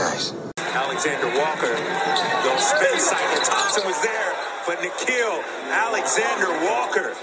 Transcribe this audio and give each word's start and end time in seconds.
Guys. 0.00 0.32
Alexander 0.56 1.26
Walker, 1.38 1.76
those 2.42 2.64
spin 2.64 2.98
cycle. 2.98 3.44
Thompson 3.44 3.86
was 3.86 4.00
there, 4.00 4.32
but 4.66 4.78
Nickeil 4.78 5.44
Alexander 5.68 6.48
Walker. 6.64 7.14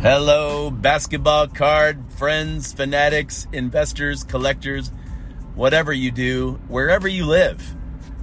Hello, 0.00 0.70
basketball 0.70 1.48
card 1.48 2.02
friends, 2.14 2.72
fanatics, 2.72 3.46
investors, 3.52 4.24
collectors, 4.24 4.90
whatever 5.54 5.92
you 5.92 6.10
do, 6.10 6.58
wherever 6.68 7.08
you 7.08 7.26
live. 7.26 7.76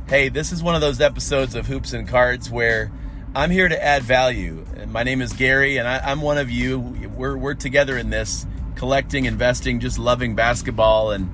Hey, 0.10 0.30
this 0.30 0.52
is 0.52 0.64
one 0.64 0.74
of 0.74 0.82
those 0.82 1.00
episodes 1.00 1.54
of 1.54 1.68
Hoops 1.68 1.94
and 1.94 2.08
Cards 2.08 2.50
where 2.50 2.92
I'm 3.38 3.52
here 3.52 3.70
to 3.70 3.84
add 3.84 4.02
value. 4.02 4.66
My 4.88 5.04
name 5.04 5.22
is 5.22 5.32
Gary, 5.32 5.78
and 5.78 5.88
I, 5.88 6.12
am 6.12 6.22
one 6.22 6.40
of 6.40 6.50
you. 6.50 6.80
We're, 7.16 7.38
we're 7.38 7.54
together 7.54 7.96
in 7.96 8.10
this, 8.10 8.48
collecting, 8.74 9.26
investing, 9.26 9.80
just 9.80 10.00
loving 10.00 10.34
basketball 10.34 11.12
and 11.12 11.30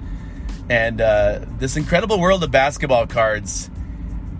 and 0.69 0.99
uh, 0.99 1.45
this 1.59 1.77
incredible 1.77 2.19
world 2.19 2.43
of 2.43 2.51
basketball 2.51 3.07
cards. 3.07 3.69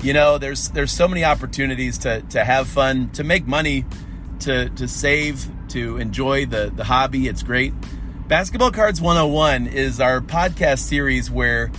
You 0.01 0.11
know, 0.11 0.37
there's 0.37 0.71
there's 0.71 0.91
so 0.91 1.07
many 1.07 1.23
opportunities 1.23 1.99
to 1.99 2.21
to 2.31 2.43
have 2.43 2.67
fun, 2.67 3.11
to 3.11 3.23
make 3.23 3.47
money, 3.47 3.85
to 4.41 4.69
to 4.71 4.85
save, 4.85 5.49
to 5.69 5.95
enjoy 5.99 6.45
the 6.45 6.69
the 6.75 6.83
hobby. 6.83 7.29
It's 7.29 7.43
great. 7.43 7.73
Basketball 8.27 8.71
Cards 8.71 8.99
101 8.99 9.67
is 9.67 10.01
our 10.01 10.19
podcast 10.19 10.79
series 10.79 11.31
where 11.31 11.71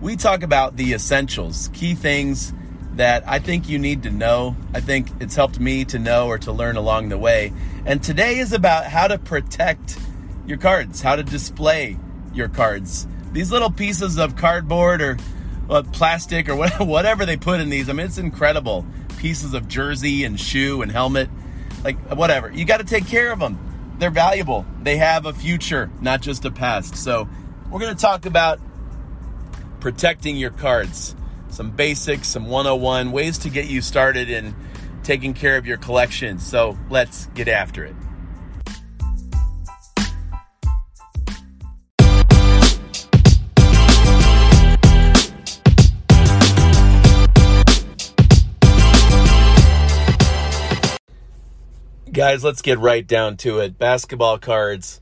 we 0.00 0.14
talk 0.14 0.44
about 0.44 0.76
the 0.76 0.92
essentials, 0.92 1.68
key 1.72 1.96
things 1.96 2.52
that 2.96 3.24
I 3.26 3.38
think 3.38 3.68
you 3.68 3.78
need 3.78 4.02
to 4.02 4.10
know. 4.10 4.56
I 4.74 4.80
think 4.80 5.08
it's 5.20 5.34
helped 5.34 5.58
me 5.58 5.84
to 5.86 5.98
know 5.98 6.28
or 6.28 6.38
to 6.38 6.52
learn 6.52 6.76
along 6.76 7.08
the 7.08 7.18
way. 7.18 7.52
And 7.86 8.02
today 8.02 8.38
is 8.38 8.52
about 8.52 8.86
how 8.86 9.08
to 9.08 9.18
protect 9.18 9.98
your 10.46 10.58
cards, 10.58 11.00
how 11.00 11.16
to 11.16 11.22
display 11.22 11.98
your 12.34 12.48
cards. 12.48 13.06
These 13.32 13.50
little 13.50 13.70
pieces 13.70 14.18
of 14.18 14.36
cardboard 14.36 15.00
or 15.00 15.16
well, 15.68 15.82
plastic 15.84 16.48
or 16.48 16.56
whatever 16.84 17.24
they 17.24 17.36
put 17.36 17.60
in 17.60 17.70
these, 17.70 17.88
I 17.88 17.94
mean, 17.94 18.06
it's 18.06 18.18
incredible. 18.18 18.84
Pieces 19.18 19.54
of 19.54 19.68
jersey 19.68 20.24
and 20.24 20.38
shoe 20.38 20.82
and 20.82 20.90
helmet, 20.90 21.30
like 21.84 21.98
whatever. 22.14 22.50
You 22.50 22.64
got 22.64 22.78
to 22.78 22.84
take 22.84 23.06
care 23.06 23.32
of 23.32 23.38
them. 23.38 23.58
They're 23.98 24.10
valuable. 24.10 24.66
They 24.82 24.96
have 24.96 25.26
a 25.26 25.32
future, 25.32 25.90
not 26.00 26.20
just 26.20 26.44
a 26.44 26.50
past. 26.50 26.96
So, 26.96 27.28
we're 27.70 27.78
going 27.78 27.94
to 27.94 28.00
talk 28.00 28.26
about 28.26 28.60
protecting 29.80 30.36
your 30.36 30.50
cards 30.50 31.14
some 31.52 31.70
basics, 31.70 32.28
some 32.28 32.46
101 32.46 33.12
ways 33.12 33.36
to 33.38 33.50
get 33.50 33.66
you 33.66 33.82
started 33.82 34.30
in 34.30 34.54
taking 35.02 35.34
care 35.34 35.58
of 35.58 35.66
your 35.66 35.76
collection. 35.76 36.38
So 36.38 36.78
let's 36.88 37.26
get 37.34 37.46
after 37.46 37.84
it. 37.84 37.94
Guys, 52.10 52.44
let's 52.44 52.60
get 52.60 52.78
right 52.78 53.06
down 53.06 53.36
to 53.38 53.58
it. 53.60 53.78
Basketball 53.78 54.38
cards 54.38 55.00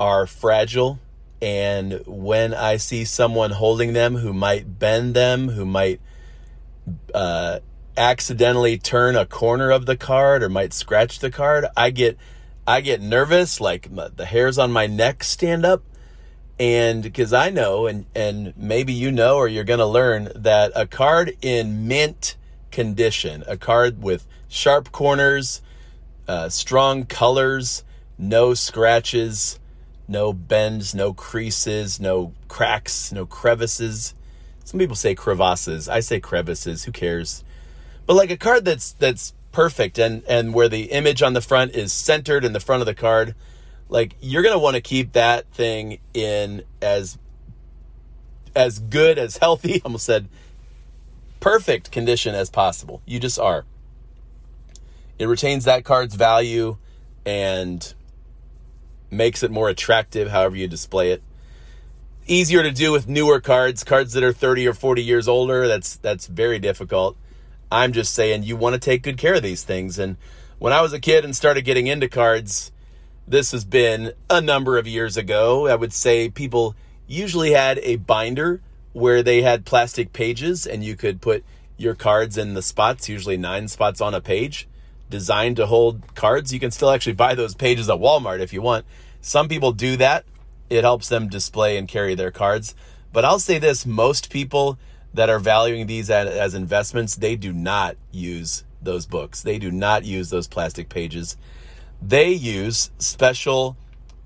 are 0.00 0.26
fragile 0.26 0.98
and 1.40 2.02
when 2.06 2.52
I 2.52 2.78
see 2.78 3.04
someone 3.04 3.52
holding 3.52 3.92
them 3.92 4.16
who 4.16 4.32
might 4.32 4.78
bend 4.78 5.14
them, 5.14 5.48
who 5.48 5.64
might 5.64 6.00
uh, 7.14 7.60
accidentally 7.96 8.78
turn 8.78 9.16
a 9.16 9.26
corner 9.26 9.70
of 9.70 9.86
the 9.86 9.96
card 9.96 10.42
or 10.42 10.48
might 10.48 10.72
scratch 10.72 11.20
the 11.20 11.30
card, 11.30 11.66
I 11.76 11.90
get 11.90 12.16
I 12.66 12.80
get 12.82 13.00
nervous, 13.00 13.60
like 13.60 13.88
the 14.16 14.26
hairs 14.26 14.58
on 14.58 14.72
my 14.72 14.86
neck 14.86 15.24
stand 15.24 15.64
up, 15.64 15.82
and 16.58 17.02
because 17.02 17.32
I 17.32 17.50
know, 17.50 17.86
and 17.86 18.06
and 18.14 18.52
maybe 18.56 18.92
you 18.92 19.12
know, 19.12 19.36
or 19.36 19.46
you're 19.48 19.64
gonna 19.64 19.86
learn 19.86 20.30
that 20.34 20.72
a 20.74 20.86
card 20.86 21.36
in 21.40 21.86
mint 21.86 22.36
condition, 22.70 23.44
a 23.46 23.56
card 23.56 24.02
with 24.02 24.26
sharp 24.48 24.90
corners, 24.90 25.62
uh, 26.26 26.48
strong 26.48 27.04
colors, 27.04 27.84
no 28.18 28.54
scratches 28.54 29.58
no 30.08 30.32
bends, 30.32 30.94
no 30.94 31.12
creases, 31.12 32.00
no 32.00 32.32
cracks, 32.48 33.12
no 33.12 33.26
crevices. 33.26 34.14
Some 34.64 34.80
people 34.80 34.96
say 34.96 35.14
crevasses. 35.14 35.88
I 35.88 36.00
say 36.00 36.18
crevices. 36.18 36.84
Who 36.84 36.92
cares? 36.92 37.44
But 38.06 38.14
like 38.14 38.30
a 38.30 38.36
card 38.38 38.64
that's 38.64 38.92
that's 38.92 39.34
perfect 39.52 39.98
and 39.98 40.24
and 40.26 40.54
where 40.54 40.68
the 40.68 40.84
image 40.92 41.22
on 41.22 41.34
the 41.34 41.40
front 41.40 41.72
is 41.72 41.92
centered 41.92 42.44
in 42.44 42.54
the 42.54 42.60
front 42.60 42.80
of 42.80 42.86
the 42.86 42.94
card, 42.94 43.34
like 43.88 44.14
you're 44.20 44.42
gonna 44.42 44.58
want 44.58 44.76
to 44.76 44.80
keep 44.80 45.12
that 45.12 45.46
thing 45.52 45.98
in 46.14 46.62
as 46.80 47.18
as 48.56 48.78
good 48.78 49.18
as 49.18 49.36
healthy. 49.36 49.82
Almost 49.84 50.06
said 50.06 50.28
perfect 51.40 51.90
condition 51.90 52.34
as 52.34 52.50
possible. 52.50 53.02
You 53.04 53.20
just 53.20 53.38
are. 53.38 53.66
It 55.18 55.26
retains 55.26 55.64
that 55.64 55.84
card's 55.84 56.14
value 56.14 56.78
and 57.26 57.94
makes 59.10 59.42
it 59.42 59.50
more 59.50 59.68
attractive, 59.68 60.30
however 60.30 60.56
you 60.56 60.68
display 60.68 61.12
it. 61.12 61.22
Easier 62.26 62.62
to 62.62 62.70
do 62.70 62.92
with 62.92 63.08
newer 63.08 63.40
cards, 63.40 63.84
cards 63.84 64.12
that 64.12 64.22
are 64.22 64.32
30 64.32 64.68
or 64.68 64.74
40 64.74 65.02
years 65.02 65.28
older. 65.28 65.66
That's 65.66 65.96
that's 65.96 66.26
very 66.26 66.58
difficult. 66.58 67.16
I'm 67.70 67.92
just 67.92 68.14
saying 68.14 68.42
you 68.42 68.56
want 68.56 68.74
to 68.74 68.80
take 68.80 69.02
good 69.02 69.18
care 69.18 69.34
of 69.34 69.42
these 69.42 69.64
things. 69.64 69.98
And 69.98 70.16
when 70.58 70.72
I 70.72 70.80
was 70.82 70.92
a 70.92 71.00
kid 71.00 71.24
and 71.24 71.34
started 71.34 71.62
getting 71.62 71.86
into 71.86 72.08
cards, 72.08 72.72
this 73.26 73.52
has 73.52 73.64
been 73.64 74.12
a 74.28 74.40
number 74.40 74.78
of 74.78 74.86
years 74.86 75.16
ago. 75.16 75.68
I 75.68 75.74
would 75.74 75.92
say 75.92 76.28
people 76.28 76.74
usually 77.06 77.52
had 77.52 77.78
a 77.82 77.96
binder 77.96 78.60
where 78.92 79.22
they 79.22 79.42
had 79.42 79.64
plastic 79.64 80.12
pages 80.12 80.66
and 80.66 80.84
you 80.84 80.96
could 80.96 81.20
put 81.20 81.44
your 81.76 81.94
cards 81.94 82.36
in 82.36 82.54
the 82.54 82.62
spots, 82.62 83.08
usually 83.08 83.36
nine 83.36 83.68
spots 83.68 84.00
on 84.00 84.14
a 84.14 84.20
page 84.20 84.68
designed 85.10 85.56
to 85.56 85.66
hold 85.66 86.14
cards. 86.14 86.52
You 86.52 86.60
can 86.60 86.70
still 86.70 86.90
actually 86.90 87.14
buy 87.14 87.34
those 87.34 87.54
pages 87.54 87.88
at 87.88 87.98
Walmart 87.98 88.40
if 88.40 88.52
you 88.52 88.62
want. 88.62 88.84
Some 89.20 89.48
people 89.48 89.72
do 89.72 89.96
that. 89.96 90.24
It 90.70 90.84
helps 90.84 91.08
them 91.08 91.28
display 91.28 91.76
and 91.76 91.88
carry 91.88 92.14
their 92.14 92.30
cards. 92.30 92.74
But 93.12 93.24
I'll 93.24 93.38
say 93.38 93.58
this 93.58 93.86
most 93.86 94.30
people 94.30 94.78
that 95.14 95.30
are 95.30 95.38
valuing 95.38 95.86
these 95.86 96.10
as, 96.10 96.54
investments, 96.54 97.16
they 97.16 97.36
do 97.36 97.52
not 97.52 97.96
use 98.12 98.64
those 98.82 99.06
books. 99.06 99.42
They 99.42 99.58
do 99.58 99.70
not 99.70 100.04
use 100.04 100.30
those 100.30 100.46
plastic 100.46 100.88
pages. 100.88 101.36
They 102.00 102.30
use 102.30 102.90
special 102.98 103.76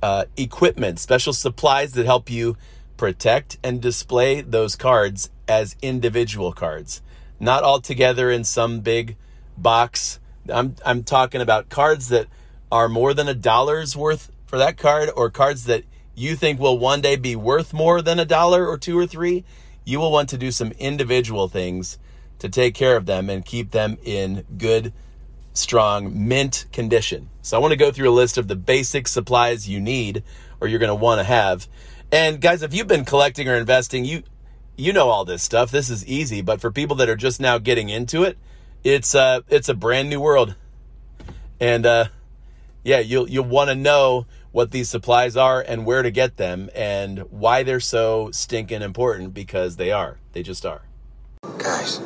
uh, 0.03 0.25
equipment, 0.37 0.99
special 0.99 1.33
supplies 1.33 1.93
that 1.93 2.07
help 2.07 2.29
you 2.29 2.57
protect 2.97 3.59
and 3.63 3.81
display 3.81 4.41
those 4.41 4.77
cards 4.77 5.31
as 5.49 5.77
individual 5.81 6.53
cards, 6.53 7.03
not 7.41 7.63
all 7.63 7.81
together 7.81 8.31
in 8.31 8.45
some 8.45 8.81
big 8.81 9.17
box 9.57 10.19
I'm 10.49 10.77
I'm 10.85 11.05
talking 11.05 11.41
about 11.41 11.69
cards 11.69 12.09
that 12.09 12.27
are 12.71 12.89
more 12.89 13.15
than 13.15 13.29
a 13.29 13.35
dollar's 13.35 13.97
worth 13.97 14.31
for 14.47 14.59
that 14.59 14.77
card 14.77 15.11
or 15.15 15.31
cards 15.31 15.65
that 15.65 15.85
you 16.15 16.37
think 16.37 16.61
will 16.61 16.79
one 16.79 17.01
day 17.01 17.17
be 17.17 17.37
worth 17.37 17.73
more 17.73 18.03
than 18.03 18.19
a 18.19 18.25
dollar 18.25 18.67
or 18.67 18.79
two 18.79 18.99
or 18.99 19.07
three. 19.07 19.45
You 19.85 19.99
will 19.99 20.13
want 20.13 20.29
to 20.31 20.39
do 20.39 20.51
some 20.51 20.73
individual 20.73 21.49
things 21.49 21.99
to 22.39 22.49
take 22.49 22.75
care 22.75 22.97
of 22.97 23.07
them 23.07 23.31
and 23.31 23.45
keep 23.45 23.71
them 23.71 23.99
in 24.03 24.45
good, 24.59 24.93
strong 25.55 26.27
mint 26.29 26.67
condition. 26.73 27.31
So 27.41 27.57
I 27.57 27.61
want 27.61 27.73
to 27.73 27.79
go 27.79 27.91
through 27.91 28.11
a 28.11 28.13
list 28.13 28.37
of 28.37 28.49
the 28.49 28.57
basic 28.57 29.09
supplies 29.09 29.69
you 29.69 29.81
need 29.81 30.23
or 30.61 30.69
you're 30.69 30.79
going 30.79 30.89
to 30.89 30.95
want 30.95 31.21
to 31.21 31.25
have. 31.25 31.69
And 32.11 32.41
guys, 32.41 32.63
if 32.63 32.75
you've 32.75 32.89
been 32.89 33.05
collecting 33.05 33.49
or 33.49 33.55
investing, 33.55 34.05
you 34.05 34.23
you 34.77 34.93
know 34.93 35.09
all 35.09 35.25
this 35.25 35.43
stuff. 35.43 35.71
This 35.71 35.91
is 35.91 36.07
easy, 36.07 36.43
but 36.43 36.61
for 36.61 36.71
people 36.71 36.97
that 36.97 37.09
are 37.09 37.17
just 37.17 37.41
now 37.41 37.59
getting 37.59 37.89
into 37.89 38.23
it, 38.23 38.39
it's 38.85 39.15
uh 39.15 39.41
it's 39.49 39.69
a 39.69 39.75
brand 39.75 40.11
new 40.11 40.21
world. 40.21 40.55
And 41.61 41.87
uh 41.87 42.07
yeah, 42.85 42.99
you'll 42.99 43.29
you'll 43.29 43.45
want 43.45 43.71
to 43.71 43.75
know 43.75 44.27
what 44.51 44.71
these 44.71 44.89
supplies 44.89 45.37
are 45.37 45.61
and 45.61 45.87
where 45.87 46.03
to 46.03 46.11
get 46.11 46.37
them 46.37 46.69
and 46.75 47.21
why 47.31 47.63
they're 47.63 47.81
so 47.81 48.31
stinking 48.33 48.83
important 48.83 49.33
because 49.33 49.77
they 49.77 49.91
are. 49.91 50.19
They 50.33 50.43
just 50.43 50.67
are. 50.67 50.83
Guys. 51.59 52.01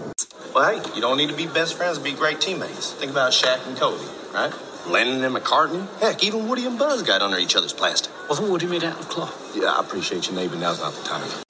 Well, 0.55 0.81
hey, 0.81 0.95
you 0.95 1.01
don't 1.01 1.19
need 1.19 1.29
to 1.29 1.37
be 1.37 1.47
best 1.47 1.77
friends 1.77 1.99
to 1.99 2.05
be 2.05 2.13
great 2.13 2.41
teammates. 2.41 2.93
Think 2.93 3.11
about 3.11 3.33
Shaq 3.33 3.67
and 3.67 3.77
Kobe, 3.77 4.03
right? 4.33 4.53
Lennon 4.87 5.25
and 5.25 5.35
McCartney. 5.35 5.87
Heck, 5.99 6.23
even 6.23 6.49
Woody 6.49 6.65
and 6.65 6.79
Buzz 6.79 7.03
got 7.03 7.21
under 7.21 7.39
each 7.39 7.57
other's 7.57 7.73
plastic. 7.73 8.13
Wasn't 8.29 8.49
Woody 8.49 8.67
made 8.67 8.85
out 8.85 8.99
of 8.99 9.09
cloth? 9.09 9.57
Yeah, 9.57 9.73
I 9.73 9.81
appreciate 9.81 10.29
your 10.29 10.37
neighbor. 10.37 10.57
Now's 10.57 10.81
not 10.81 10.95
the 10.95 11.03
time. 11.03 11.46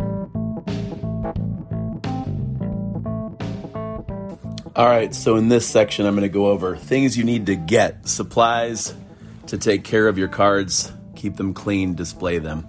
All 4.76 4.86
right, 4.86 5.14
so 5.14 5.36
in 5.36 5.48
this 5.48 5.66
section, 5.66 6.04
I'm 6.04 6.14
going 6.16 6.24
to 6.24 6.28
go 6.28 6.48
over 6.48 6.76
things 6.76 7.16
you 7.16 7.24
need 7.24 7.46
to 7.46 7.56
get, 7.56 8.06
supplies 8.06 8.94
to 9.46 9.56
take 9.56 9.84
care 9.84 10.06
of 10.06 10.18
your 10.18 10.28
cards, 10.28 10.92
keep 11.14 11.36
them 11.36 11.54
clean, 11.54 11.94
display 11.94 12.36
them. 12.36 12.66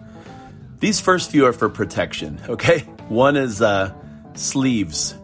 These 0.79 1.01
first 1.01 1.31
few 1.31 1.45
are 1.47 1.51
for 1.51 1.67
protection, 1.67 2.39
okay? 2.47 2.79
One 3.09 3.35
is 3.35 3.61
uh, 3.61 3.93
sleeves, 4.35 5.15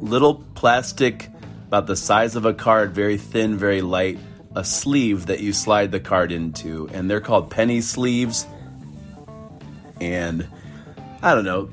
little 0.00 0.44
plastic, 0.56 1.28
about 1.68 1.86
the 1.86 1.94
size 1.94 2.34
of 2.34 2.44
a 2.44 2.52
card, 2.52 2.92
very 2.92 3.18
thin, 3.18 3.56
very 3.56 3.80
light 3.80 4.18
a 4.56 4.64
sleeve 4.64 5.26
that 5.26 5.38
you 5.38 5.52
slide 5.52 5.92
the 5.92 6.00
card 6.00 6.32
into, 6.32 6.88
and 6.88 7.08
they're 7.08 7.20
called 7.20 7.52
penny 7.52 7.80
sleeves. 7.80 8.48
And 10.00 10.48
I 11.22 11.36
don't 11.36 11.44
know, 11.44 11.70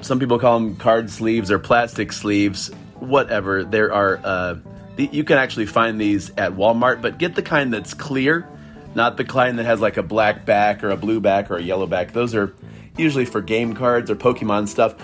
some 0.00 0.18
people 0.18 0.38
call 0.38 0.58
them 0.58 0.76
card 0.76 1.10
sleeves 1.10 1.50
or 1.50 1.58
plastic 1.58 2.10
sleeves, 2.10 2.70
whatever. 3.00 3.64
There 3.64 3.92
are, 3.92 4.20
uh, 4.22 4.56
you 4.96 5.24
can 5.24 5.38
actually 5.38 5.66
find 5.66 6.00
these 6.00 6.30
at 6.30 6.52
Walmart, 6.52 7.02
but 7.02 7.18
get 7.18 7.34
the 7.34 7.42
kind 7.42 7.72
that's 7.72 7.94
clear, 7.94 8.48
not 8.94 9.16
the 9.16 9.24
kind 9.24 9.58
that 9.58 9.64
has 9.64 9.80
like 9.80 9.96
a 9.96 10.02
black 10.02 10.44
back 10.44 10.82
or 10.82 10.90
a 10.90 10.96
blue 10.96 11.20
back 11.20 11.50
or 11.50 11.56
a 11.56 11.62
yellow 11.62 11.86
back. 11.86 12.12
Those 12.12 12.34
are 12.34 12.54
usually 12.96 13.24
for 13.24 13.40
game 13.40 13.74
cards 13.74 14.10
or 14.10 14.16
Pokemon 14.16 14.68
stuff. 14.68 14.94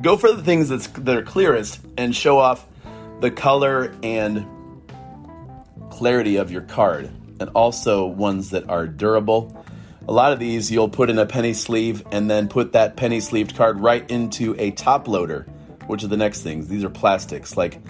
Go 0.00 0.16
for 0.16 0.32
the 0.32 0.42
things 0.42 0.68
that's, 0.68 0.86
that 0.88 1.16
are 1.16 1.22
clearest 1.22 1.80
and 1.96 2.14
show 2.14 2.38
off 2.38 2.66
the 3.20 3.30
color 3.30 3.94
and 4.02 4.46
clarity 5.90 6.36
of 6.36 6.50
your 6.50 6.62
card, 6.62 7.10
and 7.38 7.50
also 7.54 8.06
ones 8.06 8.50
that 8.50 8.68
are 8.68 8.86
durable. 8.86 9.64
A 10.08 10.12
lot 10.12 10.32
of 10.32 10.38
these 10.40 10.70
you'll 10.70 10.88
put 10.88 11.10
in 11.10 11.18
a 11.18 11.26
penny 11.26 11.52
sleeve 11.52 12.04
and 12.10 12.28
then 12.28 12.48
put 12.48 12.72
that 12.72 12.96
penny 12.96 13.20
sleeved 13.20 13.54
card 13.56 13.78
right 13.78 14.08
into 14.10 14.56
a 14.58 14.72
top 14.72 15.06
loader, 15.06 15.46
which 15.86 16.04
are 16.04 16.08
the 16.08 16.16
next 16.16 16.42
things. 16.42 16.68
These 16.68 16.84
are 16.84 16.90
plastics. 16.90 17.56
Like 17.56 17.80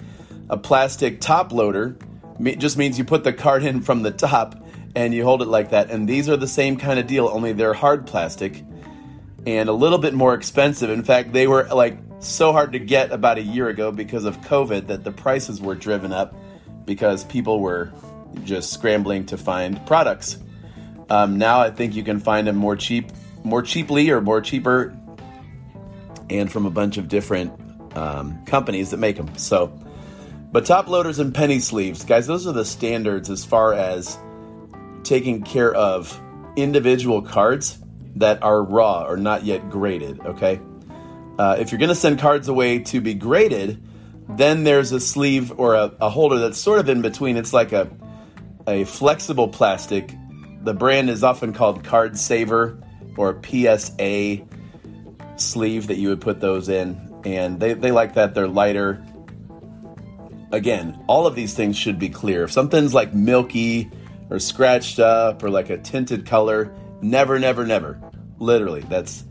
a 0.49 0.57
plastic 0.57 1.21
top 1.21 1.51
loader 1.51 1.97
just 2.41 2.77
means 2.77 2.97
you 2.97 3.05
put 3.05 3.23
the 3.23 3.33
card 3.33 3.63
in 3.63 3.81
from 3.81 4.03
the 4.03 4.11
top 4.11 4.55
and 4.95 5.13
you 5.13 5.23
hold 5.23 5.41
it 5.41 5.47
like 5.47 5.71
that. 5.71 5.89
And 5.89 6.07
these 6.07 6.29
are 6.29 6.37
the 6.37 6.47
same 6.47 6.77
kind 6.77 6.99
of 6.99 7.07
deal, 7.07 7.27
only 7.27 7.53
they're 7.53 7.73
hard 7.73 8.05
plastic 8.05 8.63
and 9.45 9.69
a 9.69 9.73
little 9.73 9.97
bit 9.97 10.13
more 10.13 10.33
expensive. 10.33 10.89
In 10.89 11.03
fact, 11.03 11.33
they 11.33 11.47
were 11.47 11.65
like 11.65 11.97
so 12.19 12.51
hard 12.51 12.73
to 12.73 12.79
get 12.79 13.11
about 13.11 13.37
a 13.37 13.41
year 13.41 13.67
ago 13.67 13.91
because 13.91 14.25
of 14.25 14.39
COVID 14.41 14.87
that 14.87 15.03
the 15.03 15.11
prices 15.11 15.59
were 15.59 15.75
driven 15.75 16.13
up 16.13 16.35
because 16.85 17.23
people 17.25 17.59
were 17.59 17.91
just 18.43 18.71
scrambling 18.71 19.25
to 19.27 19.37
find 19.37 19.85
products. 19.85 20.37
Um, 21.09 21.37
now 21.37 21.59
I 21.59 21.69
think 21.69 21.95
you 21.95 22.03
can 22.03 22.19
find 22.19 22.47
them 22.47 22.55
more 22.55 22.75
cheap, 22.75 23.11
more 23.43 23.61
cheaply 23.61 24.09
or 24.09 24.21
more 24.21 24.41
cheaper, 24.41 24.97
and 26.29 26.51
from 26.51 26.65
a 26.65 26.71
bunch 26.71 26.97
of 26.97 27.09
different 27.09 27.53
um, 27.95 28.43
companies 28.45 28.91
that 28.91 28.97
make 28.97 29.17
them. 29.17 29.37
So, 29.37 29.67
but 30.51 30.65
top 30.65 30.87
loaders 30.87 31.19
and 31.19 31.33
penny 31.33 31.59
sleeves, 31.59 32.03
guys, 32.03 32.27
those 32.27 32.47
are 32.47 32.53
the 32.53 32.65
standards 32.65 33.29
as 33.29 33.43
far 33.43 33.73
as 33.73 34.17
taking 35.03 35.43
care 35.43 35.73
of 35.73 36.19
individual 36.55 37.21
cards 37.21 37.77
that 38.15 38.43
are 38.43 38.61
raw 38.61 39.05
or 39.07 39.17
not 39.17 39.43
yet 39.43 39.69
graded. 39.69 40.19
Okay, 40.21 40.59
uh, 41.37 41.57
if 41.59 41.71
you're 41.71 41.79
going 41.79 41.89
to 41.89 41.95
send 41.95 42.19
cards 42.19 42.47
away 42.47 42.79
to 42.79 43.01
be 43.01 43.13
graded, 43.13 43.83
then 44.29 44.63
there's 44.63 44.91
a 44.91 44.99
sleeve 44.99 45.59
or 45.59 45.75
a, 45.75 45.91
a 45.99 46.09
holder 46.09 46.39
that's 46.39 46.57
sort 46.57 46.79
of 46.79 46.89
in 46.89 47.01
between. 47.01 47.37
It's 47.37 47.53
like 47.53 47.71
a 47.71 47.89
a 48.67 48.85
flexible 48.85 49.47
plastic. 49.47 50.13
The 50.61 50.73
brand 50.73 51.09
is 51.09 51.23
often 51.23 51.53
called 51.53 51.83
Card 51.83 52.17
Saver 52.17 52.81
or 53.17 53.39
PSA 53.43 54.41
sleeve 55.35 55.87
that 55.87 55.97
you 55.97 56.09
would 56.09 56.21
put 56.21 56.39
those 56.39 56.69
in. 56.69 57.12
And 57.25 57.59
they, 57.59 57.73
they 57.73 57.91
like 57.91 58.15
that. 58.15 58.33
They're 58.33 58.47
lighter. 58.47 59.03
Again, 60.51 61.03
all 61.07 61.25
of 61.25 61.35
these 61.35 61.53
things 61.53 61.77
should 61.77 61.97
be 61.97 62.09
clear. 62.09 62.43
If 62.43 62.51
something's 62.51 62.93
like 62.93 63.13
milky 63.13 63.89
or 64.29 64.39
scratched 64.39 64.99
up 64.99 65.43
or 65.43 65.49
like 65.49 65.69
a 65.69 65.77
tinted 65.77 66.25
color, 66.25 66.73
never, 67.01 67.39
never, 67.39 67.65
never. 67.65 67.99
Literally, 68.39 68.81
that's. 68.81 69.23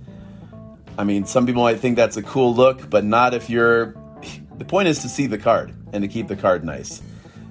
I 0.99 1.05
mean, 1.05 1.25
some 1.25 1.47
people 1.47 1.63
might 1.63 1.81
think 1.81 1.97
that's 1.97 2.17
a 2.17 2.23
cool 2.23 2.55
look, 2.55 2.89
but 2.91 3.05
not 3.05 3.35
if 3.35 3.51
you're. 3.51 3.95
The 4.59 4.67
point 4.67 4.87
is 4.87 5.01
to 5.01 5.09
see 5.09 5.27
the 5.27 5.39
card 5.39 5.75
and 5.93 6.03
to 6.03 6.09
keep 6.09 6.29
the 6.29 6.37
card 6.37 6.63
nice. 6.63 7.03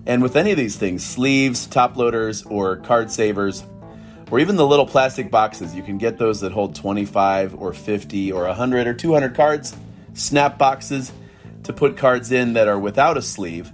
And 0.05 0.23
with 0.23 0.37
any 0.37 0.51
of 0.51 0.57
these 0.57 0.77
things, 0.77 1.03
sleeves, 1.03 1.67
top 1.67 1.97
loaders, 1.97 2.43
or 2.43 2.77
card 2.77 3.11
savers, 3.11 3.65
or 4.31 4.39
even 4.39 4.55
the 4.55 4.65
little 4.65 4.85
plastic 4.85 5.29
boxes, 5.29 5.75
you 5.75 5.83
can 5.83 5.97
get 5.97 6.17
those 6.17 6.39
that 6.41 6.53
hold 6.53 6.73
25 6.73 7.55
or 7.55 7.73
50 7.73 8.31
or 8.31 8.45
100 8.45 8.87
or 8.87 8.93
200 8.93 9.35
cards, 9.35 9.75
snap 10.13 10.57
boxes 10.57 11.11
to 11.63 11.73
put 11.73 11.97
cards 11.97 12.31
in 12.31 12.53
that 12.53 12.67
are 12.67 12.79
without 12.79 13.17
a 13.17 13.21
sleeve. 13.21 13.71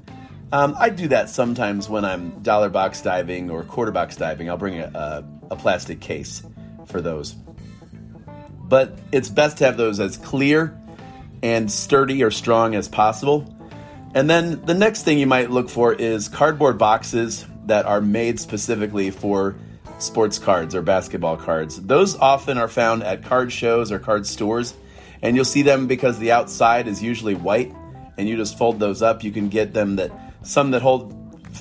Um, 0.52 0.76
I 0.78 0.90
do 0.90 1.08
that 1.10 1.30
sometimes 1.30 1.90
when 1.90 2.06
I'm 2.06 2.42
dollar 2.42 2.70
box 2.70 3.02
diving 3.02 3.50
or 3.50 3.64
quarter 3.64 3.92
box 3.92 4.16
diving. 4.16 4.50
I'll 4.50 4.58
bring 4.58 4.80
a, 4.80 4.92
a, 4.94 5.26
a 5.52 5.56
plastic 5.56 6.00
case 6.00 6.44
for 6.86 7.02
those. 7.02 7.36
But 8.60 8.98
it's 9.12 9.30
best 9.30 9.58
to 9.60 9.66
have 9.66 9.78
those 9.78 10.00
as 10.00 10.18
clear 10.18 10.78
and 11.44 11.72
sturdy 11.72 12.24
or 12.24 12.32
strong 12.32 12.76
as 12.76 12.88
possible 12.88 13.54
and 14.18 14.30
then 14.30 14.66
the 14.66 14.74
next 14.74 15.04
thing 15.04 15.20
you 15.20 15.28
might 15.28 15.52
look 15.52 15.70
for 15.70 15.94
is 15.94 16.28
cardboard 16.28 16.78
boxes 16.78 17.46
that 17.66 17.86
are 17.86 18.02
made 18.02 18.40
specifically 18.40 19.12
for 19.12 19.56
sports 20.00 20.40
cards 20.40 20.74
or 20.74 20.82
basketball 20.82 21.38
cards. 21.38 21.80
Those 21.82 22.16
often 22.18 22.58
are 22.58 22.68
found 22.68 23.04
at 23.04 23.24
card 23.24 23.52
shows 23.52 23.92
or 23.92 24.00
card 24.00 24.26
stores, 24.26 24.74
and 25.22 25.36
you'll 25.36 25.46
see 25.46 25.62
them 25.62 25.88
because 25.88 26.20
the 26.20 26.32
outside 26.32 26.88
is 26.88 27.02
usually 27.02 27.36
white, 27.36 27.74
and 28.18 28.28
you 28.28 28.36
just 28.36 28.58
fold 28.58 28.80
those 28.80 29.02
up. 29.02 29.24
You 29.24 29.32
can 29.32 29.50
get 29.50 29.74
them 29.74 29.96
that 29.98 30.12
some 30.42 30.72
that 30.72 30.82
hold 30.82 31.14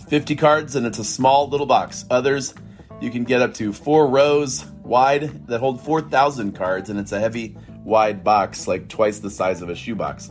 50 0.08 0.36
cards 0.36 0.76
and 0.76 0.86
it's 0.86 0.98
a 0.98 1.04
small 1.04 1.48
little 1.48 1.66
box. 1.66 2.04
Others 2.10 2.54
you 3.00 3.10
can 3.10 3.24
get 3.24 3.42
up 3.42 3.54
to 3.54 3.72
four 3.72 4.06
rows 4.08 4.64
wide 4.82 5.46
that 5.48 5.60
hold 5.60 5.80
4,000 5.82 6.52
cards, 6.52 6.88
and 6.88 6.98
it's 6.98 7.12
a 7.12 7.20
heavy, 7.20 7.56
wide 7.84 8.24
box, 8.24 8.66
like 8.66 8.88
twice 8.88 9.18
the 9.18 9.30
size 9.30 9.60
of 9.60 9.68
a 9.68 9.74
shoebox. 9.74 10.30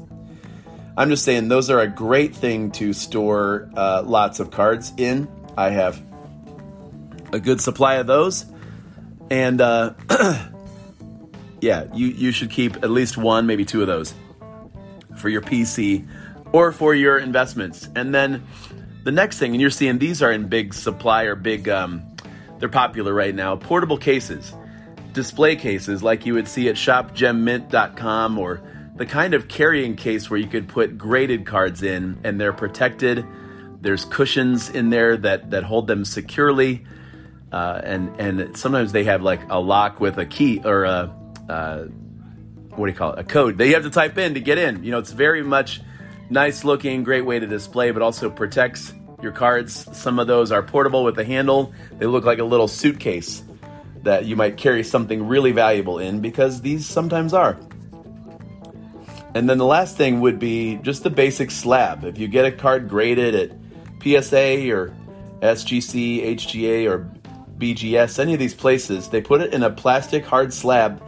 I'm 0.98 1.10
just 1.10 1.24
saying 1.24 1.48
those 1.48 1.70
are 1.70 1.82
a 1.82 1.88
great 1.88 2.36
thing 2.36 2.72
to 2.72 2.94
store 2.94 3.70
uh, 3.76 4.02
lots 4.04 4.40
of 4.40 4.50
cards 4.50 4.94
in. 4.98 5.28
I 5.58 5.70
have 5.70 6.02
a 7.34 7.40
good 7.40 7.62
supply 7.62 7.96
of 7.96 8.08
those, 8.08 8.46
and 9.30 9.62
uh, 9.62 9.94
yeah, 11.62 11.86
you 11.94 12.08
you 12.08 12.32
should 12.32 12.50
keep 12.50 12.78
at 12.78 12.90
least 12.90 13.18
one, 13.18 13.46
maybe 13.48 13.66
two 13.66 13.82
of 13.82 13.88
those 13.88 14.14
for 15.16 15.30
your 15.30 15.42
PC 15.42 16.06
or 16.52 16.72
for 16.72 16.94
your 16.94 17.18
investments. 17.18 17.90
And 17.96 18.14
then 18.14 18.46
the 19.04 19.12
next 19.12 19.40
thing, 19.40 19.52
and 19.52 19.62
you're 19.62 19.70
seeing 19.70 19.98
these 19.98 20.22
are 20.22 20.32
in 20.32 20.48
big 20.48 20.74
supply 20.74 21.24
or 21.24 21.36
big, 21.36 21.70
um, 21.70 22.04
they're 22.60 22.70
popular 22.70 23.14
right 23.14 23.34
now. 23.34 23.56
Portable 23.56 23.98
cases, 23.98 24.54
display 25.14 25.56
cases 25.56 26.04
like 26.04 26.26
you 26.26 26.34
would 26.34 26.48
see 26.48 26.70
at 26.70 26.76
shopgemmint.com 26.76 28.38
or 28.38 28.62
the 28.96 29.06
kind 29.06 29.34
of 29.34 29.48
carrying 29.48 29.96
case 29.96 30.30
where 30.30 30.40
you 30.40 30.48
could 30.48 30.68
put 30.68 30.98
graded 30.98 31.46
cards 31.46 31.84
in 31.84 32.20
and 32.24 32.40
they're 32.40 32.54
protected. 32.54 33.26
There's 33.82 34.06
cushions 34.06 34.70
in 34.70 34.90
there 34.90 35.18
that, 35.18 35.52
that 35.52 35.64
hold 35.64 35.88
them 35.88 36.06
securely. 36.06 36.86
Uh, 37.52 37.82
and, 37.84 38.20
and 38.20 38.58
sometimes 38.58 38.92
they 38.92 39.04
have 39.04 39.22
like 39.22 39.42
a 39.50 39.60
lock 39.60 40.00
with 40.00 40.18
a 40.18 40.26
key 40.26 40.62
or 40.64 40.86
a, 40.86 41.14
uh, 41.50 41.84
what 42.76 42.88
do 42.88 42.92
you 42.92 42.98
call 42.98 43.14
it? 43.14 43.20
A 43.20 43.24
code 43.24 43.58
that 43.58 43.68
you 43.68 43.74
have 43.74 43.84
to 43.84 43.90
type 43.90 44.18
in 44.18 44.34
to 44.34 44.40
get 44.40 44.58
in. 44.58 44.84
You 44.84 44.92
know, 44.92 45.00
it's 45.00 45.12
very 45.12 45.44
much 45.44 45.82
nice 46.30 46.64
looking, 46.64 47.04
great 47.04 47.26
way 47.26 47.40
to 47.40 47.48
display, 47.48 47.92
but 47.92 48.02
also 48.02 48.30
protects 48.30 48.94
your 49.22 49.32
cards. 49.32 49.88
Some 49.98 50.20
of 50.20 50.28
those 50.28 50.52
are 50.52 50.64
portable 50.64 51.04
with 51.04 51.18
a 51.20 51.24
handle. 51.24 51.74
They 51.98 52.06
look 52.06 52.26
like 52.26 52.40
a 52.40 52.44
little 52.44 52.68
suitcase 52.68 53.44
that 54.04 54.26
you 54.26 54.36
might 54.36 54.58
carry 54.58 54.84
something 54.84 55.28
really 55.28 55.52
valuable 55.52 56.00
in 56.00 56.20
because 56.22 56.62
these 56.62 56.86
sometimes 56.86 57.34
are. 57.34 57.58
And 59.34 59.50
then 59.50 59.58
the 59.58 59.66
last 59.66 59.98
thing 59.98 60.22
would 60.22 60.40
be 60.40 60.78
just 60.78 61.04
the 61.04 61.10
basic 61.10 61.52
slab. 61.52 62.06
If 62.06 62.18
you 62.18 62.28
get 62.28 62.46
a 62.46 62.52
card 62.52 62.88
graded 62.88 63.36
at 63.36 63.52
PSA 64.02 64.72
or 64.72 64.96
SGC, 65.42 66.36
HGA, 66.36 66.90
or 66.90 67.12
BGS, 67.58 68.20
any 68.20 68.34
of 68.34 68.40
these 68.40 68.54
places, 68.54 69.10
they 69.10 69.22
put 69.22 69.42
it 69.42 69.54
in 69.54 69.64
a 69.64 69.70
plastic 69.70 70.26
hard 70.26 70.54
slab 70.54 71.02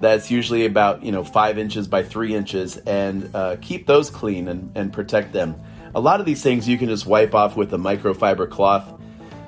that's 0.00 0.30
usually 0.30 0.64
about 0.64 1.02
you 1.02 1.12
know 1.12 1.24
five 1.24 1.58
inches 1.58 1.88
by 1.88 2.02
three 2.02 2.34
inches, 2.34 2.76
and 2.78 3.34
uh, 3.34 3.56
keep 3.60 3.86
those 3.86 4.10
clean 4.10 4.48
and, 4.48 4.70
and 4.74 4.92
protect 4.92 5.32
them. 5.32 5.60
A 5.94 6.00
lot 6.00 6.20
of 6.20 6.26
these 6.26 6.42
things 6.42 6.68
you 6.68 6.78
can 6.78 6.88
just 6.88 7.06
wipe 7.06 7.34
off 7.34 7.56
with 7.56 7.72
a 7.72 7.78
microfiber 7.78 8.48
cloth. 8.48 8.94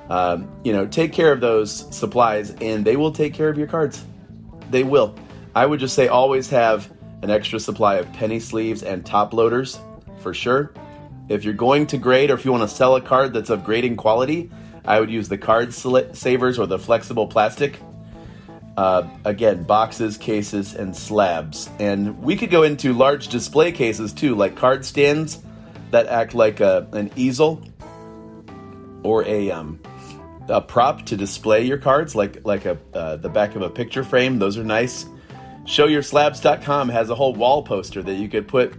Um, 0.09 0.51
you 0.63 0.73
know, 0.73 0.87
take 0.87 1.13
care 1.13 1.31
of 1.31 1.39
those 1.39 1.71
supplies, 1.95 2.51
and 2.61 2.83
they 2.83 2.97
will 2.97 3.11
take 3.11 3.33
care 3.33 3.49
of 3.49 3.57
your 3.57 3.67
cards. 3.67 4.03
They 4.69 4.83
will. 4.83 5.15
I 5.55 5.65
would 5.65 5.79
just 5.79 5.95
say 5.95 6.07
always 6.07 6.49
have 6.49 6.91
an 7.21 7.29
extra 7.29 7.59
supply 7.59 7.95
of 7.95 8.11
penny 8.13 8.39
sleeves 8.39 8.83
and 8.83 9.05
top 9.05 9.33
loaders 9.33 9.79
for 10.19 10.33
sure. 10.33 10.73
If 11.29 11.43
you're 11.43 11.53
going 11.53 11.87
to 11.87 11.97
grade 11.97 12.31
or 12.31 12.33
if 12.33 12.45
you 12.45 12.51
want 12.51 12.69
to 12.69 12.75
sell 12.75 12.95
a 12.95 13.01
card 13.01 13.33
that's 13.33 13.49
of 13.49 13.63
grading 13.63 13.95
quality, 13.95 14.49
I 14.83 14.99
would 14.99 15.09
use 15.09 15.29
the 15.29 15.37
card 15.37 15.73
savers 15.73 16.59
or 16.59 16.65
the 16.65 16.79
flexible 16.79 17.27
plastic. 17.27 17.79
Uh, 18.77 19.07
again, 19.25 19.63
boxes, 19.63 20.17
cases, 20.17 20.73
and 20.73 20.95
slabs. 20.95 21.69
And 21.77 22.23
we 22.23 22.37
could 22.37 22.49
go 22.49 22.63
into 22.63 22.93
large 22.93 23.27
display 23.27 23.71
cases 23.73 24.13
too, 24.13 24.35
like 24.35 24.55
card 24.55 24.85
stands 24.85 25.39
that 25.91 26.07
act 26.07 26.33
like 26.33 26.61
a, 26.61 26.87
an 26.93 27.11
easel 27.17 27.61
or 29.03 29.25
a, 29.25 29.51
um, 29.51 29.79
a 30.47 30.61
prop 30.61 31.05
to 31.07 31.17
display 31.17 31.63
your 31.63 31.77
cards, 31.77 32.15
like 32.15 32.45
like 32.45 32.65
a 32.65 32.77
uh, 32.93 33.17
the 33.17 33.29
back 33.29 33.55
of 33.55 33.61
a 33.61 33.69
picture 33.69 34.03
frame. 34.03 34.39
Those 34.39 34.57
are 34.57 34.63
nice. 34.63 35.05
ShowYourSlabs.com 35.65 36.89
has 36.89 37.09
a 37.09 37.15
whole 37.15 37.33
wall 37.35 37.63
poster 37.63 38.01
that 38.01 38.15
you 38.15 38.27
could 38.27 38.47
put 38.47 38.73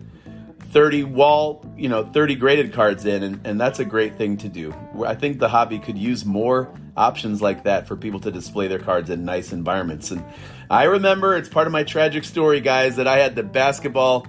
30 0.73 1.05
wall, 1.05 1.65
you 1.77 1.89
know, 1.89 2.03
30 2.03 2.35
graded 2.37 2.73
cards 2.73 3.05
in, 3.05 3.23
and, 3.23 3.47
and 3.47 3.61
that's 3.61 3.79
a 3.79 3.85
great 3.85 4.17
thing 4.17 4.39
to 4.39 4.49
do. 4.49 4.75
I 5.05 5.15
think 5.15 5.39
the 5.39 5.49
hobby 5.49 5.79
could 5.79 5.99
use 5.99 6.25
more 6.25 6.73
options 6.97 7.43
like 7.43 7.65
that 7.65 7.87
for 7.87 7.95
people 7.95 8.21
to 8.21 8.31
display 8.31 8.69
their 8.69 8.79
cards 8.79 9.11
in 9.11 9.27
nice 9.27 9.53
environments. 9.53 10.11
And 10.11 10.25
I 10.71 10.85
remember 10.85 11.37
it's 11.37 11.51
part 11.51 11.67
of 11.67 11.75
my 11.75 11.85
tragic 11.85 12.25
story, 12.25 12.63
guys, 12.63 12.97
that 12.97 13.07
I 13.07 13.19
had 13.19 13.37
the 13.37 13.43
basketball 13.43 14.27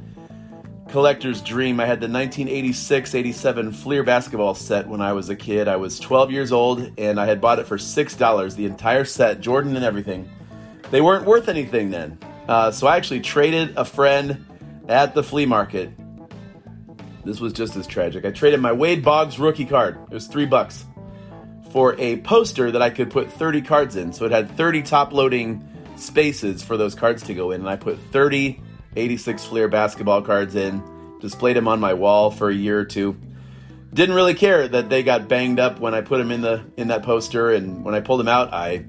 collector's 0.89 1.41
dream. 1.41 1.79
I 1.79 1.85
had 1.85 2.01
the 2.01 2.09
1986 2.09 3.15
87 3.15 3.71
Fleer 3.71 4.03
basketball 4.03 4.53
set 4.53 4.85
when 4.85 4.99
I 4.99 5.13
was 5.13 5.29
a 5.29 5.37
kid. 5.37 5.69
I 5.69 5.77
was 5.77 5.97
12 5.97 6.29
years 6.29 6.51
old 6.51 6.91
and 6.97 7.21
I 7.21 7.25
had 7.25 7.39
bought 7.39 7.59
it 7.59 7.67
for 7.67 7.77
$6, 7.77 8.55
the 8.55 8.65
entire 8.65 9.05
set, 9.05 9.39
Jordan 9.39 9.77
and 9.77 9.85
everything. 9.85 10.29
They 10.91 10.99
weren't 10.99 11.25
worth 11.25 11.47
anything 11.47 11.89
then. 11.89 12.19
Uh, 12.49 12.69
so 12.71 12.85
I 12.85 12.97
actually 12.97 13.21
traded 13.21 13.77
a 13.77 13.85
friend 13.85 14.45
at 14.89 15.15
the 15.15 15.23
flea 15.23 15.45
market. 15.45 15.89
This 17.23 17.39
was 17.39 17.53
just 17.53 17.75
as 17.75 17.87
tragic. 17.87 18.25
I 18.25 18.31
traded 18.31 18.59
my 18.59 18.71
Wade 18.71 19.03
Boggs 19.03 19.39
rookie 19.39 19.65
card. 19.65 19.97
It 20.09 20.13
was 20.13 20.27
three 20.27 20.45
bucks 20.45 20.85
for 21.71 21.95
a 21.99 22.17
poster 22.17 22.71
that 22.71 22.81
I 22.81 22.89
could 22.89 23.09
put 23.09 23.31
30 23.31 23.61
cards 23.61 23.95
in. 23.95 24.13
So 24.13 24.25
it 24.25 24.31
had 24.31 24.55
30 24.57 24.83
top 24.83 25.13
loading 25.13 25.67
spaces 25.95 26.61
for 26.63 26.77
those 26.77 26.95
cards 26.95 27.23
to 27.23 27.33
go 27.33 27.51
in. 27.51 27.61
And 27.61 27.69
I 27.69 27.75
put 27.75 27.97
30 28.11 28.61
86 28.95 29.45
Fleer 29.45 29.67
basketball 29.67 30.21
cards 30.21 30.55
in, 30.55 30.83
displayed 31.19 31.55
them 31.55 31.67
on 31.67 31.79
my 31.79 31.93
wall 31.93 32.31
for 32.31 32.49
a 32.49 32.53
year 32.53 32.79
or 32.79 32.85
two. 32.85 33.17
Didn't 33.93 34.15
really 34.15 34.33
care 34.33 34.67
that 34.67 34.89
they 34.89 35.03
got 35.03 35.27
banged 35.27 35.59
up 35.59 35.79
when 35.79 35.93
I 35.93 36.01
put 36.01 36.17
them 36.17 36.31
in 36.31 36.41
the 36.41 36.63
in 36.77 36.87
that 36.87 37.03
poster, 37.03 37.51
and 37.51 37.83
when 37.85 37.93
I 37.93 37.99
pulled 37.99 38.19
them 38.19 38.27
out, 38.27 38.51
I, 38.51 38.85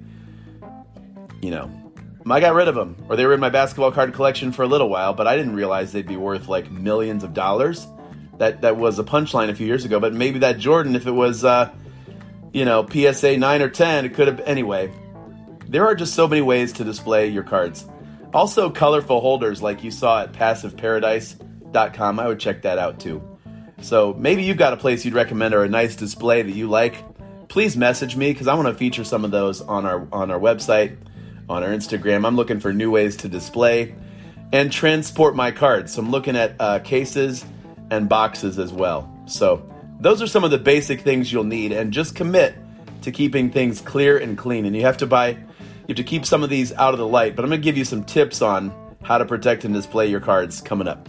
you 1.42 1.50
know, 1.50 1.70
I 2.28 2.40
got 2.40 2.54
rid 2.54 2.68
of 2.68 2.74
them, 2.74 2.96
or 3.08 3.16
they 3.16 3.26
were 3.26 3.34
in 3.34 3.40
my 3.40 3.50
basketball 3.50 3.92
card 3.92 4.14
collection 4.14 4.50
for 4.50 4.62
a 4.62 4.66
little 4.66 4.88
while. 4.88 5.12
But 5.12 5.26
I 5.26 5.36
didn't 5.36 5.54
realize 5.54 5.92
they'd 5.92 6.06
be 6.06 6.16
worth 6.16 6.48
like 6.48 6.70
millions 6.70 7.22
of 7.22 7.34
dollars. 7.34 7.86
That 8.38 8.62
that 8.62 8.76
was 8.76 8.98
a 8.98 9.04
punchline 9.04 9.50
a 9.50 9.54
few 9.54 9.66
years 9.66 9.84
ago. 9.84 10.00
But 10.00 10.12
maybe 10.12 10.40
that 10.40 10.58
Jordan, 10.58 10.96
if 10.96 11.06
it 11.06 11.12
was, 11.12 11.44
uh, 11.44 11.72
you 12.52 12.64
know, 12.64 12.86
PSA 12.86 13.36
nine 13.36 13.62
or 13.62 13.68
ten, 13.68 14.04
it 14.04 14.14
could 14.14 14.26
have. 14.26 14.40
Anyway, 14.40 14.92
there 15.68 15.86
are 15.86 15.94
just 15.94 16.14
so 16.14 16.26
many 16.26 16.42
ways 16.42 16.72
to 16.74 16.84
display 16.84 17.28
your 17.28 17.44
cards. 17.44 17.86
Also, 18.32 18.68
colorful 18.70 19.20
holders 19.20 19.62
like 19.62 19.84
you 19.84 19.90
saw 19.90 20.22
at 20.22 20.32
passiveparadise.com. 20.32 22.18
I 22.18 22.26
would 22.26 22.40
check 22.40 22.62
that 22.62 22.78
out 22.78 22.98
too. 22.98 23.22
So 23.80 24.14
maybe 24.14 24.42
you've 24.42 24.56
got 24.56 24.72
a 24.72 24.76
place 24.76 25.04
you'd 25.04 25.14
recommend 25.14 25.54
or 25.54 25.62
a 25.62 25.68
nice 25.68 25.94
display 25.94 26.42
that 26.42 26.50
you 26.52 26.68
like. 26.68 26.96
Please 27.48 27.76
message 27.76 28.16
me 28.16 28.32
because 28.32 28.48
I 28.48 28.54
want 28.54 28.66
to 28.68 28.74
feature 28.74 29.04
some 29.04 29.24
of 29.24 29.30
those 29.30 29.60
on 29.60 29.86
our 29.86 30.08
on 30.12 30.30
our 30.30 30.40
website, 30.40 30.96
on 31.48 31.62
our 31.62 31.68
Instagram. 31.68 32.26
I'm 32.26 32.34
looking 32.34 32.58
for 32.58 32.72
new 32.72 32.90
ways 32.90 33.16
to 33.18 33.28
display 33.28 33.94
and 34.52 34.72
transport 34.72 35.36
my 35.36 35.50
cards. 35.50 35.92
So 35.92 36.02
I'm 36.02 36.10
looking 36.10 36.36
at 36.36 36.56
uh, 36.58 36.78
cases 36.80 37.44
and 37.90 38.08
boxes 38.08 38.58
as 38.58 38.72
well. 38.72 39.12
So 39.26 39.68
those 40.00 40.22
are 40.22 40.26
some 40.26 40.44
of 40.44 40.50
the 40.50 40.58
basic 40.58 41.00
things 41.00 41.32
you'll 41.32 41.44
need, 41.44 41.72
and 41.72 41.92
just 41.92 42.14
commit 42.14 42.56
to 43.02 43.12
keeping 43.12 43.50
things 43.50 43.80
clear 43.80 44.18
and 44.18 44.36
clean. 44.36 44.64
And 44.64 44.74
you 44.74 44.82
have 44.82 44.98
to 44.98 45.06
buy 45.06 45.36
you 45.86 45.88
have 45.88 45.96
to 45.96 46.04
keep 46.04 46.24
some 46.24 46.42
of 46.42 46.48
these 46.48 46.72
out 46.72 46.94
of 46.94 46.98
the 46.98 47.06
light, 47.06 47.36
but 47.36 47.44
I'm 47.44 47.50
to 47.60 47.64
give 47.64 47.76
you 47.76 47.84
some 47.84 48.04
tips 48.04 48.40
on 48.40 48.72
how 49.02 49.18
to 49.18 49.26
protect 49.26 49.64
and 49.64 49.74
display 49.74 50.06
your 50.06 50.20
cards 50.20 50.62
coming 50.62 50.88
up. 50.88 51.08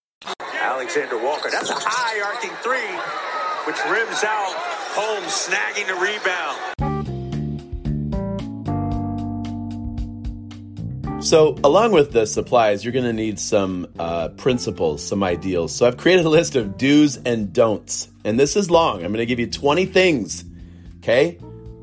Alexander 0.81 1.23
Walker. 1.23 1.47
That's 1.51 1.69
a 1.69 1.75
high 1.77 2.19
arcing 2.21 2.49
three, 2.63 2.79
which 3.67 3.77
rims 3.85 4.23
out. 4.23 4.55
Holmes 4.95 5.31
snagging 5.31 5.85
the 5.85 5.93
rebound. 11.13 11.23
So, 11.23 11.55
along 11.63 11.91
with 11.91 12.13
the 12.13 12.25
supplies, 12.25 12.83
you're 12.83 12.93
going 12.93 13.05
to 13.05 13.13
need 13.13 13.37
some 13.37 13.89
uh, 13.99 14.29
principles, 14.29 15.07
some 15.07 15.21
ideals. 15.21 15.71
So, 15.75 15.85
I've 15.85 15.97
created 15.97 16.25
a 16.25 16.29
list 16.29 16.55
of 16.55 16.79
do's 16.79 17.15
and 17.15 17.53
don'ts, 17.53 18.09
and 18.25 18.39
this 18.39 18.55
is 18.55 18.71
long. 18.71 19.03
I'm 19.03 19.13
going 19.13 19.19
to 19.19 19.27
give 19.27 19.39
you 19.39 19.51
20 19.51 19.85
things. 19.85 20.43
Okay, 20.97 21.37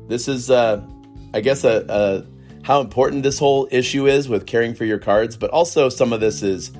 this 0.09 0.27
is, 0.27 0.51
uh, 0.51 0.85
I 1.33 1.39
guess, 1.39 1.63
a, 1.63 1.85
a 1.87 2.25
how 2.63 2.81
important 2.81 3.23
this 3.23 3.39
whole 3.39 3.65
issue 3.71 4.07
is 4.07 4.27
with 4.27 4.45
caring 4.45 4.73
for 4.75 4.83
your 4.83 4.99
cards, 4.99 5.37
but 5.37 5.51
also 5.51 5.87
some 5.87 6.11
of 6.11 6.19
this 6.19 6.43
is 6.43 6.71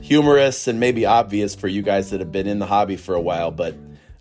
humorous 0.00 0.66
and 0.66 0.80
maybe 0.80 1.06
obvious 1.06 1.54
for 1.54 1.68
you 1.68 1.82
guys 1.82 2.10
that 2.10 2.20
have 2.20 2.32
been 2.32 2.46
in 2.46 2.58
the 2.58 2.66
hobby 2.66 2.96
for 2.96 3.14
a 3.14 3.20
while, 3.20 3.50
but 3.50 3.76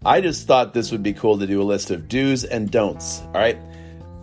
I 0.05 0.21
just 0.21 0.47
thought 0.47 0.73
this 0.73 0.91
would 0.91 1.03
be 1.03 1.13
cool 1.13 1.39
to 1.39 1.47
do 1.47 1.61
a 1.61 1.63
list 1.63 1.91
of 1.91 2.07
do's 2.07 2.43
and 2.43 2.71
don'ts. 2.71 3.21
All 3.21 3.33
right. 3.33 3.57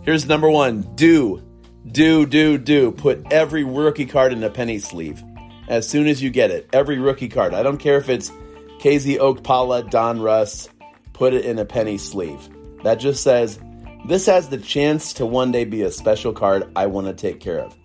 Here's 0.01 0.27
number 0.27 0.49
one 0.49 0.81
do, 0.95 1.43
do, 1.91 2.25
do, 2.25 2.57
do. 2.57 2.91
Put 2.91 3.31
every 3.31 3.63
rookie 3.63 4.05
card 4.05 4.33
in 4.33 4.43
a 4.43 4.49
penny 4.49 4.79
sleeve 4.79 5.23
as 5.67 5.87
soon 5.87 6.07
as 6.07 6.21
you 6.23 6.29
get 6.29 6.49
it. 6.51 6.69
Every 6.73 6.97
rookie 6.97 7.27
card. 7.27 7.53
I 7.53 7.63
don't 7.63 7.77
care 7.77 7.97
if 7.97 8.09
it's 8.09 8.31
KZ 8.79 9.17
Okpala, 9.17 9.89
Donruss, 9.89 10.69
put 11.13 11.33
it 11.33 11.45
in 11.45 11.59
a 11.59 11.65
penny 11.65 11.97
sleeve. 11.97 12.49
That 12.83 12.95
just 12.95 13.23
says 13.23 13.59
this 14.07 14.25
has 14.27 14.49
the 14.49 14.57
chance 14.57 15.13
to 15.13 15.25
one 15.25 15.51
day 15.51 15.65
be 15.65 15.81
a 15.81 15.91
special 15.91 16.31
card 16.31 16.71
I 16.75 16.85
want 16.87 17.07
to 17.07 17.13
take 17.13 17.39
care 17.39 17.59
of. 17.59 17.75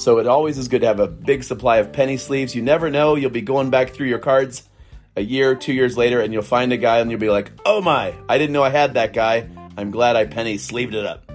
So 0.00 0.18
it 0.18 0.26
always 0.26 0.56
is 0.56 0.68
good 0.68 0.80
to 0.80 0.86
have 0.86 0.98
a 0.98 1.06
big 1.06 1.44
supply 1.44 1.76
of 1.76 1.92
penny 1.92 2.16
sleeves. 2.16 2.54
You 2.54 2.62
never 2.62 2.88
know, 2.88 3.16
you'll 3.16 3.28
be 3.28 3.42
going 3.42 3.68
back 3.68 3.90
through 3.90 4.06
your 4.06 4.18
cards 4.18 4.66
a 5.14 5.20
year, 5.20 5.54
two 5.54 5.74
years 5.74 5.94
later, 5.94 6.22
and 6.22 6.32
you'll 6.32 6.40
find 6.40 6.72
a 6.72 6.78
guy 6.78 7.00
and 7.00 7.10
you'll 7.10 7.20
be 7.20 7.28
like, 7.28 7.52
oh 7.66 7.82
my, 7.82 8.14
I 8.26 8.38
didn't 8.38 8.54
know 8.54 8.62
I 8.62 8.70
had 8.70 8.94
that 8.94 9.12
guy. 9.12 9.46
I'm 9.76 9.90
glad 9.90 10.16
I 10.16 10.24
penny 10.24 10.56
sleeved 10.56 10.94
it 10.94 11.04
up. 11.04 11.30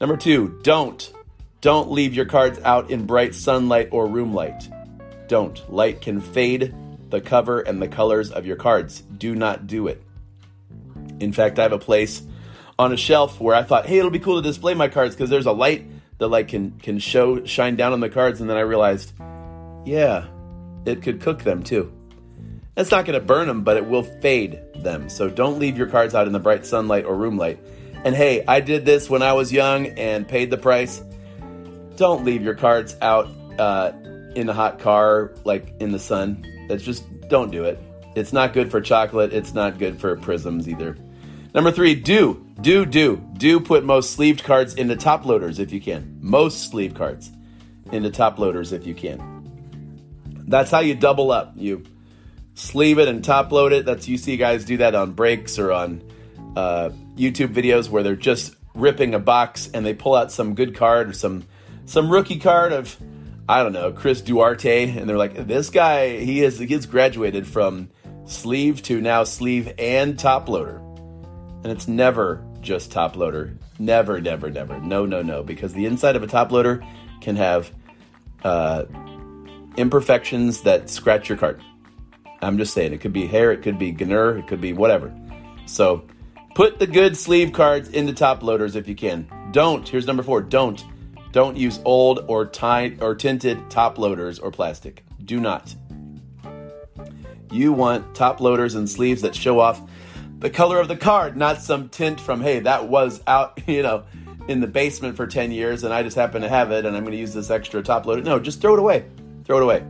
Number 0.00 0.16
two, 0.16 0.60
don't. 0.62 1.12
Don't 1.60 1.90
leave 1.90 2.14
your 2.14 2.26
cards 2.26 2.60
out 2.60 2.92
in 2.92 3.04
bright 3.04 3.34
sunlight 3.34 3.88
or 3.90 4.06
room 4.06 4.32
light. 4.32 4.68
Don't. 5.26 5.60
Light 5.68 6.00
can 6.00 6.20
fade 6.20 6.72
the 7.10 7.20
cover 7.20 7.62
and 7.62 7.82
the 7.82 7.88
colors 7.88 8.30
of 8.30 8.46
your 8.46 8.54
cards. 8.54 9.00
Do 9.00 9.34
not 9.34 9.66
do 9.66 9.88
it. 9.88 10.00
In 11.18 11.32
fact, 11.32 11.58
I 11.58 11.62
have 11.62 11.72
a 11.72 11.80
place 11.80 12.22
on 12.78 12.92
a 12.92 12.96
shelf 12.96 13.40
where 13.40 13.56
I 13.56 13.64
thought, 13.64 13.86
hey, 13.86 13.98
it'll 13.98 14.12
be 14.12 14.20
cool 14.20 14.40
to 14.40 14.48
display 14.48 14.74
my 14.74 14.86
cards 14.86 15.16
because 15.16 15.30
there's 15.30 15.46
a 15.46 15.52
light 15.52 15.84
that 16.18 16.28
like 16.28 16.48
can 16.48 16.72
can 16.78 16.98
show 16.98 17.44
shine 17.44 17.76
down 17.76 17.92
on 17.92 18.00
the 18.00 18.08
cards 18.08 18.40
and 18.40 18.50
then 18.50 18.56
i 18.56 18.60
realized 18.60 19.12
yeah 19.84 20.26
it 20.84 21.02
could 21.02 21.20
cook 21.20 21.42
them 21.42 21.62
too. 21.62 21.92
It's 22.76 22.90
not 22.90 23.04
going 23.04 23.18
to 23.18 23.24
burn 23.24 23.48
them 23.48 23.62
but 23.62 23.76
it 23.76 23.86
will 23.86 24.04
fade 24.04 24.60
them. 24.76 25.10
So 25.10 25.28
don't 25.28 25.58
leave 25.58 25.76
your 25.76 25.88
cards 25.88 26.14
out 26.14 26.26
in 26.26 26.32
the 26.32 26.38
bright 26.38 26.64
sunlight 26.64 27.04
or 27.04 27.14
room 27.14 27.36
light. 27.36 27.58
And 28.04 28.14
hey 28.14 28.44
i 28.46 28.60
did 28.60 28.84
this 28.84 29.10
when 29.10 29.22
i 29.22 29.32
was 29.32 29.52
young 29.52 29.86
and 29.86 30.26
paid 30.26 30.50
the 30.50 30.58
price. 30.58 31.02
Don't 31.96 32.24
leave 32.24 32.42
your 32.42 32.54
cards 32.54 32.96
out 33.02 33.28
uh, 33.58 33.92
in 34.36 34.48
a 34.48 34.54
hot 34.54 34.78
car 34.78 35.32
like 35.44 35.74
in 35.80 35.90
the 35.90 35.98
sun. 35.98 36.44
That's 36.68 36.84
just 36.84 37.04
don't 37.28 37.50
do 37.50 37.64
it. 37.64 37.78
It's 38.14 38.32
not 38.32 38.52
good 38.52 38.70
for 38.70 38.80
chocolate. 38.80 39.32
It's 39.32 39.54
not 39.54 39.78
good 39.78 40.00
for 40.00 40.16
prisms 40.16 40.68
either. 40.68 40.96
Number 41.54 41.70
three, 41.70 41.94
do, 41.94 42.46
do, 42.60 42.84
do, 42.84 43.16
do 43.34 43.60
put 43.60 43.84
most 43.84 44.12
sleeved 44.12 44.42
cards 44.42 44.74
into 44.74 44.96
top 44.96 45.24
loaders 45.24 45.58
if 45.58 45.72
you 45.72 45.80
can. 45.80 46.18
Most 46.20 46.70
sleeve 46.70 46.94
cards 46.94 47.30
into 47.92 48.10
top 48.10 48.38
loaders 48.38 48.72
if 48.72 48.86
you 48.86 48.94
can. 48.94 49.38
That's 50.48 50.70
how 50.70 50.80
you 50.80 50.94
double 50.94 51.30
up. 51.30 51.52
You 51.56 51.84
sleeve 52.54 52.98
it 52.98 53.08
and 53.08 53.24
top 53.24 53.52
load 53.52 53.72
it. 53.72 53.84
That's 53.84 54.08
you 54.08 54.18
see 54.18 54.36
guys 54.36 54.64
do 54.64 54.78
that 54.78 54.94
on 54.94 55.12
breaks 55.12 55.58
or 55.58 55.72
on 55.72 56.02
uh, 56.56 56.90
YouTube 57.16 57.54
videos 57.54 57.88
where 57.88 58.02
they're 58.02 58.16
just 58.16 58.56
ripping 58.74 59.14
a 59.14 59.18
box 59.18 59.68
and 59.72 59.84
they 59.84 59.94
pull 59.94 60.14
out 60.14 60.32
some 60.32 60.54
good 60.54 60.74
card 60.74 61.10
or 61.10 61.12
some 61.12 61.44
some 61.84 62.10
rookie 62.10 62.38
card 62.38 62.72
of 62.72 62.96
I 63.48 63.62
don't 63.62 63.72
know 63.72 63.92
Chris 63.92 64.20
Duarte 64.20 64.90
and 64.90 65.08
they're 65.08 65.18
like 65.18 65.46
this 65.46 65.70
guy 65.70 66.18
he 66.18 66.42
is 66.42 66.58
he's 66.58 66.86
graduated 66.86 67.46
from 67.46 67.90
sleeve 68.26 68.82
to 68.82 69.00
now 69.00 69.24
sleeve 69.24 69.72
and 69.78 70.18
top 70.18 70.48
loader 70.48 70.76
and 71.64 71.66
it's 71.66 71.88
never 71.88 72.44
just 72.60 72.92
top 72.92 73.16
loader. 73.16 73.56
Never, 73.78 74.20
never, 74.20 74.50
never. 74.50 74.78
No, 74.80 75.06
no, 75.06 75.22
no. 75.22 75.42
Because 75.42 75.72
the 75.72 75.86
inside 75.86 76.16
of 76.16 76.22
a 76.22 76.26
top 76.26 76.52
loader 76.52 76.84
can 77.20 77.36
have 77.36 77.72
uh, 78.44 78.84
imperfections 79.76 80.62
that 80.62 80.90
scratch 80.90 81.28
your 81.28 81.38
card. 81.38 81.62
I'm 82.40 82.58
just 82.58 82.74
saying, 82.74 82.92
it 82.92 83.00
could 83.00 83.12
be 83.12 83.26
hair, 83.26 83.50
it 83.52 83.62
could 83.62 83.78
be 83.78 83.92
Gnur, 83.92 84.38
it 84.38 84.46
could 84.46 84.60
be 84.60 84.72
whatever. 84.72 85.12
So 85.66 86.06
put 86.54 86.78
the 86.78 86.86
good 86.86 87.16
sleeve 87.16 87.52
cards 87.52 87.88
into 87.88 88.12
top 88.12 88.42
loaders 88.42 88.76
if 88.76 88.86
you 88.86 88.94
can. 88.94 89.28
Don't, 89.50 89.88
here's 89.88 90.06
number 90.06 90.22
four, 90.22 90.40
don't 90.42 90.84
Don't 91.32 91.56
use 91.56 91.80
old 91.84 92.24
or 92.26 92.46
tie 92.46 92.96
or 93.00 93.14
tinted 93.14 93.70
top 93.70 93.98
loaders 93.98 94.38
or 94.38 94.50
plastic. 94.50 95.04
Do 95.24 95.40
not. 95.40 95.74
You 97.50 97.72
want 97.72 98.14
top 98.14 98.40
loaders 98.40 98.74
and 98.74 98.88
sleeves 98.88 99.22
that 99.22 99.34
show 99.34 99.60
off 99.60 99.82
the 100.38 100.50
color 100.50 100.80
of 100.80 100.88
the 100.88 100.96
card, 100.96 101.36
not 101.36 101.60
some 101.60 101.88
tint 101.88 102.20
from 102.20 102.40
hey, 102.40 102.60
that 102.60 102.88
was 102.88 103.22
out, 103.26 103.60
you 103.66 103.82
know, 103.82 104.04
in 104.48 104.60
the 104.60 104.66
basement 104.66 105.16
for 105.16 105.26
10 105.26 105.52
years 105.52 105.84
and 105.84 105.92
I 105.92 106.02
just 106.02 106.16
happen 106.16 106.42
to 106.42 106.48
have 106.48 106.70
it 106.70 106.86
and 106.86 106.96
I'm 106.96 107.02
going 107.02 107.12
to 107.12 107.18
use 107.18 107.34
this 107.34 107.50
extra 107.50 107.82
top 107.82 108.06
loader. 108.06 108.22
No, 108.22 108.38
just 108.38 108.60
throw 108.60 108.74
it 108.74 108.78
away. 108.78 109.04
Throw 109.44 109.58
it 109.58 109.62
away. 109.62 109.84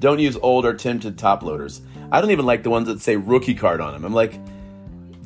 Don't 0.00 0.18
use 0.18 0.36
old 0.36 0.64
or 0.64 0.74
tinted 0.74 1.18
top 1.18 1.42
loaders. 1.42 1.82
I 2.10 2.20
don't 2.20 2.30
even 2.30 2.46
like 2.46 2.62
the 2.62 2.70
ones 2.70 2.88
that 2.88 3.00
say 3.00 3.16
rookie 3.16 3.54
card 3.54 3.80
on 3.80 3.92
them. 3.92 4.04
I'm 4.04 4.14
like, 4.14 4.38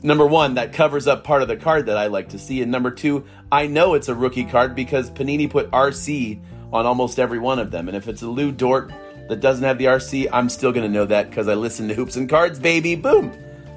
number 0.02 0.26
one, 0.26 0.54
that 0.54 0.73
covers 0.73 1.06
up 1.06 1.25
part 1.25 1.42
of 1.42 1.49
the 1.49 1.56
card 1.56 1.87
that 1.87 1.97
I 1.97 2.09
like 2.09 2.30
to 2.30 2.38
see. 2.38 2.61
And 2.61 2.71
number 2.71 2.90
two, 2.90 3.25
I 3.50 3.66
know 3.66 3.94
it's 3.94 4.09
a 4.09 4.14
rookie 4.14 4.44
card 4.44 4.75
because 4.75 5.11
Panini 5.11 5.49
put 5.49 5.71
RC 5.71 6.40
on 6.73 6.87
almost 6.87 7.18
every 7.18 7.38
one 7.38 7.59
of 7.59 7.71
them. 7.71 7.88
And 7.88 7.97
if 7.97 8.09
it's 8.09 8.23
a 8.23 8.26
Lu 8.26 8.52
Dort 8.52 8.92
that 9.28 9.40
doesn't 9.40 9.64
have 9.64 9.78
the 9.78 9.87
RC, 9.87 10.28
I'm 10.33 10.49
still 10.49 10.73
going 10.73 10.87
to 10.87 10.92
know 10.92 11.06
that 11.06 11.30
because 11.30 11.49
I 11.49 11.54
listen 11.54 11.88
to 11.88 11.94
Hoops 11.94 12.16
and 12.16 12.28
Cards, 12.28 12.59
baby. 12.59 12.97
Boom. 12.97 13.33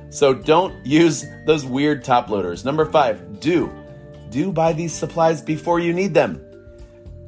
So 0.10 0.34
don't 0.34 0.86
use 0.86 1.26
those 1.46 1.66
weird 1.66 2.04
top 2.04 2.30
loaders. 2.30 2.64
Number 2.64 2.86
five, 2.86 3.40
do. 3.40 3.72
Do 4.30 4.52
buy 4.52 4.74
these 4.74 4.94
supplies 4.94 5.42
before 5.42 5.80
you 5.80 5.94
need 5.94 6.14
them. 6.14 6.44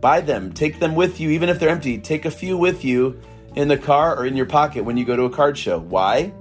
Buy 0.01 0.21
them, 0.21 0.53
take 0.53 0.79
them 0.79 0.95
with 0.95 1.19
you, 1.19 1.29
even 1.31 1.49
if 1.49 1.59
they're 1.59 1.69
empty. 1.69 1.97
Take 1.97 2.25
a 2.25 2.31
few 2.31 2.57
with 2.57 2.85
you 2.85 3.19
in 3.55 3.67
the 3.67 3.77
car 3.77 4.15
or 4.17 4.25
in 4.25 4.37
your 4.37 4.45
pocket 4.45 4.85
when 4.85 4.95
you 4.95 5.05
go 5.05 5.15
to 5.15 5.23
a 5.23 5.29
card 5.29 5.57
show. 5.57 5.77
Why? 5.77 6.33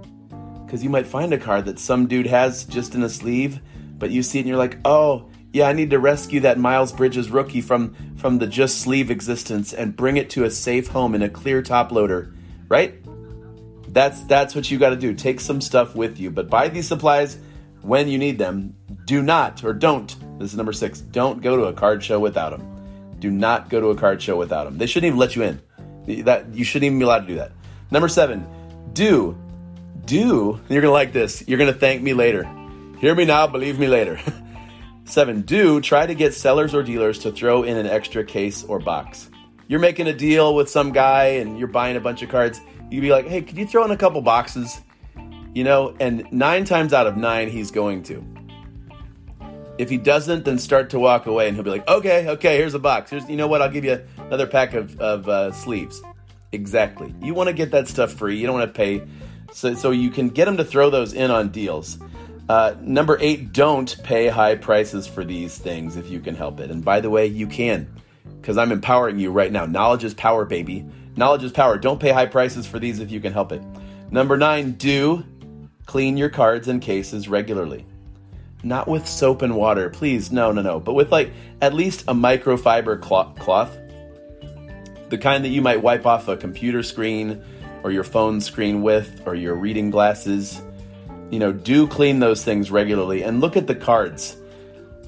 Because 0.64 0.84
you 0.84 0.90
might 0.90 1.06
find 1.06 1.32
a 1.32 1.38
card 1.38 1.64
that 1.64 1.78
some 1.78 2.06
dude 2.06 2.26
has 2.26 2.64
just 2.64 2.94
in 2.94 3.02
a 3.02 3.08
sleeve, 3.08 3.60
but 3.98 4.10
you 4.10 4.22
see 4.22 4.38
it 4.38 4.42
and 4.42 4.48
you're 4.48 4.58
like, 4.58 4.78
oh, 4.84 5.28
yeah, 5.52 5.66
I 5.66 5.72
need 5.72 5.90
to 5.90 5.98
rescue 5.98 6.40
that 6.40 6.58
Miles 6.58 6.92
Bridges 6.92 7.30
rookie 7.30 7.62
from 7.62 7.94
from 8.16 8.38
the 8.38 8.46
just 8.46 8.80
sleeve 8.80 9.10
existence 9.10 9.72
and 9.72 9.96
bring 9.96 10.18
it 10.18 10.30
to 10.30 10.44
a 10.44 10.50
safe 10.50 10.88
home 10.88 11.14
in 11.14 11.22
a 11.22 11.28
clear 11.28 11.62
top 11.62 11.90
loader, 11.90 12.34
right? 12.68 12.97
That's 13.92 14.20
that's 14.22 14.54
what 14.54 14.70
you 14.70 14.78
got 14.78 14.90
to 14.90 14.96
do. 14.96 15.14
Take 15.14 15.40
some 15.40 15.60
stuff 15.60 15.94
with 15.94 16.18
you, 16.18 16.30
but 16.30 16.48
buy 16.48 16.68
these 16.68 16.86
supplies 16.86 17.38
when 17.82 18.08
you 18.08 18.18
need 18.18 18.38
them. 18.38 18.74
Do 19.04 19.22
not 19.22 19.64
or 19.64 19.72
don't. 19.72 20.14
This 20.38 20.52
is 20.52 20.56
number 20.56 20.72
6. 20.72 21.00
Don't 21.00 21.40
go 21.40 21.56
to 21.56 21.64
a 21.64 21.72
card 21.72 22.02
show 22.02 22.20
without 22.20 22.50
them. 22.50 23.16
Do 23.18 23.30
not 23.30 23.68
go 23.68 23.80
to 23.80 23.88
a 23.88 23.96
card 23.96 24.22
show 24.22 24.36
without 24.36 24.64
them. 24.64 24.78
They 24.78 24.86
shouldn't 24.86 25.08
even 25.08 25.18
let 25.18 25.34
you 25.34 25.42
in. 25.42 26.24
That 26.24 26.54
you 26.54 26.64
shouldn't 26.64 26.86
even 26.86 26.98
be 26.98 27.04
allowed 27.04 27.20
to 27.20 27.26
do 27.26 27.34
that. 27.36 27.52
Number 27.90 28.08
7. 28.08 28.46
Do 28.92 29.36
do, 30.08 30.58
you're 30.68 30.80
going 30.80 30.90
to 30.90 30.90
like 30.90 31.12
this. 31.12 31.44
You're 31.46 31.58
going 31.58 31.72
to 31.72 31.78
thank 31.78 32.02
me 32.02 32.14
later. 32.14 32.48
Hear 32.98 33.14
me 33.14 33.24
now, 33.24 33.46
believe 33.46 33.78
me 33.78 33.86
later. 33.86 34.18
Seven, 35.04 35.42
do 35.42 35.80
try 35.80 36.04
to 36.06 36.14
get 36.14 36.34
sellers 36.34 36.74
or 36.74 36.82
dealers 36.82 37.20
to 37.20 37.30
throw 37.32 37.62
in 37.62 37.76
an 37.76 37.86
extra 37.86 38.24
case 38.24 38.64
or 38.64 38.78
box. 38.78 39.30
You're 39.66 39.80
making 39.80 40.06
a 40.06 40.12
deal 40.12 40.54
with 40.54 40.68
some 40.68 40.92
guy 40.92 41.24
and 41.40 41.58
you're 41.58 41.68
buying 41.68 41.96
a 41.96 42.00
bunch 42.00 42.22
of 42.22 42.28
cards. 42.28 42.60
You'd 42.90 43.02
be 43.02 43.10
like, 43.10 43.26
hey, 43.26 43.42
could 43.42 43.58
you 43.58 43.66
throw 43.66 43.84
in 43.84 43.90
a 43.90 43.96
couple 43.96 44.20
boxes? 44.22 44.80
You 45.54 45.64
know, 45.64 45.94
and 46.00 46.30
nine 46.32 46.64
times 46.64 46.92
out 46.92 47.06
of 47.06 47.16
nine, 47.16 47.48
he's 47.48 47.70
going 47.70 48.02
to. 48.04 48.24
If 49.78 49.90
he 49.90 49.96
doesn't, 49.96 50.44
then 50.44 50.58
start 50.58 50.90
to 50.90 50.98
walk 50.98 51.26
away 51.26 51.46
and 51.46 51.56
he'll 51.56 51.64
be 51.64 51.70
like, 51.70 51.86
okay, 51.88 52.28
okay, 52.28 52.56
here's 52.56 52.74
a 52.74 52.78
box. 52.78 53.10
Here's, 53.10 53.28
you 53.28 53.36
know 53.36 53.46
what? 53.46 53.62
I'll 53.62 53.70
give 53.70 53.84
you 53.84 54.00
another 54.18 54.46
pack 54.46 54.74
of, 54.74 54.98
of 55.00 55.28
uh, 55.28 55.52
sleeves. 55.52 56.02
Exactly. 56.52 57.14
You 57.22 57.34
want 57.34 57.48
to 57.48 57.52
get 57.52 57.70
that 57.70 57.88
stuff 57.88 58.12
free. 58.12 58.38
You 58.38 58.46
don't 58.46 58.58
want 58.58 58.72
to 58.72 58.76
pay 58.76 59.06
so, 59.52 59.74
so 59.74 59.90
you 59.90 60.10
can 60.10 60.28
get 60.28 60.46
them 60.46 60.56
to 60.56 60.64
throw 60.64 60.90
those 60.90 61.12
in 61.12 61.30
on 61.30 61.50
deals. 61.50 61.98
Uh, 62.48 62.74
number 62.80 63.18
eight, 63.20 63.52
don't 63.52 64.02
pay 64.02 64.28
high 64.28 64.54
prices 64.54 65.06
for 65.06 65.24
these 65.24 65.58
things 65.58 65.96
if 65.96 66.10
you 66.10 66.18
can 66.20 66.34
help 66.34 66.60
it. 66.60 66.70
And 66.70 66.84
by 66.84 67.00
the 67.00 67.10
way, 67.10 67.26
you 67.26 67.46
can, 67.46 67.88
because 68.40 68.56
I'm 68.56 68.72
empowering 68.72 69.18
you 69.18 69.30
right 69.30 69.52
now. 69.52 69.66
Knowledge 69.66 70.04
is 70.04 70.14
power, 70.14 70.44
baby. 70.44 70.86
Knowledge 71.18 71.42
is 71.42 71.50
power. 71.50 71.76
Don't 71.76 71.98
pay 71.98 72.12
high 72.12 72.26
prices 72.26 72.64
for 72.64 72.78
these 72.78 73.00
if 73.00 73.10
you 73.10 73.18
can 73.18 73.32
help 73.32 73.50
it. 73.50 73.60
Number 74.12 74.36
nine, 74.36 74.72
do 74.72 75.24
clean 75.84 76.16
your 76.16 76.28
cards 76.28 76.68
and 76.68 76.80
cases 76.80 77.28
regularly. 77.28 77.84
Not 78.62 78.86
with 78.86 79.04
soap 79.04 79.42
and 79.42 79.56
water, 79.56 79.90
please. 79.90 80.30
No, 80.30 80.52
no, 80.52 80.62
no. 80.62 80.78
But 80.78 80.92
with 80.92 81.10
like 81.10 81.32
at 81.60 81.74
least 81.74 82.02
a 82.02 82.14
microfiber 82.14 83.02
cloth, 83.02 83.76
the 85.08 85.18
kind 85.18 85.44
that 85.44 85.48
you 85.48 85.60
might 85.60 85.82
wipe 85.82 86.06
off 86.06 86.28
a 86.28 86.36
computer 86.36 86.84
screen 86.84 87.42
or 87.82 87.90
your 87.90 88.04
phone 88.04 88.40
screen 88.40 88.82
with 88.82 89.22
or 89.26 89.34
your 89.34 89.56
reading 89.56 89.90
glasses. 89.90 90.62
You 91.30 91.40
know, 91.40 91.50
do 91.50 91.88
clean 91.88 92.20
those 92.20 92.44
things 92.44 92.70
regularly 92.70 93.24
and 93.24 93.40
look 93.40 93.56
at 93.56 93.66
the 93.66 93.74
cards. 93.74 94.36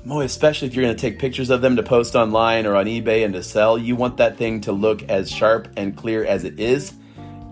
Boy, 0.04 0.24
especially 0.24 0.68
if 0.68 0.74
you're 0.74 0.84
going 0.84 0.96
to 0.96 1.00
take 1.00 1.18
pictures 1.18 1.50
of 1.50 1.60
them 1.60 1.76
to 1.76 1.82
post 1.82 2.16
online 2.16 2.66
or 2.66 2.74
on 2.74 2.86
eBay 2.86 3.22
and 3.22 3.34
to 3.34 3.42
sell, 3.42 3.76
you 3.76 3.94
want 3.94 4.16
that 4.16 4.38
thing 4.38 4.62
to 4.62 4.72
look 4.72 5.02
as 5.04 5.30
sharp 5.30 5.68
and 5.76 5.94
clear 5.94 6.24
as 6.24 6.44
it 6.44 6.58
is 6.58 6.94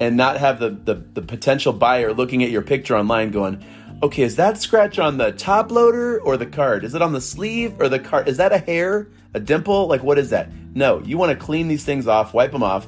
and 0.01 0.17
not 0.17 0.39
have 0.39 0.59
the, 0.59 0.71
the, 0.71 0.95
the 0.95 1.21
potential 1.21 1.75
buyer 1.75 2.15
looking 2.15 2.43
at 2.43 2.51
your 2.51 2.63
picture 2.63 2.97
online 2.97 3.31
going, 3.33 3.63
okay, 4.03 4.23
is 4.23 4.37
that 4.37 4.57
scratch 4.57 4.99
on 4.99 5.19
the 5.19 5.33
top 5.33 5.71
loader 5.71 6.23
or 6.23 6.39
the 6.39 6.47
card? 6.47 6.85
Is 6.85 6.95
it 6.95 7.03
on 7.03 7.13
the 7.13 7.21
sleeve 7.21 7.79
or 7.81 7.89
the 7.91 7.99
card? 7.99 8.29
Is 8.29 8.39
that 8.39 8.53
a 8.53 8.59
hair, 8.59 9.09
a 9.35 9.41
dimple? 9.41 9.87
Like, 9.87 10.03
what 10.03 10.19
is 10.19 10.31
that? 10.31 10.51
No, 10.75 11.01
you 11.01 11.19
want 11.19 11.39
to 11.39 11.45
clean 11.45 11.69
these 11.69 11.85
things 11.85 12.07
off, 12.07 12.33
wipe 12.33 12.53
them 12.53 12.63
off, 12.63 12.87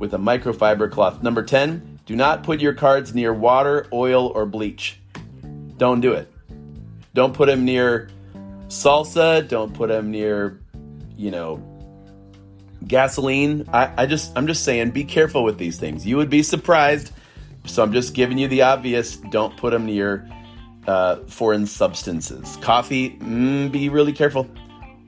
with 0.00 0.14
a 0.14 0.18
microfiber 0.18 0.90
cloth. 0.90 1.22
Number 1.22 1.44
10, 1.44 2.00
do 2.06 2.16
not 2.16 2.42
put 2.42 2.60
your 2.60 2.74
cards 2.74 3.14
near 3.14 3.32
water, 3.32 3.86
oil, 3.92 4.28
or 4.28 4.46
bleach. 4.46 4.98
Don't 5.76 6.00
do 6.00 6.12
it. 6.12 6.32
Don't 7.14 7.34
put 7.34 7.46
them 7.46 7.64
near 7.64 8.08
salsa. 8.70 9.46
Don't 9.46 9.74
put 9.74 9.88
them 9.88 10.10
near, 10.10 10.60
you 11.16 11.30
know, 11.30 11.62
gasoline. 12.86 13.68
I, 13.72 13.92
I 14.02 14.06
just, 14.06 14.32
I'm 14.36 14.46
just 14.46 14.64
saying, 14.64 14.90
be 14.92 15.04
careful 15.04 15.44
with 15.44 15.58
these 15.58 15.78
things. 15.78 16.06
You 16.06 16.16
would 16.16 16.30
be 16.30 16.42
surprised. 16.42 17.12
So 17.66 17.82
I'm 17.82 17.92
just 17.92 18.14
giving 18.14 18.38
you 18.38 18.48
the 18.48 18.62
obvious. 18.62 19.16
Don't 19.16 19.54
put 19.56 19.72
them 19.72 19.84
near 19.84 20.28
uh, 20.86 21.16
foreign 21.26 21.66
substances. 21.66 22.56
Coffee, 22.62 23.18
mm, 23.18 23.70
be 23.70 23.90
really 23.90 24.14
careful. 24.14 24.48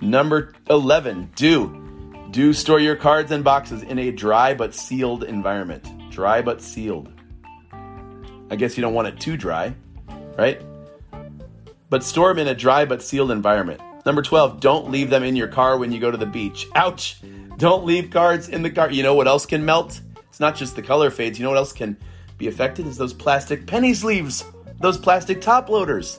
Number 0.01 0.53
11, 0.69 1.31
do 1.37 1.79
do 2.33 2.55
store 2.55 2.81
your 2.81 2.97
cards 2.97 3.31
and 3.31 3.45
boxes 3.45 3.83
in 3.83 3.99
a 3.99 4.11
dry 4.11 4.55
but 4.55 4.75
sealed 4.75 5.23
environment. 5.23 6.11
Dry 6.11 6.41
but 6.41 6.63
sealed. 6.63 7.13
I 8.51 8.57
guess 8.57 8.77
you 8.77 8.81
don't 8.81 8.95
want 8.95 9.09
it 9.09 9.21
too 9.21 9.37
dry, 9.37 9.75
right? 10.37 10.61
But 11.93 12.03
store 12.03 12.29
them 12.29 12.39
in 12.39 12.49
a 12.49 12.55
dry 12.55 12.87
but 12.87 13.03
sealed 13.03 13.31
environment. 13.31 13.83
Number 14.07 14.23
12, 14.23 14.61
don't 14.61 14.91
leave 14.91 15.11
them 15.11 15.23
in 15.23 15.37
your 15.37 15.47
car 15.47 15.77
when 15.77 15.93
you 15.93 16.01
go 16.01 16.11
to 16.11 16.17
the 16.17 16.25
beach. 16.25 16.67
Ouch! 16.75 17.21
Don't 17.59 17.85
leave 17.85 18.09
cards 18.09 18.49
in 18.49 18.63
the 18.63 18.71
car. 18.71 18.91
You 18.91 19.03
know 19.03 19.13
what 19.13 19.29
else 19.29 19.45
can 19.45 19.63
melt? 19.63 20.01
It's 20.31 20.41
not 20.41 20.57
just 20.57 20.75
the 20.75 20.81
color 20.81 21.11
fades. 21.11 21.39
You 21.39 21.43
know 21.43 21.51
what 21.51 21.59
else 21.59 21.75
can 21.75 21.99
be 22.39 22.49
affected? 22.49 22.87
Is 22.87 22.97
those 22.97 23.13
plastic 23.13 23.67
penny 23.67 23.93
sleeves, 23.93 24.43
those 24.81 24.97
plastic 24.97 25.43
top 25.43 25.69
loaders. 25.69 26.19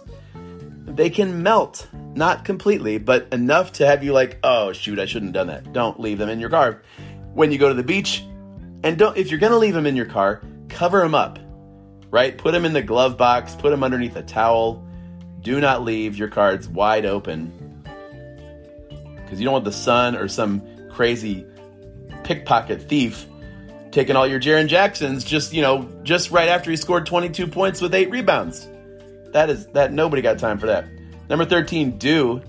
They 0.86 1.10
can 1.10 1.42
melt. 1.42 1.88
Not 2.14 2.46
completely, 2.46 3.00
but 3.00 3.28
enough 3.34 3.72
to 3.72 3.88
have 3.88 4.04
you 4.04 4.14
like, 4.14 4.38
oh 4.44 4.74
shoot, 4.74 5.00
I 5.00 5.08
shouldn't 5.08 5.36
have 5.36 5.48
done 5.48 5.48
that. 5.48 5.74
Don't 5.74 6.00
leave 6.00 6.20
them 6.20 6.30
in 6.30 6.40
your 6.40 6.52
car. 6.52 6.84
When 7.34 7.52
you 7.52 7.58
go 7.58 7.70
to 7.70 7.74
the 7.74 7.82
beach, 7.82 8.24
and 8.84 8.96
don't 8.96 9.18
if 9.18 9.32
you're 9.32 9.40
gonna 9.40 9.58
leave 9.58 9.74
them 9.74 9.88
in 9.88 9.96
your 9.96 10.06
car, 10.06 10.44
cover 10.70 11.00
them 11.00 11.16
up. 11.16 11.40
Right? 12.12 12.38
Put 12.38 12.52
them 12.52 12.64
in 12.64 12.74
the 12.74 12.84
glove 12.84 13.18
box, 13.18 13.56
put 13.56 13.72
them 13.72 13.84
underneath 13.84 14.16
a 14.16 14.22
towel. 14.22 14.88
Do 15.44 15.60
not 15.60 15.84
leave 15.84 16.18
your 16.18 16.30
cards 16.30 16.68
wide 16.68 17.06
open. 17.06 17.52
Because 19.16 19.40
you 19.40 19.46
don't 19.46 19.54
want 19.54 19.66
the 19.66 19.72
sun 19.72 20.16
or 20.16 20.28
some 20.28 20.62
crazy 20.90 21.46
pickpocket 22.24 22.90
thief 22.90 23.28
taking 23.94 24.16
all 24.16 24.28
your 24.28 24.40
Jaren 24.40 24.68
Jacksons 24.68 25.24
just, 25.24 25.54
you 25.54 25.62
know, 25.62 25.88
just 26.04 26.32
right 26.32 26.50
after 26.50 26.72
he 26.72 26.78
scored 26.78 27.06
22 27.06 27.48
points 27.48 27.80
with 27.80 27.94
8 27.94 28.10
rebounds. 28.10 28.68
That 29.32 29.50
is 29.50 29.68
that 29.68 29.94
nobody 29.94 30.22
got 30.22 30.40
time 30.40 30.58
for 30.58 30.68
that. 30.68 30.88
Number 31.30 31.46
13, 31.46 31.98
do 31.98 32.42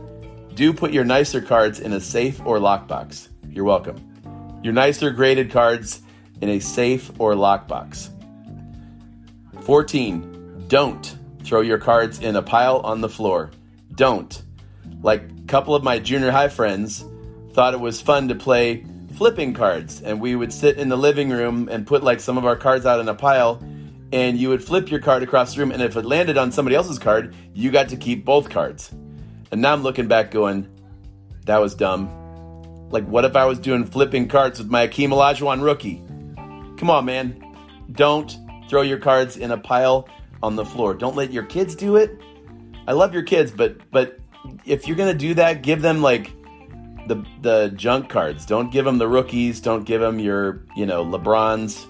do 0.54 0.72
put 0.72 0.92
your 0.92 1.04
nicer 1.04 1.40
cards 1.40 1.80
in 1.80 1.92
a 1.92 2.00
safe 2.00 2.40
or 2.46 2.58
lockbox. 2.58 3.28
You're 3.48 3.64
welcome. 3.64 4.60
Your 4.62 4.72
nicer 4.72 5.10
graded 5.10 5.50
cards 5.50 6.00
in 6.40 6.48
a 6.48 6.60
safe 6.60 7.10
or 7.18 7.34
lockbox. 7.34 8.10
14, 9.62 10.64
don't 10.68 11.16
throw 11.44 11.60
your 11.60 11.78
cards 11.78 12.18
in 12.20 12.36
a 12.36 12.42
pile 12.42 12.78
on 12.80 13.00
the 13.00 13.08
floor. 13.08 13.50
Don't. 13.94 14.42
Like 15.02 15.22
a 15.22 15.46
couple 15.46 15.74
of 15.74 15.84
my 15.84 15.98
junior 15.98 16.30
high 16.30 16.48
friends 16.48 17.04
thought 17.52 17.74
it 17.74 17.80
was 17.80 18.00
fun 18.00 18.28
to 18.28 18.34
play 18.34 18.84
flipping 19.16 19.54
cards 19.54 20.02
and 20.02 20.20
we 20.20 20.34
would 20.34 20.52
sit 20.52 20.76
in 20.76 20.88
the 20.88 20.96
living 20.96 21.30
room 21.30 21.68
and 21.70 21.86
put 21.86 22.02
like 22.02 22.18
some 22.18 22.36
of 22.36 22.44
our 22.44 22.56
cards 22.56 22.84
out 22.84 22.98
in 22.98 23.08
a 23.08 23.14
pile 23.14 23.62
and 24.14 24.38
you 24.38 24.48
would 24.48 24.62
flip 24.62 24.92
your 24.92 25.00
card 25.00 25.24
across 25.24 25.54
the 25.54 25.60
room, 25.60 25.72
and 25.72 25.82
if 25.82 25.96
it 25.96 26.04
landed 26.04 26.38
on 26.38 26.52
somebody 26.52 26.76
else's 26.76 27.00
card, 27.00 27.34
you 27.52 27.72
got 27.72 27.88
to 27.88 27.96
keep 27.96 28.24
both 28.24 28.48
cards. 28.48 28.92
And 29.50 29.60
now 29.60 29.72
I'm 29.72 29.82
looking 29.82 30.06
back 30.06 30.30
going, 30.30 30.68
that 31.46 31.58
was 31.58 31.74
dumb. 31.74 32.08
Like, 32.90 33.04
what 33.08 33.24
if 33.24 33.34
I 33.34 33.44
was 33.44 33.58
doing 33.58 33.84
flipping 33.84 34.28
cards 34.28 34.60
with 34.60 34.70
my 34.70 34.86
Akeem 34.86 35.08
Olajuwon 35.08 35.64
rookie? 35.64 36.00
Come 36.78 36.90
on, 36.90 37.06
man. 37.06 37.42
Don't 37.90 38.36
throw 38.68 38.82
your 38.82 38.98
cards 38.98 39.36
in 39.36 39.50
a 39.50 39.58
pile 39.58 40.08
on 40.44 40.56
the 40.56 40.64
floor. 40.64 40.94
Don't 40.94 41.16
let 41.16 41.32
your 41.32 41.44
kids 41.44 41.74
do 41.74 41.96
it. 41.96 42.20
I 42.86 42.92
love 42.92 43.14
your 43.14 43.22
kids, 43.22 43.50
but 43.50 43.90
but 43.90 44.18
if 44.66 44.86
you're 44.86 44.96
gonna 44.96 45.14
do 45.14 45.34
that, 45.34 45.62
give 45.62 45.80
them 45.80 46.02
like 46.02 46.30
the 47.08 47.24
the 47.40 47.72
junk 47.74 48.10
cards. 48.10 48.44
Don't 48.44 48.70
give 48.70 48.84
them 48.84 48.98
the 48.98 49.08
rookies. 49.08 49.60
Don't 49.60 49.84
give 49.84 50.00
them 50.00 50.18
your 50.18 50.62
you 50.76 50.84
know 50.84 51.04
LeBrons 51.04 51.86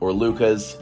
or 0.00 0.12
Lucas. 0.12 0.76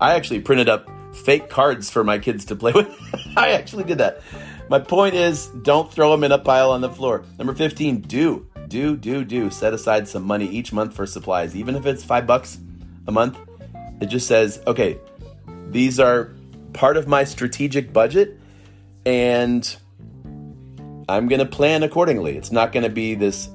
I 0.00 0.14
actually 0.14 0.40
printed 0.40 0.68
up 0.68 0.88
fake 1.24 1.48
cards 1.48 1.90
for 1.90 2.04
my 2.04 2.18
kids 2.18 2.44
to 2.46 2.56
play 2.56 2.72
with. 2.74 2.88
I 3.36 3.52
actually 3.52 3.84
did 3.84 3.98
that. 3.98 4.20
My 4.68 4.78
point 4.78 5.14
is, 5.14 5.48
don't 5.62 5.92
throw 5.92 6.10
them 6.10 6.24
in 6.24 6.32
a 6.32 6.38
pile 6.38 6.70
on 6.70 6.80
the 6.80 6.88
floor. 6.88 7.24
Number 7.38 7.54
15, 7.54 8.00
do, 8.02 8.46
do, 8.68 8.96
do, 8.96 9.24
do. 9.24 9.50
Set 9.50 9.74
aside 9.74 10.08
some 10.08 10.22
money 10.22 10.46
each 10.46 10.72
month 10.72 10.94
for 10.94 11.04
supplies, 11.04 11.54
even 11.54 11.76
if 11.76 11.84
it's 11.84 12.02
five 12.02 12.26
bucks 12.26 12.58
a 13.06 13.12
month. 13.12 13.36
It 14.00 14.06
just 14.06 14.26
says, 14.26 14.62
okay, 14.66 14.98
these 15.72 15.98
are 15.98 16.30
part 16.72 16.96
of 16.96 17.08
my 17.08 17.24
strategic 17.24 17.92
budget, 17.92 18.38
and 19.04 19.76
I'm 21.08 21.28
going 21.28 21.40
to 21.40 21.46
plan 21.46 21.82
accordingly. 21.82 22.36
It's 22.36 22.52
not 22.52 22.72
going 22.72 22.84
to 22.84 22.90
be 22.90 23.14
this 23.14 23.48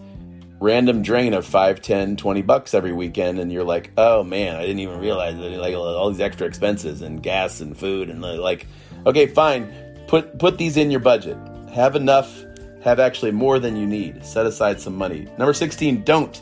random 0.60 1.04
drain 1.04 1.36
of 1.36 1.46
5 1.46 1.82
10 1.82 2.18
20 2.18 2.42
bucks 2.42 2.74
every 2.74 2.92
weekend 2.92 3.38
and 3.38 3.54
you're 3.54 3.64
like 3.64 3.92
oh 3.96 4.24
man 4.24 4.56
i 4.56 4.62
didn't 4.62 4.80
even 4.80 5.00
realize 5.00 5.38
that 5.38 5.52
like 5.52 5.76
all 5.76 6.10
these 6.10 6.20
extra 6.20 6.48
expenses 6.48 7.04
and 7.04 7.22
gas 7.22 7.62
and 7.62 7.78
food 7.78 8.10
and 8.10 8.24
like 8.24 8.66
okay 9.06 9.28
fine. 9.28 9.72
Put 10.08 10.40
put 10.40 10.58
these 10.58 10.78
in 10.78 10.90
your 10.90 11.00
budget. 11.00 11.38
Have 11.74 11.96
enough 11.96 12.44
have 12.84 13.00
actually 13.00 13.32
more 13.32 13.60
than 13.60 13.76
you 13.76 13.86
need. 13.86 14.26
Set 14.26 14.46
aside 14.46 14.80
some 14.80 14.96
money. 14.96 15.28
Number 15.38 15.54
16 15.54 16.04
don't 16.04 16.42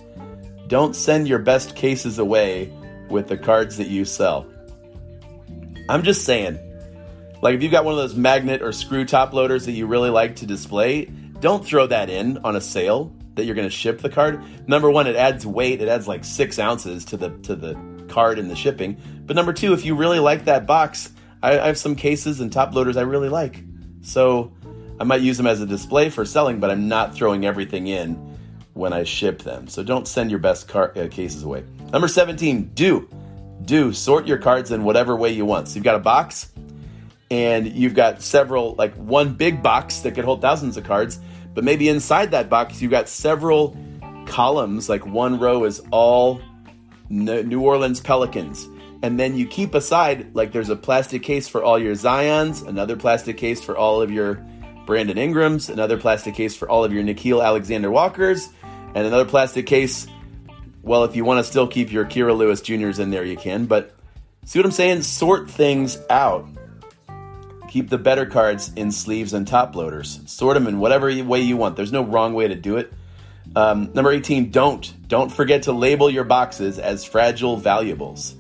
don't 0.68 0.96
send 0.96 1.28
your 1.28 1.40
best 1.40 1.76
cases 1.76 2.20
away 2.20 2.72
with 3.10 3.28
the 3.28 3.38
cards 3.38 3.78
that 3.78 3.88
you 3.88 4.06
sell 4.06 4.48
i'm 5.90 6.04
just 6.04 6.26
saying 6.26 6.60
like 7.42 7.56
if 7.56 7.64
you've 7.64 7.72
got 7.72 7.86
one 7.86 7.94
of 7.94 8.00
those 8.00 8.16
magnet 8.16 8.62
or 8.62 8.72
screw 8.72 9.06
top 9.06 9.34
loaders 9.34 9.66
that 9.66 9.74
you 9.74 9.88
really 9.88 10.10
like 10.10 10.38
to 10.38 10.46
display 10.46 11.06
don't 11.40 11.66
throw 11.66 11.86
that 11.88 12.10
in 12.10 12.38
on 12.40 12.56
a 12.56 12.62
sale 12.62 13.14
that 13.36 13.46
you're 13.46 13.56
going 13.56 13.68
to 13.68 13.74
ship 13.74 14.00
the 14.00 14.10
card. 14.10 14.42
Number 14.68 14.90
one, 14.90 15.08
it 15.08 15.16
adds 15.16 15.46
weight. 15.46 15.82
It 15.82 15.88
adds 15.88 16.08
like 16.08 16.24
six 16.24 16.58
ounces 16.58 17.06
to 17.06 17.18
the 17.18 17.30
to 17.40 17.56
the 17.56 17.78
card 18.08 18.40
and 18.40 18.50
the 18.50 18.56
shipping. 18.56 18.98
But 19.26 19.36
number 19.36 19.54
two, 19.54 19.74
if 19.74 19.86
you 19.86 19.96
really 19.96 20.20
like 20.20 20.46
that 20.46 20.66
box, 20.66 21.12
I, 21.44 21.60
I 21.60 21.68
have 21.68 21.78
some 21.78 21.96
cases 21.96 22.40
and 22.40 22.52
top 22.52 22.74
loaders 22.74 22.98
I 22.98 23.02
really 23.02 23.30
like. 23.30 23.62
So 24.02 24.54
I 25.00 25.04
might 25.04 25.22
use 25.22 25.38
them 25.38 25.48
as 25.48 25.62
a 25.62 25.66
display 25.66 26.10
for 26.10 26.26
selling, 26.26 26.60
but 26.60 26.72
I'm 26.72 26.88
not 26.88 27.14
throwing 27.16 27.46
everything 27.46 27.88
in 27.88 28.14
when 28.74 28.94
I 28.94 29.04
ship 29.04 29.42
them. 29.42 29.68
So 29.68 29.84
don't 29.84 30.08
send 30.08 30.30
your 30.30 30.40
best 30.40 30.68
car- 30.68 30.94
uh, 30.96 31.08
cases 31.10 31.44
away. 31.44 31.64
Number 31.92 32.08
17, 32.08 32.72
do. 32.74 33.10
Do 33.64 33.94
sort 33.94 34.28
your 34.28 34.38
cards 34.38 34.72
in 34.72 34.84
whatever 34.84 35.16
way 35.16 35.32
you 35.32 35.46
want. 35.46 35.70
So 35.70 35.76
you've 35.76 35.84
got 35.84 35.96
a 35.96 36.00
box 36.00 36.50
and 37.32 37.68
you've 37.68 37.96
got 37.96 38.22
several, 38.22 38.76
like 38.76 38.94
one 38.96 39.34
big 39.34 39.64
box 39.64 40.00
that 40.02 40.14
could 40.14 40.26
hold 40.26 40.42
thousands 40.42 40.78
of 40.78 40.84
cards 40.84 41.20
but 41.56 41.64
maybe 41.64 41.90
inside 41.90 42.32
that 42.32 42.50
box, 42.50 42.82
you've 42.82 42.92
got 42.92 43.10
several 43.10 43.76
columns, 44.28 44.90
like 44.90 45.06
one 45.06 45.40
row 45.40 45.64
is 45.64 45.82
all 45.90 46.42
New 47.10 47.62
Orleans 47.62 48.02
Pelicans. 48.02 48.68
And 49.02 49.20
then 49.20 49.38
you 49.38 49.48
keep 49.48 49.74
aside, 49.74 50.36
like 50.36 50.52
there's 50.52 50.70
a 50.70 50.76
plastic 50.76 51.24
case 51.24 51.48
for 51.48 51.64
all 51.64 51.80
your 51.80 51.94
Zions, 51.94 52.68
another 52.68 52.98
plastic 52.98 53.38
case 53.38 53.64
for 53.64 53.78
all 53.78 54.02
of 54.02 54.12
your 54.12 54.46
Brandon 54.86 55.18
Ingrams, 55.18 55.70
another 55.70 55.98
plastic 55.98 56.36
case 56.36 56.56
for 56.56 56.70
all 56.70 56.84
of 56.84 56.92
your 56.92 57.04
Nickeil 57.04 57.44
Alexander 57.44 57.90
Walkers, 57.90 58.50
and 58.94 59.08
another 59.08 59.26
plastic 59.26 59.66
case. 59.66 60.08
Well, 60.86 61.04
if 61.04 61.16
you 61.16 61.26
want 61.26 61.40
to 61.40 61.44
still 61.44 61.66
keep 61.66 61.92
your 61.92 62.06
Kira 62.06 62.38
Lewis 62.38 62.62
Juniors 62.62 63.00
in 63.00 63.10
there, 63.10 63.26
you 63.26 63.38
can. 63.38 63.66
But 63.66 63.92
see 64.46 64.60
what 64.60 64.68
I'm 64.68 64.72
saying? 64.72 65.02
Sort 65.02 65.50
things 65.50 65.98
out. 66.12 66.48
Keep 67.70 67.90
the 67.90 67.98
better 67.98 68.28
cards 68.28 68.72
in 68.76 68.92
sleeves 68.92 69.34
and 69.34 69.48
top 69.48 69.76
loaders. 69.76 70.22
Sort 70.28 70.54
them 70.54 70.68
in 70.68 70.78
whatever 70.78 71.08
way 71.24 71.42
you 71.42 71.58
want. 71.58 71.76
There's 71.76 71.92
no 71.92 72.04
wrong 72.04 72.36
way 72.36 72.48
to 72.48 72.54
do 72.54 72.78
it. 72.78 72.94
Um, 73.56 73.94
number 73.96 74.12
18, 74.12 74.52
don't. 74.52 74.94
Don't 75.08 75.32
forget 75.32 75.64
to 75.64 75.72
label 75.72 76.08
your 76.08 76.24
boxes 76.24 76.78
as 76.78 77.04
fragile 77.04 77.58
valuables. 77.58 78.36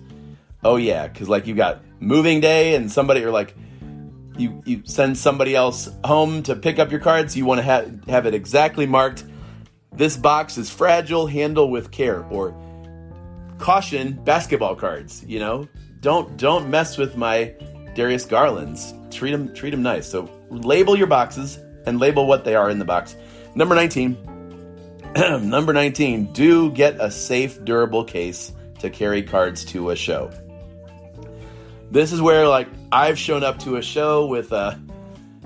Oh, 0.63 0.75
yeah, 0.75 1.07
because 1.07 1.27
like 1.27 1.47
you've 1.47 1.57
got 1.57 1.81
moving 1.99 2.41
day 2.41 2.75
and 2.75 2.91
somebody, 2.91 3.23
or 3.23 3.31
like 3.31 3.55
you, 4.37 4.61
you 4.67 4.83
send 4.85 5.17
somebody 5.17 5.55
else 5.55 5.89
home 6.03 6.43
to 6.43 6.55
pick 6.55 6.77
up 6.77 6.91
your 6.91 6.99
cards. 6.99 7.35
You 7.35 7.47
want 7.47 7.57
to 7.57 7.63
have, 7.63 8.03
have 8.03 8.27
it 8.27 8.35
exactly 8.35 8.85
marked. 8.85 9.23
This 9.95 10.17
box 10.17 10.57
is 10.57 10.69
fragile, 10.69 11.27
handle 11.27 11.69
with 11.69 11.91
care. 11.91 12.23
Or 12.25 12.55
caution, 13.57 14.13
basketball 14.23 14.75
cards, 14.75 15.23
you 15.25 15.39
know? 15.39 15.67
Don't 16.01 16.37
don't 16.37 16.69
mess 16.69 16.97
with 16.97 17.17
my 17.17 17.53
Darius 17.95 18.25
Garlands 18.25 18.93
treat 19.15 19.31
them 19.31 19.53
treat 19.53 19.71
them 19.71 19.81
nice. 19.81 20.07
So 20.07 20.29
label 20.49 20.95
your 20.95 21.07
boxes 21.07 21.57
and 21.85 21.99
label 21.99 22.27
what 22.27 22.43
they 22.43 22.55
are 22.55 22.69
in 22.69 22.79
the 22.79 22.85
box. 22.85 23.15
Number 23.55 23.75
19. 23.75 24.17
number 25.49 25.71
19, 25.71 26.33
do 26.33 26.69
get 26.71 26.99
a 26.99 27.09
safe 27.09 27.63
durable 27.63 28.03
case 28.03 28.51
to 28.79 28.89
carry 28.89 29.23
cards 29.23 29.63
to 29.63 29.91
a 29.91 29.95
show. 29.95 30.29
This 31.89 32.11
is 32.11 32.21
where 32.21 32.47
like 32.47 32.67
I've 32.91 33.17
shown 33.17 33.43
up 33.43 33.59
to 33.59 33.77
a 33.77 33.81
show 33.81 34.25
with 34.25 34.51
a 34.51 34.79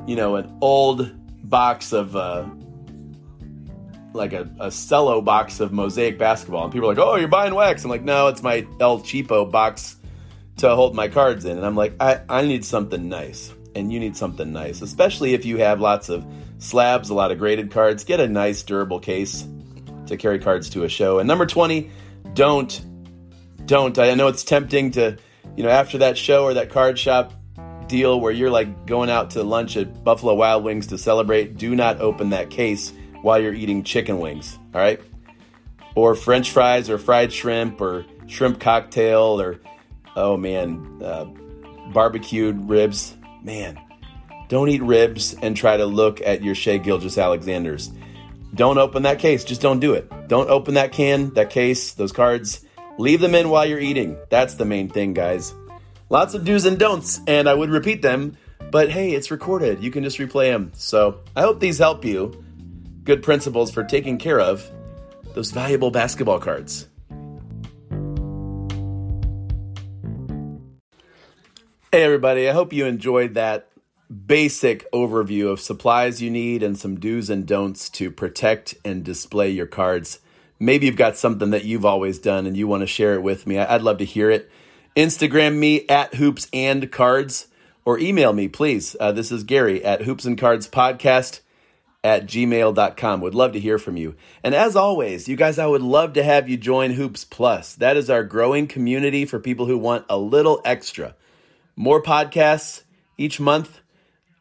you 0.07 0.15
know 0.15 0.35
an 0.37 0.57
old 0.61 1.11
box 1.47 1.93
of 1.93 2.15
uh 2.15 2.45
like 4.13 4.33
a, 4.33 4.49
a 4.59 4.71
cello 4.71 5.21
box 5.21 5.59
of 5.59 5.71
mosaic 5.71 6.17
basketball 6.17 6.63
and 6.63 6.73
people 6.73 6.89
are 6.89 6.95
like 6.95 7.03
oh 7.03 7.15
you're 7.15 7.27
buying 7.27 7.53
wax 7.53 7.83
i'm 7.83 7.89
like 7.89 8.03
no 8.03 8.27
it's 8.27 8.41
my 8.41 8.65
el 8.79 8.99
cheapo 8.99 9.49
box 9.49 9.97
to 10.57 10.75
hold 10.75 10.95
my 10.95 11.07
cards 11.07 11.45
in 11.45 11.57
and 11.57 11.65
i'm 11.65 11.75
like 11.75 11.93
i, 11.99 12.19
I 12.27 12.41
need 12.41 12.65
something 12.65 13.07
nice 13.07 13.53
and 13.75 13.91
you 13.91 13.99
need 13.99 14.15
something 14.15 14.51
nice, 14.51 14.81
especially 14.81 15.33
if 15.33 15.45
you 15.45 15.57
have 15.57 15.79
lots 15.79 16.09
of 16.09 16.25
slabs, 16.59 17.09
a 17.09 17.13
lot 17.13 17.31
of 17.31 17.39
graded 17.39 17.71
cards. 17.71 18.03
Get 18.03 18.19
a 18.19 18.27
nice, 18.27 18.63
durable 18.63 18.99
case 18.99 19.47
to 20.07 20.17
carry 20.17 20.39
cards 20.39 20.69
to 20.71 20.83
a 20.83 20.89
show. 20.89 21.19
And 21.19 21.27
number 21.27 21.45
20, 21.45 21.89
don't, 22.33 22.81
don't. 23.65 23.97
I 23.97 24.13
know 24.15 24.27
it's 24.27 24.43
tempting 24.43 24.91
to, 24.91 25.17
you 25.55 25.63
know, 25.63 25.69
after 25.69 25.99
that 25.99 26.17
show 26.17 26.43
or 26.43 26.55
that 26.55 26.69
card 26.69 26.97
shop 26.97 27.33
deal 27.87 28.19
where 28.19 28.31
you're 28.31 28.51
like 28.51 28.85
going 28.85 29.09
out 29.09 29.31
to 29.31 29.43
lunch 29.43 29.77
at 29.77 30.03
Buffalo 30.03 30.35
Wild 30.35 30.63
Wings 30.63 30.87
to 30.87 30.97
celebrate, 30.97 31.57
do 31.57 31.75
not 31.75 32.01
open 32.01 32.31
that 32.31 32.49
case 32.49 32.93
while 33.21 33.41
you're 33.41 33.53
eating 33.53 33.83
chicken 33.83 34.19
wings, 34.19 34.57
all 34.73 34.81
right? 34.81 35.01
Or 35.95 36.15
french 36.15 36.51
fries 36.51 36.89
or 36.89 36.97
fried 36.97 37.33
shrimp 37.33 37.81
or 37.81 38.05
shrimp 38.27 38.59
cocktail 38.59 39.41
or, 39.41 39.59
oh 40.15 40.37
man, 40.37 41.01
uh, 41.03 41.25
barbecued 41.91 42.69
ribs 42.69 43.15
man, 43.43 43.79
don't 44.47 44.69
eat 44.69 44.81
ribs 44.81 45.35
and 45.41 45.55
try 45.55 45.77
to 45.77 45.85
look 45.85 46.21
at 46.21 46.43
your 46.43 46.55
Shai 46.55 46.77
Gilgeous 46.77 47.17
Alexanders. 47.17 47.91
Don't 48.53 48.77
open 48.77 49.03
that 49.03 49.19
case. 49.19 49.43
Just 49.43 49.61
don't 49.61 49.79
do 49.79 49.93
it. 49.93 50.11
Don't 50.27 50.49
open 50.49 50.73
that 50.73 50.91
can, 50.91 51.33
that 51.35 51.49
case, 51.49 51.93
those 51.93 52.11
cards. 52.11 52.65
Leave 52.97 53.21
them 53.21 53.35
in 53.35 53.49
while 53.49 53.65
you're 53.65 53.79
eating. 53.79 54.17
That's 54.29 54.55
the 54.55 54.65
main 54.65 54.89
thing, 54.89 55.13
guys. 55.13 55.53
Lots 56.09 56.33
of 56.33 56.43
do's 56.43 56.65
and 56.65 56.79
don'ts, 56.79 57.21
and 57.27 57.47
I 57.47 57.53
would 57.53 57.69
repeat 57.69 58.01
them, 58.01 58.35
but 58.71 58.89
hey, 58.89 59.11
it's 59.11 59.29
recorded. 59.29 59.83
You 59.83 59.91
can 59.91 60.03
just 60.03 60.17
replay 60.17 60.51
them. 60.51 60.71
So 60.73 61.19
I 61.35 61.41
hope 61.41 61.59
these 61.59 61.77
help 61.77 62.03
you. 62.03 62.43
Good 63.09 63.23
principles 63.23 63.71
for 63.71 63.83
taking 63.83 64.19
care 64.19 64.39
of 64.39 64.69
those 65.33 65.49
valuable 65.49 65.89
basketball 65.89 66.39
cards. 66.39 66.87
Hey, 71.91 72.03
everybody. 72.03 72.47
I 72.47 72.53
hope 72.53 72.71
you 72.71 72.85
enjoyed 72.85 73.33
that 73.33 73.67
basic 74.27 74.85
overview 74.91 75.49
of 75.49 75.59
supplies 75.59 76.21
you 76.21 76.29
need 76.29 76.61
and 76.61 76.77
some 76.77 76.99
do's 76.99 77.31
and 77.31 77.47
don'ts 77.47 77.89
to 77.89 78.11
protect 78.11 78.75
and 78.85 79.03
display 79.03 79.49
your 79.49 79.65
cards. 79.65 80.19
Maybe 80.59 80.85
you've 80.85 80.95
got 80.95 81.17
something 81.17 81.49
that 81.49 81.65
you've 81.65 81.85
always 81.85 82.19
done 82.19 82.45
and 82.45 82.55
you 82.55 82.67
want 82.67 82.81
to 82.81 82.85
share 82.87 83.15
it 83.15 83.23
with 83.23 83.47
me. 83.47 83.57
I'd 83.57 83.81
love 83.81 83.97
to 83.97 84.05
hear 84.05 84.29
it. 84.29 84.51
Instagram 84.95 85.57
me 85.57 85.87
at 85.87 86.13
hoops 86.13 86.47
and 86.53 86.91
cards 86.91 87.47
or 87.85 87.97
email 87.97 88.33
me, 88.33 88.47
please. 88.47 88.95
Uh, 88.99 89.11
this 89.11 89.31
is 89.31 89.43
Gary 89.43 89.83
at 89.83 90.03
hoops 90.03 90.25
and 90.25 90.37
cards 90.37 90.67
podcast 90.67 91.39
at 92.03 92.25
gmail.com. 92.25 93.21
Would 93.21 93.35
love 93.35 93.51
to 93.53 93.59
hear 93.59 93.77
from 93.77 93.97
you. 93.97 94.15
And 94.43 94.55
as 94.55 94.75
always, 94.75 95.27
you 95.27 95.35
guys, 95.35 95.59
I 95.59 95.67
would 95.67 95.81
love 95.81 96.13
to 96.13 96.23
have 96.23 96.47
you 96.47 96.57
join 96.57 96.91
Hoops 96.91 97.25
Plus. 97.25 97.75
That 97.75 97.97
is 97.97 98.09
our 98.09 98.23
growing 98.23 98.67
community 98.67 99.25
for 99.25 99.39
people 99.39 99.65
who 99.65 99.77
want 99.77 100.05
a 100.09 100.17
little 100.17 100.61
extra 100.63 101.15
more 101.79 102.03
podcasts 102.03 102.83
each 103.17 103.39
month. 103.39 103.79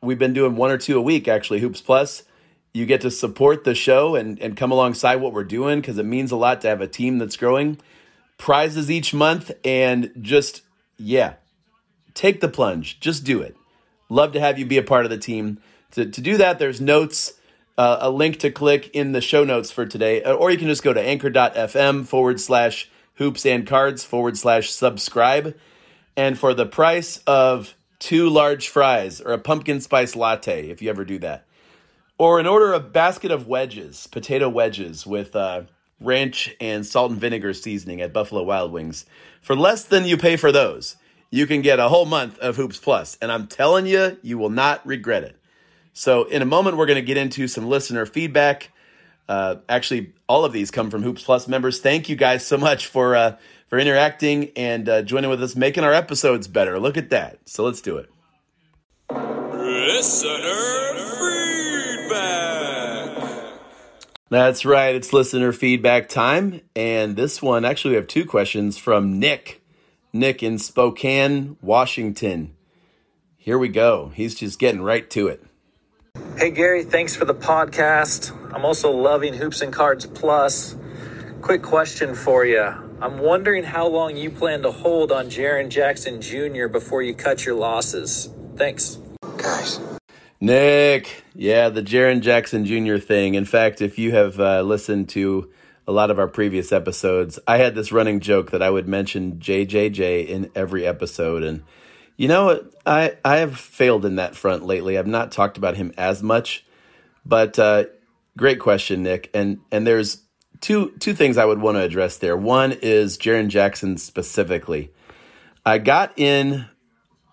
We've 0.03 0.19
been 0.19 0.33
doing 0.33 0.57
one 0.57 0.73
or 0.73 0.77
two 0.77 0.99
a 0.99 1.01
week, 1.01 1.29
actually, 1.29 1.61
Hoops 1.61 1.81
Plus. 1.81 2.25
You 2.75 2.85
get 2.85 3.01
to 3.03 3.13
support 3.13 3.63
the 3.63 3.77
show 3.77 4.17
and, 4.17 4.41
and 4.41 4.57
come 4.57 4.73
alongside 4.73 5.17
what 5.17 5.33
we're 5.33 5.45
doing 5.45 5.81
because 5.81 5.99
it 5.99 6.05
means 6.05 6.33
a 6.33 6.37
lot 6.37 6.61
to 6.63 6.69
have 6.69 6.81
a 6.81 6.89
team 6.89 7.19
that's 7.19 7.37
growing. 7.37 7.79
Prizes 8.39 8.91
each 8.91 9.15
month 9.15 9.53
and 9.65 10.11
just, 10.21 10.63
yeah, 10.97 11.35
take 12.13 12.41
the 12.41 12.49
plunge. 12.49 12.99
Just 12.99 13.23
do 13.23 13.41
it. 13.41 13.57
Love 14.09 14.33
to 14.33 14.41
have 14.41 14.59
you 14.59 14.67
be 14.67 14.77
a 14.77 14.83
part 14.83 15.05
of 15.05 15.11
the 15.11 15.19
team. 15.19 15.61
To, 15.93 16.07
to 16.07 16.21
do 16.21 16.39
that, 16.39 16.59
there's 16.59 16.81
notes, 16.81 17.35
uh, 17.79 17.99
a 18.01 18.11
link 18.11 18.41
to 18.41 18.51
click 18.51 18.91
in 18.93 19.13
the 19.13 19.23
show 19.23 19.45
notes 19.45 19.71
for 19.71 19.87
today, 19.87 20.23
uh, 20.23 20.35
or 20.35 20.51
you 20.51 20.59
can 20.59 20.69
just 20.69 20.83
go 20.83 20.93
to 20.93 21.01
anchor.fm 21.01 22.05
forward 22.05 22.41
slash 22.41 22.91
hoops 23.15 23.47
and 23.47 23.67
cards 23.67 24.05
forward 24.05 24.37
slash 24.37 24.71
subscribe 24.71 25.57
and 26.19 26.37
for 26.37 26.53
the 26.53 26.67
price 26.67 27.19
of 27.29 27.77
two 28.01 28.29
large 28.29 28.69
fries 28.69 29.21
or 29.21 29.33
a 29.33 29.39
pumpkin 29.39 29.81
spice 29.81 30.17
latte, 30.17 30.69
if 30.69 30.83
you 30.83 30.91
ever 30.91 31.05
do 31.05 31.21
that, 31.21 31.47
or 32.19 32.41
an 32.41 32.47
order 32.47 32.73
a 32.73 32.81
basket 32.81 33.31
of 33.31 33.47
wedges, 33.47 34.09
potato 34.09 34.49
wedges 34.49 35.07
with 35.07 35.37
uh, 35.37 35.63
ranch 36.01 36.53
and 36.61 36.85
salt 36.85 37.13
and 37.13 37.21
vinegar 37.21 37.55
seasoning 37.55 38.01
at 38.01 38.13
Buffalo 38.13 38.43
Wild 38.43 38.73
Wings. 38.73 39.07
For 39.41 39.55
less 39.55 39.85
than 39.85 40.07
you 40.07 40.17
pay 40.17 40.37
for 40.37 40.51
those, 40.51 40.97
you 41.31 41.47
can 41.47 41.63
get 41.63 41.79
a 41.79 41.89
whole 41.89 42.07
month 42.07 42.37
of 42.41 42.57
Hoops 42.57 42.79
Plus, 42.79 43.17
and 43.23 43.31
I'm 43.31 43.47
telling 43.47 43.87
you, 43.87 44.19
you 44.21 44.39
will 44.39 44.51
not 44.51 44.85
regret 44.85 45.23
it. 45.23 45.38
So, 45.99 46.23
in 46.23 46.43
a 46.43 46.45
moment, 46.45 46.77
we're 46.77 46.87
going 46.87 46.95
to 46.95 47.03
get 47.03 47.17
into 47.17 47.49
some 47.49 47.69
listener 47.69 48.07
feedback. 48.07 48.71
Uh, 49.29 49.57
actually, 49.69 50.13
all 50.29 50.45
of 50.45 50.53
these 50.53 50.71
come 50.71 50.91
from 50.91 51.03
Hoops 51.03 51.25
Plus 51.25 51.49
members. 51.49 51.81
Thank 51.81 52.09
you 52.09 52.15
guys 52.15 52.47
so 52.47 52.57
much 52.57 52.87
for 52.87 53.17
uh, 53.17 53.37
for 53.67 53.81
interacting 53.81 54.53
and 54.55 54.89
uh, 54.89 55.03
joining 55.03 55.29
with 55.29 55.43
us, 55.43 55.57
making 55.57 55.83
our 55.83 55.93
episodes 55.93 56.47
better. 56.47 56.79
Look 56.79 56.97
at 56.97 57.11
that. 57.11 57.41
So 57.49 57.65
let's 57.65 57.81
do 57.81 57.97
it. 57.97 58.09
Listener 59.11 60.95
feedback. 62.09 63.19
That's 64.31 64.65
right. 64.65 64.95
It's 64.95 65.13
listener 65.13 65.51
feedback 65.51 66.09
time. 66.09 66.61
And 66.77 67.17
this 67.17 67.43
one, 67.43 67.65
actually, 67.65 67.91
we 67.91 67.97
have 67.97 68.07
two 68.07 68.25
questions 68.25 68.79
from 68.79 69.19
Nick. 69.19 69.63
Nick 70.13 70.45
in 70.45 70.59
Spokane, 70.59 71.57
Washington. 71.61 72.55
Here 73.37 73.59
we 73.59 73.67
go. 73.67 74.13
He's 74.15 74.37
just 74.37 74.61
getting 74.61 74.83
right 74.83 75.11
to 75.11 75.27
it. 75.27 75.48
Hey 76.39 76.53
Gary, 76.53 76.85
thanks 76.85 77.17
for 77.17 77.25
the 77.25 77.35
podcast. 77.35 78.31
I'm 78.55 78.65
also 78.65 78.93
loving 78.93 79.35
Hoops 79.35 79.61
and 79.61 79.73
Cards 79.73 80.07
Plus. 80.07 80.77
Quick 81.43 81.63
question 81.63 82.15
for 82.15 82.45
you. 82.47 82.63
I'm 83.01 83.19
wondering 83.19 83.65
how 83.65 83.89
long 83.89 84.17
you 84.17 84.31
plan 84.31 84.63
to 84.63 84.71
hold 84.71 85.11
on 85.11 85.31
Jaren 85.31 85.69
Jackson 85.69 86.23
Jr. 86.23 86.69
before 86.69 87.03
you 87.03 87.13
cut 87.13 87.45
your 87.45 87.57
losses. 87.57 88.31
Thanks. 88.55 89.01
Guys, 89.37 89.81
Nick, 90.41 91.25
yeah, 91.35 91.71
the 91.71 91.83
Jaren 91.83 92.21
Jackson 92.21 92.65
Jr. 92.65 92.99
thing. 92.99 93.35
In 93.35 93.45
fact, 93.45 93.83
if 93.83 93.99
you 93.99 94.13
have 94.13 94.39
uh, 94.39 94.63
listened 94.63 95.09
to 95.09 95.51
a 95.89 95.93
lot 95.93 96.13
of 96.13 96.21
our 96.21 96.29
previous 96.29 96.71
episodes, 96.71 97.41
I 97.49 97.57
had 97.57 97.75
this 97.75 97.91
running 97.91 98.21
joke 98.21 98.53
that 98.53 98.63
I 98.63 98.71
would 98.71 98.87
mention 98.87 99.41
JJJ 99.41 100.29
in 100.29 100.53
every 100.55 100.87
episode. 100.87 101.43
And 101.43 101.65
you 102.19 102.29
know? 102.29 102.69
I, 102.85 103.17
I 103.25 103.37
have 103.39 103.59
failed 103.59 104.05
in 104.05 104.17
that 104.17 104.37
front 104.37 104.65
lately. 104.65 104.99
I've 104.99 105.07
not 105.07 105.33
talked 105.33 105.57
about 105.57 105.77
him 105.77 105.93
as 105.97 106.23
much. 106.23 106.65
But 107.25 107.59
uh, 107.59 107.85
great 108.37 108.59
question, 108.59 109.03
Nick. 109.03 109.31
And 109.35 109.61
and 109.71 109.87
there's 109.87 110.23
two 110.61 110.93
two 110.99 111.15
things 111.15 111.37
I 111.37 111.45
would 111.45 111.61
want 111.61 111.77
to 111.77 111.83
address 111.83 112.17
there. 112.17 112.37
One 112.37 112.73
is 112.73 113.19
Jaren 113.19 113.49
Jackson 113.49 113.99
specifically. 113.99 114.91
I 115.65 115.79
got 115.79 116.19
in 116.19 116.67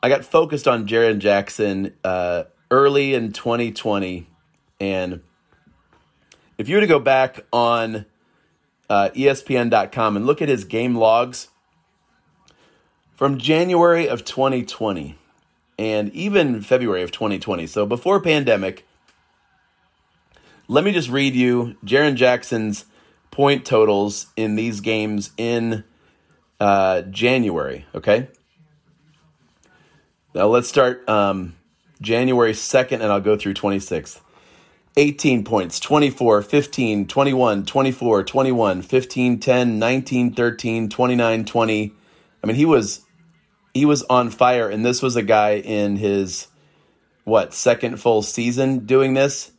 I 0.04 0.10
got 0.10 0.26
focused 0.26 0.67
on 0.67 0.88
Jaren 0.88 1.19
Jackson 1.19 1.93
uh, 2.04 2.43
early 2.69 3.13
in 3.13 3.32
2020, 3.32 4.28
and 4.80 5.21
if 6.58 6.67
you 6.67 6.76
were 6.76 6.82
to 6.82 6.88
go 6.88 7.00
back 7.00 7.39
on 7.54 8.06
uh, 8.89 9.10
ESPN.com 9.15 10.17
and 10.17 10.26
look 10.26 10.41
at 10.41 10.50
his 10.50 10.65
game 10.65 10.95
logs 10.95 11.48
from 13.15 13.38
January 13.38 14.08
of 14.08 14.25
2020 14.25 15.17
and 15.78 16.13
even 16.13 16.62
February 16.62 17.01
of 17.01 17.12
2020, 17.12 17.67
so 17.67 17.86
before 17.86 18.21
pandemic, 18.21 18.86
let 20.67 20.84
me 20.84 20.91
just 20.91 21.10
read 21.10 21.36
you 21.36 21.75
Jaren 21.86 22.15
Jackson's 22.15 22.86
point 23.32 23.65
totals 23.65 24.28
in 24.36 24.56
these 24.56 24.82
games 24.82 25.32
in 25.38 25.84
uh, 26.60 27.01
January. 27.04 27.86
Okay. 27.93 28.28
Now 30.34 30.47
let's 30.47 30.67
start 30.67 31.08
um, 31.08 31.56
January 32.01 32.54
2nd, 32.54 32.93
and 32.93 33.06
I'll 33.06 33.21
go 33.21 33.38
through 33.38 33.54
26th. 33.54 34.19
18 34.97 35.43
points, 35.43 35.80
24, 35.82 36.41
15, 36.41 37.08
21, 37.08 37.65
24, 37.65 38.23
21, 38.23 38.82
15, 38.82 39.39
10, 39.39 39.80
19, 39.80 40.34
13, 40.34 40.89
29, 40.89 41.45
20. 41.45 41.93
I 42.41 42.47
mean, 42.47 42.56
he 42.56 42.65
was 42.65 43.05
he 43.76 43.84
was 43.84 44.04
on 44.04 44.30
fire 44.30 44.70
and 44.70 44.86
this 44.86 45.02
was 45.02 45.18
a 45.18 45.22
guy 45.22 45.58
in 45.58 45.98
his 45.98 46.48
what, 47.26 47.54
second 47.54 48.00
full 48.00 48.22
season 48.22 48.86
doing 48.86 49.14
this. 49.14 49.52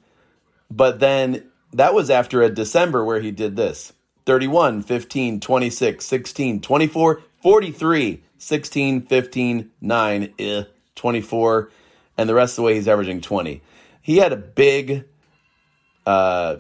But 0.71 1.01
then 1.01 1.45
that 1.75 1.93
was 1.93 2.09
after 2.09 2.41
a 2.41 2.49
December 2.49 3.05
where 3.05 3.21
he 3.21 3.31
did 3.31 3.57
this. 3.57 3.93
31, 4.25 4.83
15, 4.83 5.39
26, 5.39 6.05
16, 6.05 6.61
24, 6.63 7.23
43, 7.43 8.23
16, 8.39 9.03
15, 9.03 9.71
9, 9.83 10.35
eh, 10.39 10.63
24, 10.95 11.71
and 12.17 12.29
the 12.29 12.35
rest 12.35 12.53
of 12.53 12.57
the 12.57 12.63
way 12.63 12.75
he's 12.75 12.89
averaging 12.89 13.21
20. 13.21 13.61
He 14.01 14.17
had 14.17 14.33
a 14.33 14.37
big, 14.37 15.05
uh, 16.07 16.57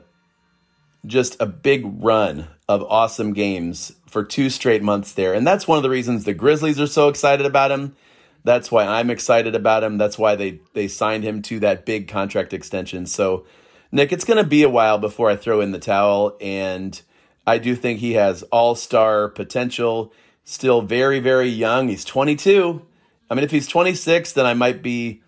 just 1.06 1.40
a 1.40 1.46
big 1.46 1.84
run 2.04 2.48
of 2.68 2.82
awesome 2.82 3.32
games 3.32 3.92
for 4.06 4.24
two 4.24 4.50
straight 4.50 4.82
months 4.82 5.12
there. 5.12 5.34
And 5.34 5.46
that's 5.46 5.68
one 5.68 5.76
of 5.76 5.82
the 5.82 5.90
reasons 5.90 6.24
the 6.24 6.34
Grizzlies 6.34 6.80
are 6.80 6.86
so 6.86 7.08
excited 7.08 7.46
about 7.46 7.70
him. 7.70 7.96
That's 8.44 8.70
why 8.70 8.86
I'm 8.86 9.10
excited 9.10 9.54
about 9.54 9.84
him. 9.84 9.98
That's 9.98 10.18
why 10.18 10.36
they, 10.36 10.60
they 10.72 10.88
signed 10.88 11.24
him 11.24 11.42
to 11.42 11.60
that 11.60 11.84
big 11.84 12.08
contract 12.08 12.52
extension. 12.52 13.06
So, 13.06 13.44
Nick, 13.92 14.12
it's 14.12 14.24
going 14.24 14.42
to 14.42 14.48
be 14.48 14.62
a 14.62 14.68
while 14.68 14.98
before 14.98 15.30
I 15.30 15.36
throw 15.36 15.60
in 15.60 15.72
the 15.72 15.78
towel. 15.78 16.36
And 16.40 17.00
I 17.46 17.58
do 17.58 17.74
think 17.74 18.00
he 18.00 18.12
has 18.14 18.42
all 18.44 18.74
star 18.74 19.28
potential. 19.28 20.12
Still 20.44 20.82
very, 20.82 21.18
very 21.18 21.48
young. 21.48 21.88
He's 21.88 22.04
22. 22.04 22.84
I 23.28 23.34
mean, 23.34 23.42
if 23.42 23.50
he's 23.50 23.66
26, 23.66 24.32
then 24.32 24.46
I 24.46 24.54
might 24.54 24.80
be, 24.80 25.22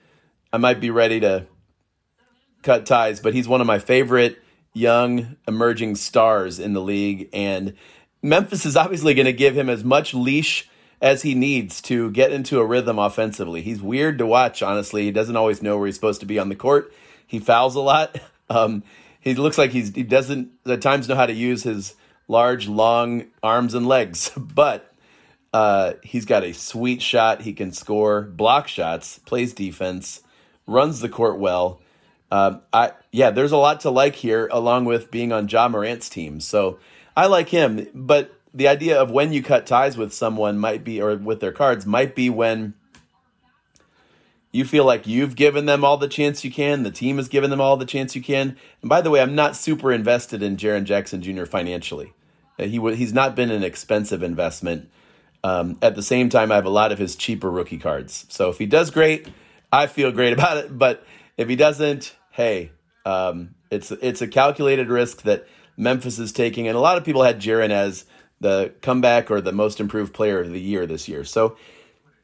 I 0.52 0.58
might 0.58 0.80
be 0.80 0.90
ready 0.90 1.18
to 1.20 1.46
cut 2.62 2.86
ties. 2.86 3.18
But 3.18 3.34
he's 3.34 3.48
one 3.48 3.60
of 3.60 3.66
my 3.66 3.80
favorite 3.80 4.40
young 4.72 5.36
emerging 5.46 5.96
stars 5.96 6.58
in 6.58 6.72
the 6.72 6.80
league, 6.80 7.28
and 7.32 7.74
Memphis 8.22 8.66
is 8.66 8.76
obviously 8.76 9.14
going 9.14 9.26
to 9.26 9.32
give 9.32 9.56
him 9.56 9.68
as 9.68 9.84
much 9.84 10.14
leash 10.14 10.68
as 11.00 11.22
he 11.22 11.34
needs 11.34 11.80
to 11.82 12.10
get 12.10 12.32
into 12.32 12.58
a 12.58 12.64
rhythm 12.66 12.98
offensively. 12.98 13.62
He's 13.62 13.80
weird 13.80 14.18
to 14.18 14.26
watch, 14.26 14.62
honestly. 14.62 15.04
He 15.04 15.12
doesn't 15.12 15.36
always 15.36 15.62
know 15.62 15.78
where 15.78 15.86
he's 15.86 15.94
supposed 15.94 16.20
to 16.20 16.26
be 16.26 16.38
on 16.38 16.48
the 16.48 16.56
court. 16.56 16.92
He 17.26 17.38
fouls 17.38 17.74
a 17.74 17.80
lot. 17.80 18.20
Um, 18.50 18.82
he 19.20 19.34
looks 19.34 19.58
like 19.58 19.72
he's 19.72 19.94
he 19.94 20.02
doesn't 20.02 20.52
at 20.64 20.80
times 20.80 21.06
know 21.06 21.14
how 21.14 21.26
to 21.26 21.34
use 21.34 21.64
his 21.64 21.94
large, 22.28 22.66
long 22.66 23.24
arms 23.42 23.74
and 23.74 23.86
legs, 23.86 24.30
but 24.38 24.90
uh, 25.52 25.94
he's 26.02 26.24
got 26.24 26.44
a 26.44 26.54
sweet 26.54 27.02
shot. 27.02 27.42
He 27.42 27.52
can 27.52 27.72
score, 27.72 28.22
block 28.22 28.68
shots, 28.68 29.18
plays 29.18 29.52
defense, 29.52 30.22
runs 30.66 31.00
the 31.00 31.10
court 31.10 31.38
well. 31.38 31.80
Um, 32.30 32.60
I 32.72 32.92
yeah, 33.10 33.30
there's 33.30 33.52
a 33.52 33.56
lot 33.56 33.80
to 33.80 33.90
like 33.90 34.14
here, 34.14 34.48
along 34.52 34.84
with 34.84 35.10
being 35.10 35.32
on 35.32 35.48
Ja 35.48 35.68
Morant's 35.68 36.08
team. 36.08 36.40
So 36.40 36.78
I 37.16 37.26
like 37.26 37.48
him, 37.48 37.88
but 37.94 38.34
the 38.52 38.68
idea 38.68 39.00
of 39.00 39.10
when 39.10 39.32
you 39.32 39.42
cut 39.42 39.66
ties 39.66 39.96
with 39.96 40.12
someone 40.12 40.58
might 40.58 40.84
be, 40.84 41.00
or 41.00 41.16
with 41.16 41.40
their 41.40 41.52
cards, 41.52 41.86
might 41.86 42.14
be 42.14 42.28
when 42.30 42.74
you 44.52 44.64
feel 44.64 44.84
like 44.84 45.06
you've 45.06 45.36
given 45.36 45.66
them 45.66 45.84
all 45.84 45.96
the 45.96 46.08
chance 46.08 46.44
you 46.44 46.50
can, 46.50 46.82
the 46.82 46.90
team 46.90 47.16
has 47.16 47.28
given 47.28 47.50
them 47.50 47.60
all 47.60 47.76
the 47.76 47.84
chance 47.84 48.16
you 48.16 48.22
can. 48.22 48.56
And 48.82 48.88
by 48.88 49.00
the 49.00 49.10
way, 49.10 49.20
I'm 49.20 49.34
not 49.34 49.56
super 49.56 49.92
invested 49.92 50.42
in 50.42 50.56
Jaren 50.56 50.84
Jackson 50.84 51.22
Jr. 51.22 51.44
financially. 51.44 52.12
Uh, 52.58 52.64
he 52.64 52.78
he's 52.96 53.12
not 53.12 53.36
been 53.36 53.50
an 53.50 53.62
expensive 53.62 54.22
investment. 54.22 54.88
Um, 55.44 55.78
at 55.80 55.94
the 55.94 56.02
same 56.02 56.28
time, 56.28 56.50
I 56.50 56.56
have 56.56 56.64
a 56.64 56.70
lot 56.70 56.92
of 56.92 56.98
his 56.98 57.14
cheaper 57.14 57.50
rookie 57.50 57.78
cards. 57.78 58.26
So 58.28 58.48
if 58.48 58.58
he 58.58 58.66
does 58.66 58.90
great, 58.90 59.28
I 59.72 59.86
feel 59.86 60.10
great 60.10 60.32
about 60.34 60.56
it. 60.56 60.76
But 60.76 61.06
if 61.36 61.48
he 61.48 61.56
doesn't, 61.56 62.14
hey, 62.38 62.70
um, 63.04 63.56
it's 63.68 63.90
it's 63.90 64.22
a 64.22 64.28
calculated 64.28 64.88
risk 64.88 65.22
that 65.22 65.48
Memphis 65.76 66.20
is 66.20 66.30
taking, 66.30 66.68
and 66.68 66.76
a 66.76 66.80
lot 66.80 66.96
of 66.96 67.04
people 67.04 67.24
had 67.24 67.40
Jaren 67.40 67.70
as 67.70 68.04
the 68.40 68.72
comeback 68.80 69.28
or 69.28 69.40
the 69.40 69.50
most 69.50 69.80
improved 69.80 70.14
player 70.14 70.40
of 70.40 70.52
the 70.52 70.60
year 70.60 70.86
this 70.86 71.08
year. 71.08 71.24
So 71.24 71.56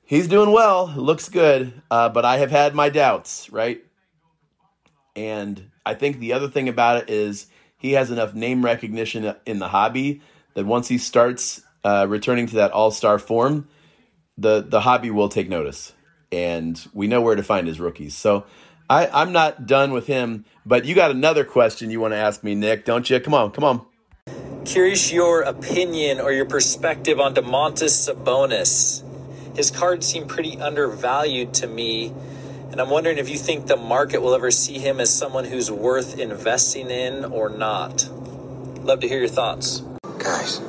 he's 0.04 0.28
doing 0.28 0.52
well, 0.52 0.86
looks 0.96 1.28
good, 1.28 1.82
uh, 1.90 2.10
but 2.10 2.24
I 2.24 2.38
have 2.38 2.52
had 2.52 2.76
my 2.76 2.90
doubts, 2.90 3.50
right? 3.50 3.84
And 5.16 5.70
I 5.84 5.94
think 5.94 6.20
the 6.20 6.32
other 6.32 6.48
thing 6.48 6.68
about 6.68 7.02
it 7.02 7.10
is 7.10 7.48
he 7.76 7.92
has 7.92 8.12
enough 8.12 8.34
name 8.34 8.64
recognition 8.64 9.34
in 9.44 9.58
the 9.58 9.68
hobby 9.68 10.22
that 10.54 10.64
once 10.64 10.86
he 10.86 10.96
starts 10.96 11.60
uh, 11.82 12.06
returning 12.08 12.46
to 12.46 12.54
that 12.56 12.70
all 12.70 12.92
star 12.92 13.18
form, 13.18 13.66
the 14.38 14.60
the 14.60 14.82
hobby 14.82 15.10
will 15.10 15.28
take 15.28 15.48
notice, 15.48 15.92
and 16.30 16.86
we 16.92 17.08
know 17.08 17.20
where 17.20 17.34
to 17.34 17.42
find 17.42 17.66
his 17.66 17.80
rookies. 17.80 18.14
So 18.14 18.46
I, 18.88 19.06
I'm 19.08 19.32
not 19.32 19.66
done 19.66 19.92
with 19.92 20.06
him, 20.06 20.44
but 20.66 20.84
you 20.84 20.94
got 20.94 21.10
another 21.10 21.44
question 21.44 21.90
you 21.90 22.00
want 22.00 22.12
to 22.12 22.18
ask 22.18 22.44
me, 22.44 22.54
Nick, 22.54 22.84
don't 22.84 23.08
you? 23.08 23.18
Come 23.20 23.34
on, 23.34 23.50
come 23.50 23.64
on. 23.64 23.86
Curious 24.64 25.12
your 25.12 25.42
opinion 25.42 26.20
or 26.20 26.32
your 26.32 26.46
perspective 26.46 27.20
on 27.20 27.34
Domantas 27.34 28.08
Sabonis. 28.08 29.02
His 29.56 29.70
cards 29.70 30.06
seem 30.06 30.26
pretty 30.26 30.58
undervalued 30.58 31.54
to 31.54 31.66
me, 31.66 32.12
and 32.70 32.80
I'm 32.80 32.90
wondering 32.90 33.18
if 33.18 33.28
you 33.28 33.38
think 33.38 33.66
the 33.66 33.76
market 33.76 34.20
will 34.20 34.34
ever 34.34 34.50
see 34.50 34.78
him 34.78 35.00
as 35.00 35.14
someone 35.14 35.44
who's 35.44 35.70
worth 35.70 36.18
investing 36.18 36.90
in 36.90 37.24
or 37.26 37.48
not. 37.48 38.08
Love 38.82 39.00
to 39.00 39.08
hear 39.08 39.20
your 39.20 39.28
thoughts. 39.28 39.82
guys, 40.18 40.60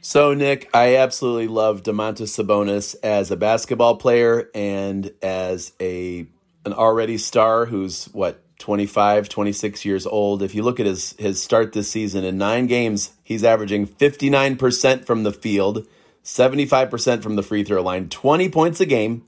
So, 0.00 0.34
Nick, 0.34 0.70
I 0.72 0.96
absolutely 0.96 1.48
love 1.48 1.82
Domantas 1.82 2.38
Sabonis 2.38 2.94
as 3.02 3.30
a 3.30 3.36
basketball 3.36 3.96
player 3.96 4.50
and 4.54 5.10
as 5.22 5.72
a 5.80 6.26
an 6.64 6.72
already 6.72 7.18
star 7.18 7.66
who's 7.66 8.06
what 8.06 8.42
25, 8.58 9.28
26 9.28 9.84
years 9.84 10.06
old. 10.06 10.42
If 10.42 10.54
you 10.54 10.62
look 10.62 10.80
at 10.80 10.86
his 10.86 11.14
his 11.18 11.42
start 11.42 11.72
this 11.72 11.90
season 11.90 12.24
in 12.24 12.38
9 12.38 12.66
games, 12.66 13.12
he's 13.22 13.44
averaging 13.44 13.86
59% 13.86 15.04
from 15.04 15.22
the 15.22 15.32
field, 15.32 15.86
75% 16.24 17.22
from 17.22 17.36
the 17.36 17.42
free 17.42 17.64
throw 17.64 17.82
line, 17.82 18.08
20 18.08 18.48
points 18.48 18.80
a 18.80 18.86
game, 18.86 19.24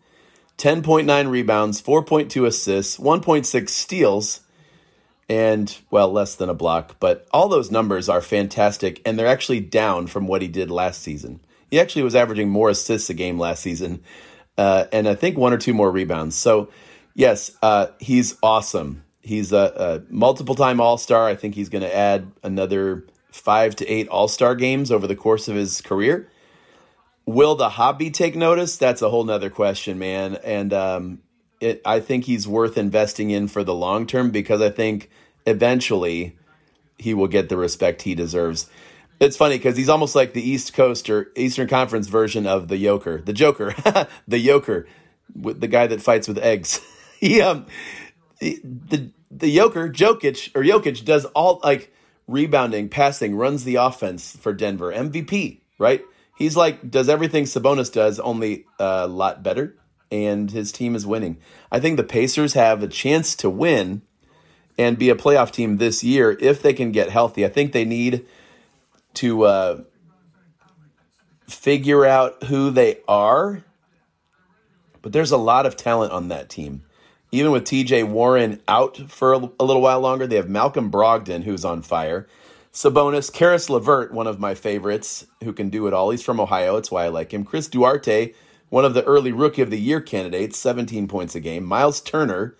10.9 0.59 1.31
rebounds, 1.31 1.81
4.2 1.81 2.47
assists, 2.47 2.99
1.6 2.99 3.69
steals, 3.69 4.41
and 5.29 5.79
well, 5.91 6.11
less 6.11 6.35
than 6.35 6.49
a 6.49 6.55
block, 6.55 6.97
but 6.99 7.27
all 7.33 7.49
those 7.49 7.71
numbers 7.71 8.09
are 8.09 8.21
fantastic 8.21 9.01
and 9.07 9.19
they're 9.19 9.29
actually 9.29 9.61
down 9.61 10.09
from 10.09 10.27
what 10.27 10.43
he 10.43 10.49
did 10.49 10.71
last 10.71 11.03
season. 11.03 11.41
He 11.71 11.79
actually 11.79 12.03
was 12.03 12.17
averaging 12.17 12.49
more 12.49 12.69
assists 12.69 13.11
a 13.11 13.15
game 13.15 13.39
last 13.39 13.63
season. 13.63 14.03
Uh, 14.59 14.87
and 14.93 15.09
I 15.09 15.15
think 15.15 15.39
one 15.39 15.53
or 15.53 15.57
two 15.57 15.73
more 15.73 15.91
rebounds. 15.91 16.37
So, 16.37 16.69
yes, 17.21 17.53
uh, 17.63 17.89
he's 18.01 18.37
awesome. 18.43 19.05
He's 19.21 19.53
a, 19.53 20.03
a 20.09 20.13
multiple 20.13 20.55
time 20.55 20.81
All 20.81 20.97
Star. 20.97 21.29
I 21.29 21.37
think 21.37 21.55
he's 21.55 21.69
going 21.69 21.83
to 21.83 21.95
add 21.95 22.33
another 22.43 23.05
five 23.31 23.77
to 23.77 23.87
eight 23.87 24.09
All 24.09 24.27
Star 24.27 24.55
games 24.55 24.91
over 24.91 25.07
the 25.07 25.15
course 25.15 25.47
of 25.47 25.55
his 25.55 25.83
career. 25.83 26.29
Will 27.27 27.55
the 27.55 27.69
hobby 27.69 28.11
take 28.11 28.35
notice? 28.35 28.77
That's 28.79 29.03
a 29.03 29.11
whole 29.11 29.25
nother 29.25 29.51
question, 29.51 29.99
man. 29.99 30.37
And 30.37 30.73
um, 30.73 31.21
it, 31.61 31.83
I 31.85 32.01
think 32.01 32.25
he's 32.25 32.49
worth 32.49 32.79
investing 32.79 33.31
in 33.31 33.47
for 33.47 33.63
the 33.63 33.75
long 33.75 34.07
term 34.07 34.31
because 34.31 34.63
I 34.63 34.71
think 34.71 35.11
eventually 35.47 36.37
he 36.99 37.13
will 37.13 37.29
get 37.29 37.51
the 37.51 37.59
respect 37.59 38.03
he 38.03 38.15
deserves. 38.15 38.69
It's 39.21 39.37
funny 39.37 39.59
because 39.59 39.77
he's 39.77 39.91
almost 39.91 40.15
like 40.15 40.33
the 40.33 40.43
East 40.43 40.73
Coast 40.73 41.11
or 41.11 41.31
Eastern 41.37 41.69
Conference 41.69 42.09
version 42.09 42.47
of 42.47 42.69
the 42.69 42.79
Joker, 42.79 43.21
the 43.21 43.35
Joker, 43.35 43.75
the 44.27 44.43
Joker, 44.43 44.89
the 45.35 45.69
guy 45.69 45.87
that 45.87 46.01
fights 46.01 46.27
with 46.27 46.39
eggs. 46.39 46.81
he 47.27 47.43
um, 47.43 47.67
the 48.41 49.11
the 49.31 49.55
Joker, 49.55 49.91
Jokic 49.91 50.51
or 50.55 50.63
Jokic 50.63 51.05
does 51.05 51.27
all 51.27 51.61
like 51.63 51.93
rebounding, 52.27 52.89
passing, 52.89 53.37
runs 53.37 53.65
the 53.65 53.77
offense 53.77 54.35
for 54.37 54.55
Denver. 54.55 54.91
MVP, 54.91 55.61
right? 55.79 56.03
He's 56.37 56.57
like 56.57 56.91
does 56.91 57.11
everything 57.11 57.45
Sabonis 57.45 57.93
does, 57.93 58.19
only 58.19 58.65
a 58.79 59.07
lot 59.07 59.43
better, 59.43 59.77
and 60.11 60.51
his 60.51 60.73
team 60.73 60.95
is 60.95 61.07
winning. 61.07 61.37
I 61.71 61.79
think 61.79 61.99
the 61.99 62.05
Pacers 62.05 62.55
have 62.55 62.83
a 62.83 62.89
chance 62.89 63.37
to 63.37 63.51
win 63.51 64.01
and 64.79 64.99
be 64.99 65.11
a 65.11 65.15
playoff 65.15 65.51
team 65.51 65.77
this 65.77 66.03
year 66.03 66.39
if 66.41 66.63
they 66.63 66.73
can 66.73 66.91
get 66.91 67.11
healthy. 67.11 67.45
I 67.45 67.51
think 67.51 67.73
they 67.73 67.85
need 67.85 68.25
to 69.15 69.43
uh, 69.43 69.83
figure 71.47 72.07
out 72.07 72.45
who 72.45 72.71
they 72.71 73.01
are, 73.07 73.63
but 75.03 75.13
there's 75.13 75.33
a 75.33 75.37
lot 75.37 75.67
of 75.67 75.77
talent 75.77 76.13
on 76.13 76.29
that 76.29 76.49
team 76.49 76.85
even 77.33 77.53
with 77.53 77.65
TJ 77.65 78.09
Warren 78.09 78.61
out 78.67 78.97
for 78.97 79.35
a, 79.35 79.39
a, 79.59 79.65
little 79.65 79.83
while 79.83 80.01
longer, 80.01 80.27
they 80.27 80.37
have 80.37 80.49
Malcolm 80.49 80.91
Brogdon, 80.91 81.45
who's 81.45 81.65
on 81.65 81.83
fire. 81.83 82.27
Sabonis, 82.73 83.33
Caris 83.33 83.69
LeVert, 83.69 84.13
one 84.13 84.27
of 84.27 84.39
my 84.39 84.55
favorites, 84.55 85.27
who 85.43 85.53
can 85.53 85.71
do 85.71 85.87
it 85.87 85.95
all. 85.95 86.11
He's 86.11 86.23
from 86.23 86.41
Ohio. 86.41 86.75
That's 86.75 86.91
why 86.91 87.05
I 87.05 87.09
like 87.09 87.33
him. 87.33 87.45
Chris 87.45 87.69
Duarte, 87.69 88.33
one 88.69 88.85
of 88.85 88.95
the 88.95 89.05
early 89.05 89.33
Rookie 89.33 89.63
of 89.63 89.71
the 89.71 89.81
Year 89.81 90.01
candidates, 90.01 90.59
17 90.59 91.09
points 91.09 91.35
a 91.35 91.41
game. 91.41 91.65
Miles 91.65 92.01
Turner, 92.01 92.57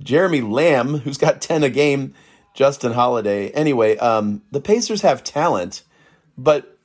Jeremy 0.00 0.42
Lamb, 0.42 0.98
who's 0.98 1.18
got 1.18 1.40
10 1.40 1.62
a 1.62 1.70
game. 1.70 2.14
Justin 2.58 2.92
Holiday. 2.92 3.50
Anyway, 3.50 3.96
um, 3.98 4.42
the 4.50 4.60
Pacers 4.60 5.02
have 5.02 5.22
talent, 5.22 5.84
but 6.36 6.76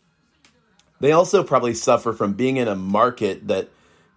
they 0.99 1.11
also 1.11 1.43
probably 1.43 1.73
suffer 1.73 2.13
from 2.13 2.33
being 2.33 2.57
in 2.57 2.67
a 2.67 2.75
market 2.75 3.47
that, 3.47 3.69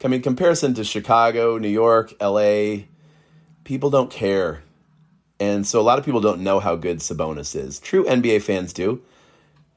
I 0.04 0.08
mean, 0.08 0.20
comparison 0.20 0.74
to 0.74 0.84
Chicago, 0.84 1.56
New 1.56 1.70
York, 1.70 2.12
LA, 2.20 2.84
people 3.66 3.90
don't 3.90 4.10
care. 4.10 4.62
And 5.38 5.66
so 5.66 5.80
a 5.80 5.82
lot 5.82 5.98
of 5.98 6.04
people 6.04 6.22
don't 6.22 6.40
know 6.40 6.60
how 6.60 6.76
good 6.76 7.00
Sabonis 7.00 7.54
is. 7.54 7.78
True 7.78 8.04
NBA 8.04 8.40
fans 8.40 8.72
do. 8.72 9.02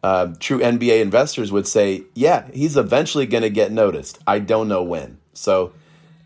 Uh, 0.02 0.34
true 0.40 0.60
NBA 0.60 1.02
investors 1.02 1.52
would 1.52 1.68
say, 1.68 2.04
yeah, 2.14 2.48
he's 2.54 2.78
eventually 2.78 3.26
going 3.26 3.42
to 3.42 3.50
get 3.50 3.74
noticed. 3.74 4.20
I 4.26 4.40
don't 4.40 4.70
know 4.70 4.82
when. 4.84 5.18
So 5.34 5.74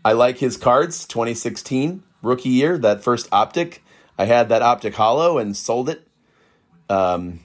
I 0.04 0.12
like 0.12 0.38
his 0.38 0.56
cards, 0.56 1.06
2016 1.06 2.04
rookie 2.22 2.50
year, 2.50 2.78
that 2.78 3.02
first 3.02 3.28
optic. 3.32 3.82
I 4.16 4.26
had 4.26 4.48
that 4.50 4.62
optic 4.62 4.94
Holo 4.94 5.38
and 5.38 5.56
sold 5.56 5.88
it 5.88 6.06
um, 6.88 7.40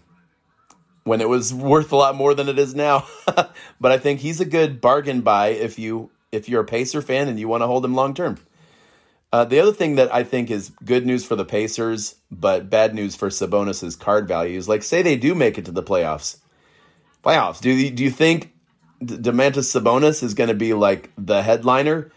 when 1.05 1.21
it 1.21 1.29
was 1.29 1.51
worth 1.73 1.91
a 1.91 1.95
lot 1.95 2.15
more 2.15 2.35
than 2.35 2.47
it 2.49 2.59
is 2.59 2.75
now. 2.75 3.07
but 3.25 3.91
I 3.91 3.97
think 3.97 4.19
he's 4.19 4.39
a 4.39 4.45
good 4.45 4.81
bargain 4.81 5.21
buy 5.21 5.47
if 5.47 5.79
you 5.79 6.11
if 6.31 6.47
you're 6.47 6.61
a 6.61 6.65
Pacer 6.65 7.01
fan 7.01 7.27
and 7.27 7.39
you 7.39 7.47
want 7.47 7.61
to 7.63 7.67
hold 7.67 7.83
him 7.83 7.95
long 7.95 8.13
term. 8.13 8.37
Uh, 9.31 9.45
the 9.45 9.59
other 9.59 9.73
thing 9.73 9.95
that 9.95 10.13
I 10.13 10.23
think 10.23 10.49
is 10.49 10.71
good 10.83 11.05
news 11.05 11.23
for 11.23 11.35
the 11.35 11.45
Pacers, 11.45 12.15
but 12.31 12.69
bad 12.69 12.95
news 12.95 13.15
for 13.15 13.29
Sabonis's 13.29 13.95
card 13.95 14.27
values, 14.27 14.67
like 14.67 14.81
say 14.81 15.01
they 15.01 15.17
do 15.17 15.35
make 15.35 15.57
it 15.57 15.65
to 15.65 15.71
the 15.71 15.83
playoffs. 15.83 16.37
Playoffs. 17.23 17.61
Do 17.61 17.69
you, 17.69 17.91
do 17.91 18.03
you 18.03 18.09
think 18.09 18.51
Domantas 19.03 19.69
Sabonis 19.69 20.23
is 20.23 20.33
going 20.33 20.47
to 20.47 20.55
be 20.55 20.73
like 20.73 21.11
the 21.17 21.43
headliner? 21.43 22.11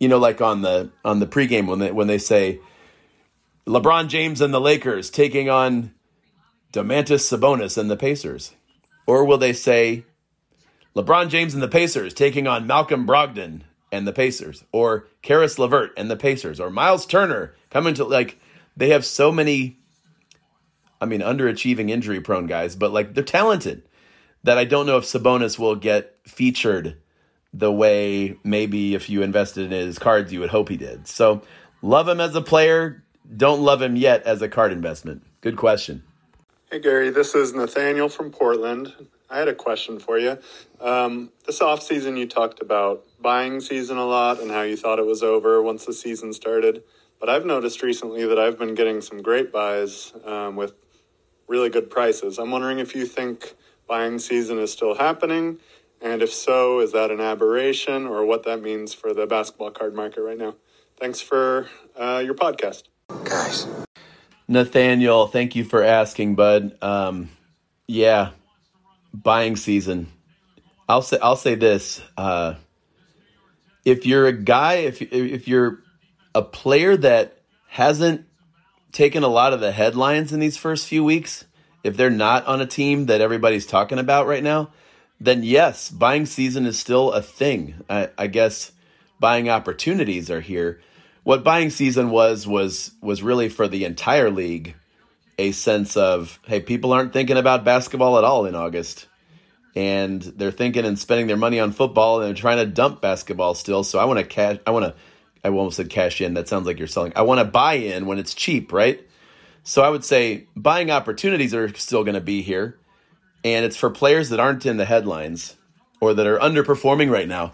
You 0.00 0.08
know, 0.08 0.18
like 0.18 0.40
on 0.40 0.62
the 0.62 0.90
on 1.04 1.20
the 1.20 1.26
pregame 1.26 1.66
when 1.66 1.78
they 1.78 1.92
when 1.92 2.06
they 2.06 2.18
say 2.18 2.60
LeBron 3.66 4.08
James 4.08 4.40
and 4.40 4.54
the 4.54 4.60
Lakers 4.60 5.10
taking 5.10 5.48
on 5.50 5.92
Domantas 6.72 7.26
Sabonis 7.26 7.76
and 7.78 7.90
the 7.90 7.96
Pacers, 7.96 8.52
or 9.06 9.24
will 9.24 9.38
they 9.38 9.52
say 9.52 10.04
LeBron 10.96 11.28
James 11.28 11.54
and 11.54 11.62
the 11.62 11.68
Pacers 11.68 12.14
taking 12.14 12.46
on 12.46 12.66
Malcolm 12.66 13.06
Brogdon 13.06 13.62
and 13.90 14.06
the 14.06 14.12
Pacers, 14.12 14.64
or 14.72 15.06
Caris 15.22 15.58
LeVert 15.58 15.92
and 15.96 16.10
the 16.10 16.16
Pacers, 16.16 16.60
or 16.60 16.70
Miles 16.70 17.06
Turner 17.06 17.54
coming 17.70 17.94
to 17.94 18.04
like 18.04 18.38
they 18.76 18.90
have 18.90 19.04
so 19.04 19.32
many. 19.32 19.76
I 21.00 21.06
mean, 21.06 21.20
underachieving, 21.20 21.90
injury 21.90 22.20
prone 22.20 22.46
guys, 22.46 22.74
but 22.74 22.92
like 22.92 23.14
they're 23.14 23.24
talented. 23.24 23.82
That 24.44 24.58
I 24.58 24.64
don't 24.64 24.86
know 24.86 24.96
if 24.96 25.04
Sabonis 25.04 25.58
will 25.58 25.74
get 25.74 26.16
featured 26.24 26.96
the 27.52 27.72
way 27.72 28.36
maybe 28.44 28.94
if 28.94 29.08
you 29.08 29.22
invested 29.22 29.64
in 29.64 29.72
his 29.72 29.98
cards 29.98 30.32
you 30.32 30.40
would 30.40 30.50
hope 30.50 30.68
he 30.68 30.76
did. 30.76 31.06
So 31.06 31.42
love 31.82 32.08
him 32.08 32.20
as 32.20 32.34
a 32.34 32.42
player, 32.42 33.02
don't 33.36 33.60
love 33.60 33.82
him 33.82 33.96
yet 33.96 34.22
as 34.24 34.42
a 34.42 34.48
card 34.48 34.72
investment. 34.72 35.22
Good 35.40 35.56
question. 35.56 36.02
Hey 36.70 36.78
Gary, 36.78 37.10
this 37.10 37.34
is 37.34 37.54
Nathaniel 37.54 38.08
from 38.08 38.30
Portland. 38.30 38.94
I 39.30 39.38
had 39.38 39.48
a 39.48 39.54
question 39.54 39.98
for 39.98 40.18
you. 40.18 40.38
Um, 40.80 41.30
this 41.46 41.60
off 41.60 41.82
season, 41.82 42.16
you 42.16 42.26
talked 42.26 42.60
about 42.60 43.04
buying 43.20 43.60
season 43.60 43.98
a 43.98 44.06
lot 44.06 44.40
and 44.40 44.50
how 44.50 44.62
you 44.62 44.76
thought 44.76 44.98
it 44.98 45.06
was 45.06 45.22
over 45.22 45.62
once 45.62 45.84
the 45.84 45.92
season 45.92 46.32
started. 46.32 46.82
But 47.20 47.28
I've 47.28 47.44
noticed 47.44 47.82
recently 47.82 48.24
that 48.26 48.38
I've 48.38 48.58
been 48.58 48.74
getting 48.74 49.00
some 49.00 49.22
great 49.22 49.52
buys 49.52 50.12
um, 50.24 50.56
with 50.56 50.72
really 51.46 51.68
good 51.68 51.90
prices. 51.90 52.38
I'm 52.38 52.50
wondering 52.50 52.78
if 52.78 52.94
you 52.94 53.04
think 53.06 53.54
buying 53.86 54.18
season 54.18 54.58
is 54.58 54.72
still 54.72 54.94
happening, 54.94 55.58
and 56.00 56.22
if 56.22 56.32
so, 56.32 56.80
is 56.80 56.92
that 56.92 57.10
an 57.10 57.20
aberration 57.20 58.06
or 58.06 58.24
what 58.24 58.44
that 58.44 58.62
means 58.62 58.94
for 58.94 59.12
the 59.12 59.26
basketball 59.26 59.70
card 59.70 59.94
market 59.94 60.22
right 60.22 60.38
now? 60.38 60.54
Thanks 61.00 61.20
for 61.20 61.68
uh, 61.96 62.22
your 62.24 62.34
podcast, 62.34 62.84
guys. 63.24 63.66
Nathaniel, 64.46 65.26
thank 65.26 65.56
you 65.56 65.64
for 65.64 65.82
asking, 65.82 66.34
bud. 66.34 66.76
Um, 66.82 67.30
yeah, 67.86 68.30
buying 69.12 69.56
season. 69.56 70.08
I'll 70.88 71.02
say 71.02 71.18
I'll 71.20 71.36
say 71.36 71.54
this: 71.54 72.00
uh, 72.16 72.54
if 73.84 74.06
you're 74.06 74.26
a 74.26 74.32
guy, 74.32 74.74
if 74.74 75.02
if 75.02 75.48
you're 75.48 75.80
a 76.34 76.42
player 76.42 76.96
that 76.96 77.38
hasn't 77.68 78.26
taken 78.92 79.22
a 79.22 79.28
lot 79.28 79.52
of 79.52 79.60
the 79.60 79.72
headlines 79.72 80.32
in 80.32 80.40
these 80.40 80.56
first 80.56 80.86
few 80.86 81.04
weeks, 81.04 81.44
if 81.84 81.96
they're 81.96 82.10
not 82.10 82.46
on 82.46 82.60
a 82.60 82.66
team 82.66 83.06
that 83.06 83.20
everybody's 83.20 83.66
talking 83.66 83.98
about 83.98 84.26
right 84.26 84.42
now, 84.42 84.70
then 85.20 85.42
yes, 85.42 85.90
buying 85.90 86.26
season 86.26 86.66
is 86.66 86.78
still 86.78 87.12
a 87.12 87.22
thing. 87.22 87.74
I, 87.88 88.10
I 88.16 88.26
guess 88.28 88.72
buying 89.20 89.48
opportunities 89.48 90.30
are 90.30 90.40
here. 90.40 90.80
What 91.24 91.44
buying 91.44 91.70
season 91.70 92.10
was 92.10 92.46
was 92.46 92.92
was 93.02 93.22
really 93.22 93.48
for 93.48 93.68
the 93.68 93.84
entire 93.84 94.30
league 94.30 94.74
a 95.38 95.52
sense 95.52 95.96
of 95.96 96.38
hey, 96.46 96.60
people 96.60 96.92
aren't 96.92 97.12
thinking 97.12 97.36
about 97.36 97.64
basketball 97.64 98.18
at 98.18 98.24
all 98.24 98.46
in 98.46 98.54
August 98.54 99.06
and 99.78 100.22
they're 100.22 100.50
thinking 100.50 100.84
and 100.84 100.98
spending 100.98 101.28
their 101.28 101.36
money 101.36 101.60
on 101.60 101.70
football 101.70 102.20
and 102.20 102.26
they're 102.26 102.34
trying 102.34 102.58
to 102.58 102.66
dump 102.66 103.00
basketball 103.00 103.54
still. 103.54 103.84
So 103.84 104.00
I 104.00 104.06
want 104.06 104.18
to 104.18 104.24
cash. 104.24 104.58
I 104.66 104.72
want 104.72 104.86
to. 104.86 104.94
I 105.44 105.50
almost 105.50 105.76
said 105.76 105.88
cash 105.88 106.20
in. 106.20 106.34
That 106.34 106.48
sounds 106.48 106.66
like 106.66 106.80
you're 106.80 106.88
selling. 106.88 107.12
I 107.14 107.22
want 107.22 107.38
to 107.38 107.44
buy 107.44 107.74
in 107.74 108.06
when 108.06 108.18
it's 108.18 108.34
cheap, 108.34 108.72
right? 108.72 109.00
So 109.62 109.82
I 109.82 109.88
would 109.88 110.04
say 110.04 110.48
buying 110.56 110.90
opportunities 110.90 111.54
are 111.54 111.72
still 111.74 112.02
going 112.02 112.16
to 112.16 112.20
be 112.20 112.42
here, 112.42 112.76
and 113.44 113.64
it's 113.64 113.76
for 113.76 113.88
players 113.88 114.30
that 114.30 114.40
aren't 114.40 114.66
in 114.66 114.78
the 114.78 114.84
headlines 114.84 115.56
or 116.00 116.12
that 116.14 116.26
are 116.26 116.38
underperforming 116.38 117.08
right 117.08 117.28
now, 117.28 117.52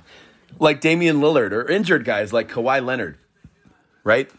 like 0.58 0.80
Damian 0.80 1.20
Lillard 1.20 1.52
or 1.52 1.68
injured 1.68 2.06
guys 2.06 2.32
like 2.32 2.48
Kawhi 2.48 2.82
Leonard, 2.82 3.18
right? 4.02 4.30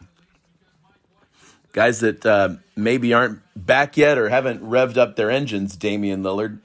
Guys 1.76 1.99
that 1.99 2.26
uh, 2.26 2.55
maybe 2.78 3.13
aren't 3.13 3.41
back 3.53 3.97
yet 3.97 4.17
or 4.17 4.30
haven't 4.30 4.63
revved 4.63 4.97
up 4.97 5.17
their 5.17 5.30
engines. 5.30 5.76
Damian 5.76 6.23
Lillard 6.23 6.59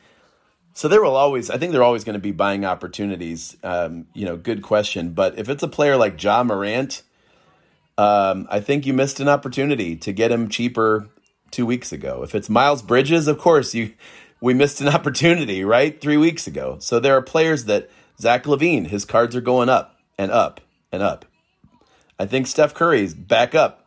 so 0.73 0.89
there 0.89 1.03
will 1.03 1.17
always, 1.17 1.51
I 1.51 1.59
think 1.59 1.73
they're 1.73 1.83
always 1.83 2.05
going 2.05 2.15
to 2.15 2.21
be 2.21 2.31
buying 2.31 2.65
opportunities. 2.65 3.57
Um, 3.63 4.07
you 4.15 4.25
know, 4.25 4.37
good 4.37 4.63
question. 4.63 5.11
But 5.11 5.39
if 5.39 5.49
it's 5.49 5.63
a 5.63 5.69
player 5.69 5.97
like 5.97 6.23
Ja 6.23 6.43
Morant, 6.43 7.03
Um, 7.99 8.49
I 8.51 8.61
think 8.61 8.87
you 8.87 8.95
missed 8.95 9.21
an 9.21 9.29
opportunity 9.29 9.95
to 9.97 10.13
get 10.13 10.33
him 10.33 10.49
cheaper 10.49 11.09
two 11.51 11.67
weeks 11.67 11.93
ago. 11.93 12.23
If 12.23 12.35
it's 12.35 12.49
Miles 12.49 12.81
Bridges, 12.81 13.29
of 13.29 13.37
course 13.39 13.75
you 13.75 13.93
we 14.41 14.55
missed 14.55 14.81
an 14.81 14.89
opportunity, 14.97 15.65
right? 15.65 16.01
Three 16.01 16.17
weeks 16.17 16.47
ago. 16.47 16.79
So 16.81 16.99
there 16.99 17.15
are 17.15 17.21
players 17.21 17.67
that 17.67 17.91
Zach 18.19 18.45
LaVine, 18.45 18.87
his 18.87 19.05
cards 19.05 19.37
are 19.37 19.43
going 19.43 19.69
up 19.69 19.97
and 20.17 20.31
up 20.33 20.63
and 20.91 21.03
up. 21.03 21.27
I 22.19 22.25
think 22.25 22.47
Steph 22.47 22.73
Curry's 22.73 23.13
back 23.13 23.55
up. 23.55 23.80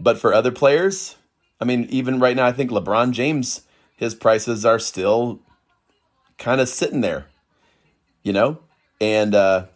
But 0.00 0.18
for 0.18 0.32
other 0.32 0.50
players, 0.50 1.16
I 1.60 1.66
mean, 1.66 1.86
even 1.90 2.18
right 2.18 2.34
now, 2.34 2.46
I 2.46 2.52
think 2.52 2.70
LeBron 2.70 3.12
James, 3.12 3.62
his 3.96 4.14
prices 4.14 4.64
are 4.64 4.78
still 4.78 5.40
kind 6.38 6.60
of 6.60 6.68
sitting 6.68 7.02
there, 7.02 7.26
you 8.22 8.32
know? 8.32 8.58
And 8.98 9.34
uh, 9.34 9.66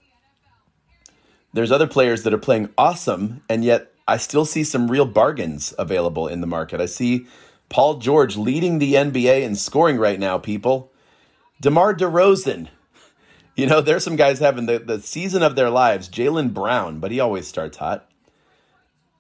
there's 1.53 1.71
other 1.71 1.87
players 1.87 2.23
that 2.23 2.33
are 2.33 2.39
playing 2.39 2.71
awesome, 2.79 3.43
and 3.51 3.63
yet 3.63 3.93
I 4.09 4.17
still 4.17 4.47
see 4.47 4.65
some 4.65 4.91
real 4.91 5.07
bargains 5.07 5.75
available 5.79 6.27
in 6.27 6.41
the 6.41 6.47
market. 6.47 6.81
I 6.81 6.87
see 6.87 7.27
Paul 7.69 7.99
George 7.99 8.37
leading 8.37 8.79
the 8.79 8.95
NBA 8.95 9.43
in 9.43 9.55
scoring 9.55 9.99
right 9.99 10.19
now, 10.19 10.39
people. 10.39 10.91
DeMar 11.61 11.95
DeRozan. 11.95 12.69
You 13.57 13.67
know, 13.67 13.81
there's 13.81 14.03
some 14.03 14.17
guys 14.17 14.41
having 14.41 14.67
the, 14.67 14.79
the 14.79 15.01
season 15.01 15.43
of 15.43 15.55
their 15.55 15.71
lives. 15.71 16.09
Jaylen 16.09 16.53
Brown, 16.53 16.99
but 16.99 17.13
he 17.13 17.21
always 17.21 17.47
starts 17.47 17.77
hot. 17.77 18.09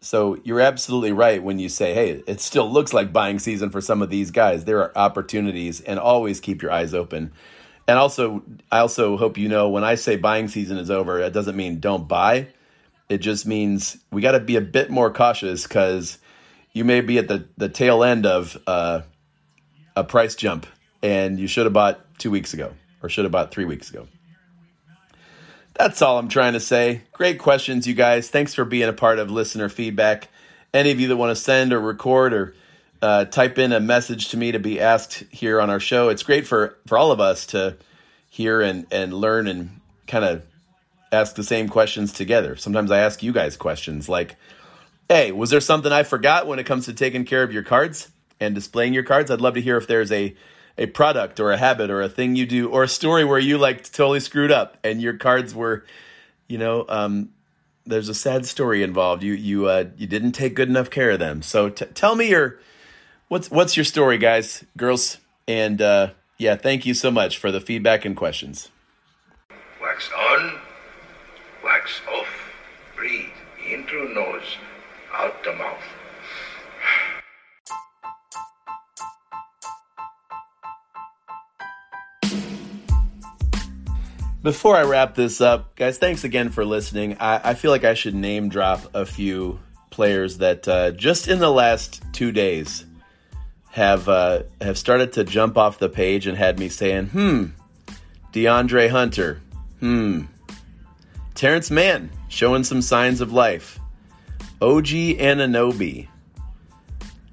So 0.04 0.38
you're 0.44 0.60
absolutely 0.60 1.12
right 1.12 1.42
when 1.42 1.58
you 1.58 1.70
say, 1.70 1.94
hey, 1.94 2.22
it 2.26 2.42
still 2.42 2.70
looks 2.70 2.92
like 2.92 3.10
buying 3.10 3.38
season 3.38 3.70
for 3.70 3.80
some 3.80 4.02
of 4.02 4.10
these 4.10 4.30
guys. 4.30 4.66
There 4.66 4.80
are 4.80 4.92
opportunities, 4.94 5.80
and 5.80 5.98
always 5.98 6.40
keep 6.40 6.60
your 6.60 6.70
eyes 6.70 6.92
open. 6.92 7.32
And 7.88 7.98
also, 7.98 8.42
I 8.70 8.80
also 8.80 9.16
hope 9.16 9.38
you 9.38 9.48
know 9.48 9.70
when 9.70 9.82
I 9.82 9.94
say 9.94 10.16
buying 10.16 10.48
season 10.48 10.76
is 10.76 10.90
over, 10.90 11.20
it 11.20 11.32
doesn't 11.32 11.56
mean 11.56 11.80
don't 11.80 12.06
buy. 12.06 12.48
It 13.08 13.18
just 13.18 13.46
means 13.46 13.96
we 14.10 14.20
got 14.20 14.32
to 14.32 14.40
be 14.40 14.56
a 14.56 14.60
bit 14.60 14.90
more 14.90 15.10
cautious 15.10 15.62
because 15.62 16.18
you 16.72 16.84
may 16.84 17.00
be 17.00 17.16
at 17.16 17.28
the, 17.28 17.48
the 17.56 17.70
tail 17.70 18.04
end 18.04 18.26
of 18.26 18.58
uh, 18.66 19.00
a 19.96 20.04
price 20.04 20.34
jump 20.34 20.66
and 21.02 21.38
you 21.38 21.46
should 21.46 21.64
have 21.64 21.72
bought 21.72 22.18
two 22.18 22.30
weeks 22.30 22.52
ago 22.52 22.74
or 23.02 23.08
should 23.08 23.24
have 23.24 23.32
bought 23.32 23.50
three 23.50 23.64
weeks 23.64 23.88
ago. 23.88 24.06
That's 25.74 26.02
all 26.02 26.18
I'm 26.18 26.28
trying 26.28 26.52
to 26.52 26.60
say. 26.60 27.02
Great 27.12 27.38
questions, 27.38 27.86
you 27.86 27.94
guys. 27.94 28.30
Thanks 28.30 28.54
for 28.54 28.64
being 28.64 28.88
a 28.88 28.92
part 28.92 29.18
of 29.18 29.30
listener 29.30 29.68
feedback. 29.68 30.28
Any 30.72 30.92
of 30.92 31.00
you 31.00 31.08
that 31.08 31.16
want 31.16 31.36
to 31.36 31.42
send 31.42 31.72
or 31.72 31.80
record 31.80 32.32
or 32.32 32.54
uh, 33.02 33.24
type 33.24 33.58
in 33.58 33.72
a 33.72 33.80
message 33.80 34.28
to 34.30 34.36
me 34.36 34.52
to 34.52 34.60
be 34.60 34.80
asked 34.80 35.24
here 35.30 35.60
on 35.60 35.70
our 35.70 35.80
show, 35.80 36.08
it's 36.10 36.22
great 36.22 36.46
for, 36.46 36.78
for 36.86 36.96
all 36.96 37.10
of 37.10 37.20
us 37.20 37.46
to 37.46 37.76
hear 38.30 38.60
and, 38.60 38.86
and 38.92 39.12
learn 39.12 39.48
and 39.48 39.80
kind 40.06 40.24
of 40.24 40.44
ask 41.12 41.34
the 41.34 41.44
same 41.44 41.68
questions 41.68 42.12
together. 42.12 42.56
Sometimes 42.56 42.90
I 42.90 43.00
ask 43.00 43.22
you 43.22 43.32
guys 43.32 43.56
questions 43.56 44.08
like, 44.08 44.36
hey, 45.08 45.32
was 45.32 45.50
there 45.50 45.60
something 45.60 45.92
I 45.92 46.02
forgot 46.04 46.46
when 46.46 46.58
it 46.58 46.66
comes 46.66 46.86
to 46.86 46.92
taking 46.92 47.24
care 47.24 47.42
of 47.42 47.52
your 47.52 47.62
cards 47.62 48.10
and 48.40 48.54
displaying 48.54 48.94
your 48.94 49.02
cards? 49.02 49.30
I'd 49.30 49.40
love 49.40 49.54
to 49.54 49.60
hear 49.60 49.76
if 49.76 49.86
there's 49.86 50.12
a 50.12 50.34
a 50.76 50.86
product 50.86 51.40
or 51.40 51.52
a 51.52 51.56
habit 51.56 51.90
or 51.90 52.02
a 52.02 52.08
thing 52.08 52.36
you 52.36 52.46
do 52.46 52.68
or 52.68 52.82
a 52.82 52.88
story 52.88 53.24
where 53.24 53.38
you 53.38 53.58
like 53.58 53.84
totally 53.84 54.20
screwed 54.20 54.50
up 54.50 54.76
and 54.82 55.00
your 55.00 55.16
cards 55.16 55.54
were, 55.54 55.84
you 56.48 56.58
know, 56.58 56.84
um, 56.88 57.30
there's 57.86 58.08
a 58.08 58.14
sad 58.14 58.46
story 58.46 58.82
involved. 58.82 59.22
You 59.22 59.34
you 59.34 59.66
uh, 59.66 59.84
you 59.96 60.06
didn't 60.06 60.32
take 60.32 60.54
good 60.54 60.68
enough 60.68 60.90
care 60.90 61.10
of 61.10 61.18
them. 61.18 61.42
So 61.42 61.68
t- 61.68 61.86
tell 61.86 62.16
me 62.16 62.30
your 62.30 62.58
what's 63.28 63.50
what's 63.50 63.76
your 63.76 63.84
story, 63.84 64.18
guys, 64.18 64.64
girls, 64.76 65.18
and 65.46 65.80
uh, 65.80 66.10
yeah, 66.38 66.56
thank 66.56 66.86
you 66.86 66.94
so 66.94 67.10
much 67.10 67.38
for 67.38 67.52
the 67.52 67.60
feedback 67.60 68.04
and 68.04 68.16
questions. 68.16 68.70
Wax 69.80 70.10
on, 70.16 70.58
wax 71.62 72.00
off. 72.10 72.26
Breathe 72.96 73.26
in 73.68 73.86
through 73.86 74.14
nose, 74.14 74.56
out 75.12 75.44
the 75.44 75.52
mouth. 75.52 75.82
Before 84.44 84.76
I 84.76 84.82
wrap 84.82 85.14
this 85.14 85.40
up, 85.40 85.74
guys, 85.74 85.96
thanks 85.96 86.22
again 86.22 86.50
for 86.50 86.66
listening. 86.66 87.16
I, 87.18 87.52
I 87.52 87.54
feel 87.54 87.70
like 87.70 87.84
I 87.84 87.94
should 87.94 88.14
name 88.14 88.50
drop 88.50 88.94
a 88.94 89.06
few 89.06 89.58
players 89.88 90.36
that 90.36 90.68
uh, 90.68 90.90
just 90.90 91.28
in 91.28 91.38
the 91.38 91.50
last 91.50 92.02
two 92.12 92.30
days 92.30 92.84
have 93.70 94.06
uh, 94.06 94.42
have 94.60 94.76
started 94.76 95.14
to 95.14 95.24
jump 95.24 95.56
off 95.56 95.78
the 95.78 95.88
page 95.88 96.26
and 96.26 96.36
had 96.36 96.58
me 96.58 96.68
saying, 96.68 97.06
"Hmm, 97.06 97.44
DeAndre 98.34 98.90
Hunter, 98.90 99.40
hmm, 99.80 100.24
Terance 101.34 101.70
Mann 101.70 102.10
showing 102.28 102.64
some 102.64 102.82
signs 102.82 103.22
of 103.22 103.32
life, 103.32 103.78
OG 104.60 104.88
Anunoby, 105.24 106.08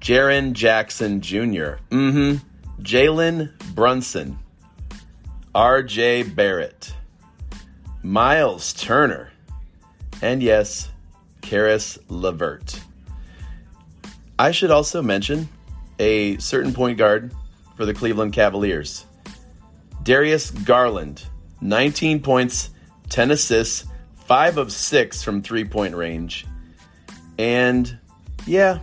Jaren 0.00 0.54
Jackson 0.54 1.20
Jr., 1.20 1.76
mm-hmm, 1.90 2.36
Jalen 2.80 3.74
Brunson, 3.74 4.38
R.J. 5.54 6.22
Barrett." 6.22 6.94
Miles 8.02 8.72
Turner, 8.72 9.30
and 10.20 10.42
yes, 10.42 10.90
Caris 11.40 11.98
LeVert. 12.08 12.80
I 14.38 14.50
should 14.50 14.70
also 14.70 15.02
mention 15.02 15.48
a 15.98 16.36
certain 16.38 16.72
point 16.72 16.98
guard 16.98 17.32
for 17.76 17.86
the 17.86 17.94
Cleveland 17.94 18.32
Cavaliers. 18.32 19.06
Darius 20.02 20.50
Garland, 20.50 21.24
19 21.60 22.20
points, 22.22 22.70
10 23.08 23.30
assists, 23.30 23.84
5 24.26 24.58
of 24.58 24.72
6 24.72 25.22
from 25.22 25.42
three 25.42 25.64
point 25.64 25.94
range. 25.94 26.46
And 27.38 27.98
yeah, 28.46 28.80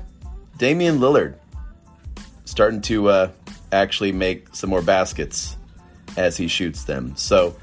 Damian 0.58 1.00
Lillard 1.00 1.36
starting 2.46 2.82
to 2.82 3.10
uh, 3.10 3.32
actually 3.72 4.12
make 4.12 4.56
some 4.56 4.70
more 4.70 4.82
baskets 4.82 5.58
as 6.18 6.38
he 6.38 6.48
shoots 6.48 6.86
them. 6.86 7.14
So, 7.16 7.56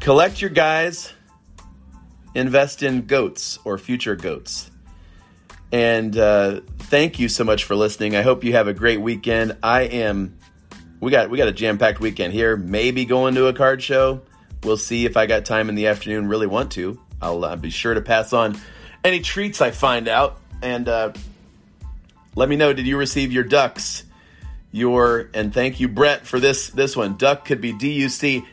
Collect 0.00 0.40
your 0.40 0.50
guys, 0.50 1.12
invest 2.34 2.82
in 2.82 3.06
goats 3.06 3.58
or 3.64 3.76
future 3.76 4.16
goats. 4.16 4.70
And 5.70 6.16
uh, 6.16 6.60
thank 6.78 7.18
you 7.18 7.28
so 7.28 7.44
much 7.44 7.64
for 7.64 7.76
listening. 7.76 8.16
I 8.16 8.22
hope 8.22 8.42
you 8.42 8.54
have 8.54 8.68
a 8.68 8.72
great 8.72 9.00
weekend. 9.00 9.58
I 9.62 9.82
am. 9.82 10.38
We 11.00 11.10
got 11.10 11.28
we 11.28 11.36
got 11.36 11.48
a 11.48 11.52
jam 11.52 11.76
packed 11.76 12.00
weekend 12.00 12.32
here. 12.32 12.56
Maybe 12.56 13.04
going 13.04 13.34
to 13.34 13.48
a 13.48 13.52
card 13.52 13.82
show. 13.82 14.22
We'll 14.64 14.78
see 14.78 15.04
if 15.04 15.16
I 15.16 15.26
got 15.26 15.44
time 15.44 15.68
in 15.68 15.74
the 15.74 15.88
afternoon. 15.88 16.26
Really 16.26 16.46
want 16.46 16.72
to. 16.72 16.98
I'll 17.20 17.44
uh, 17.44 17.56
be 17.56 17.70
sure 17.70 17.92
to 17.92 18.00
pass 18.00 18.32
on 18.32 18.58
any 19.04 19.20
treats 19.20 19.60
I 19.60 19.72
find 19.72 20.08
out. 20.08 20.40
And 20.62 20.88
uh, 20.88 21.12
let 22.34 22.48
me 22.48 22.56
know. 22.56 22.72
Did 22.72 22.86
you 22.86 22.96
receive 22.96 23.30
your 23.30 23.44
ducks? 23.44 24.04
Your 24.72 25.28
and 25.34 25.52
thank 25.52 25.80
you, 25.80 25.88
Brett, 25.88 26.26
for 26.26 26.40
this 26.40 26.70
this 26.70 26.96
one. 26.96 27.16
Duck 27.16 27.44
could 27.44 27.60
be 27.60 27.72
D 27.72 27.92
U 27.92 28.08
C 28.08 28.44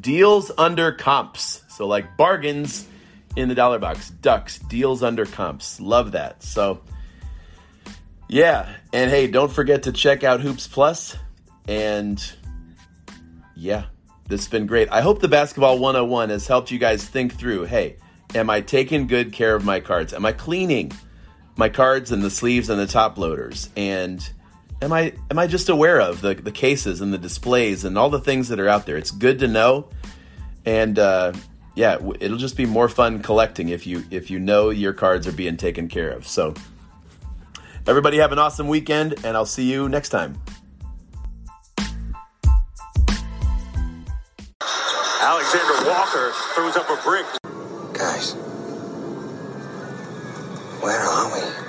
deals 0.00 0.50
under 0.56 0.92
comps. 0.92 1.62
So, 1.68 1.86
like 1.86 2.16
bargains 2.16 2.86
in 3.36 3.48
the 3.48 3.54
dollar 3.54 3.78
box, 3.78 4.10
ducks, 4.10 4.58
deals 4.58 5.02
under 5.02 5.26
comps. 5.26 5.80
Love 5.80 6.12
that. 6.12 6.42
So, 6.42 6.80
yeah. 8.28 8.74
And 8.92 9.10
hey, 9.10 9.26
don't 9.26 9.52
forget 9.52 9.84
to 9.84 9.92
check 9.92 10.24
out 10.24 10.40
Hoops 10.40 10.68
Plus. 10.68 11.16
And 11.66 12.22
yeah, 13.56 13.86
this 14.28 14.42
has 14.42 14.48
been 14.48 14.66
great. 14.66 14.88
I 14.90 15.00
hope 15.00 15.20
the 15.20 15.28
Basketball 15.28 15.78
101 15.78 16.30
has 16.30 16.46
helped 16.46 16.70
you 16.70 16.78
guys 16.78 17.06
think 17.06 17.34
through 17.34 17.64
hey, 17.64 17.96
am 18.34 18.50
I 18.50 18.60
taking 18.60 19.06
good 19.06 19.32
care 19.32 19.54
of 19.54 19.64
my 19.64 19.80
cards? 19.80 20.12
Am 20.12 20.24
I 20.24 20.32
cleaning 20.32 20.92
my 21.56 21.68
cards 21.68 22.10
and 22.10 22.22
the 22.22 22.30
sleeves 22.30 22.70
and 22.70 22.80
the 22.80 22.86
top 22.86 23.18
loaders? 23.18 23.68
And 23.76 24.28
am 24.84 24.92
I 24.92 25.14
am 25.30 25.38
I 25.38 25.46
just 25.46 25.68
aware 25.68 26.00
of 26.00 26.20
the 26.20 26.34
the 26.34 26.52
cases 26.52 27.00
and 27.00 27.12
the 27.12 27.18
displays 27.18 27.84
and 27.84 27.98
all 27.98 28.10
the 28.10 28.20
things 28.20 28.48
that 28.48 28.60
are 28.60 28.68
out 28.68 28.86
there? 28.86 28.96
It's 28.96 29.10
good 29.10 29.38
to 29.40 29.48
know, 29.48 29.88
and 30.64 30.98
uh, 30.98 31.32
yeah, 31.74 31.98
it'll 32.20 32.38
just 32.38 32.56
be 32.56 32.66
more 32.66 32.88
fun 32.88 33.22
collecting 33.22 33.70
if 33.70 33.86
you 33.86 34.04
if 34.10 34.30
you 34.30 34.38
know 34.38 34.70
your 34.70 34.92
cards 34.92 35.26
are 35.26 35.32
being 35.32 35.56
taken 35.56 35.88
care 35.88 36.10
of. 36.10 36.28
So, 36.28 36.54
everybody 37.86 38.18
have 38.18 38.30
an 38.32 38.38
awesome 38.38 38.68
weekend, 38.68 39.14
and 39.24 39.36
I'll 39.36 39.46
see 39.46 39.70
you 39.70 39.88
next 39.88 40.10
time. 40.10 40.40
Alexander 45.22 45.88
Walker 45.88 46.32
throws 46.54 46.76
up 46.76 46.90
a 46.90 47.00
brick. 47.02 47.26
Guys, 47.94 48.34
where 50.82 51.00
are 51.00 51.32
we? 51.32 51.63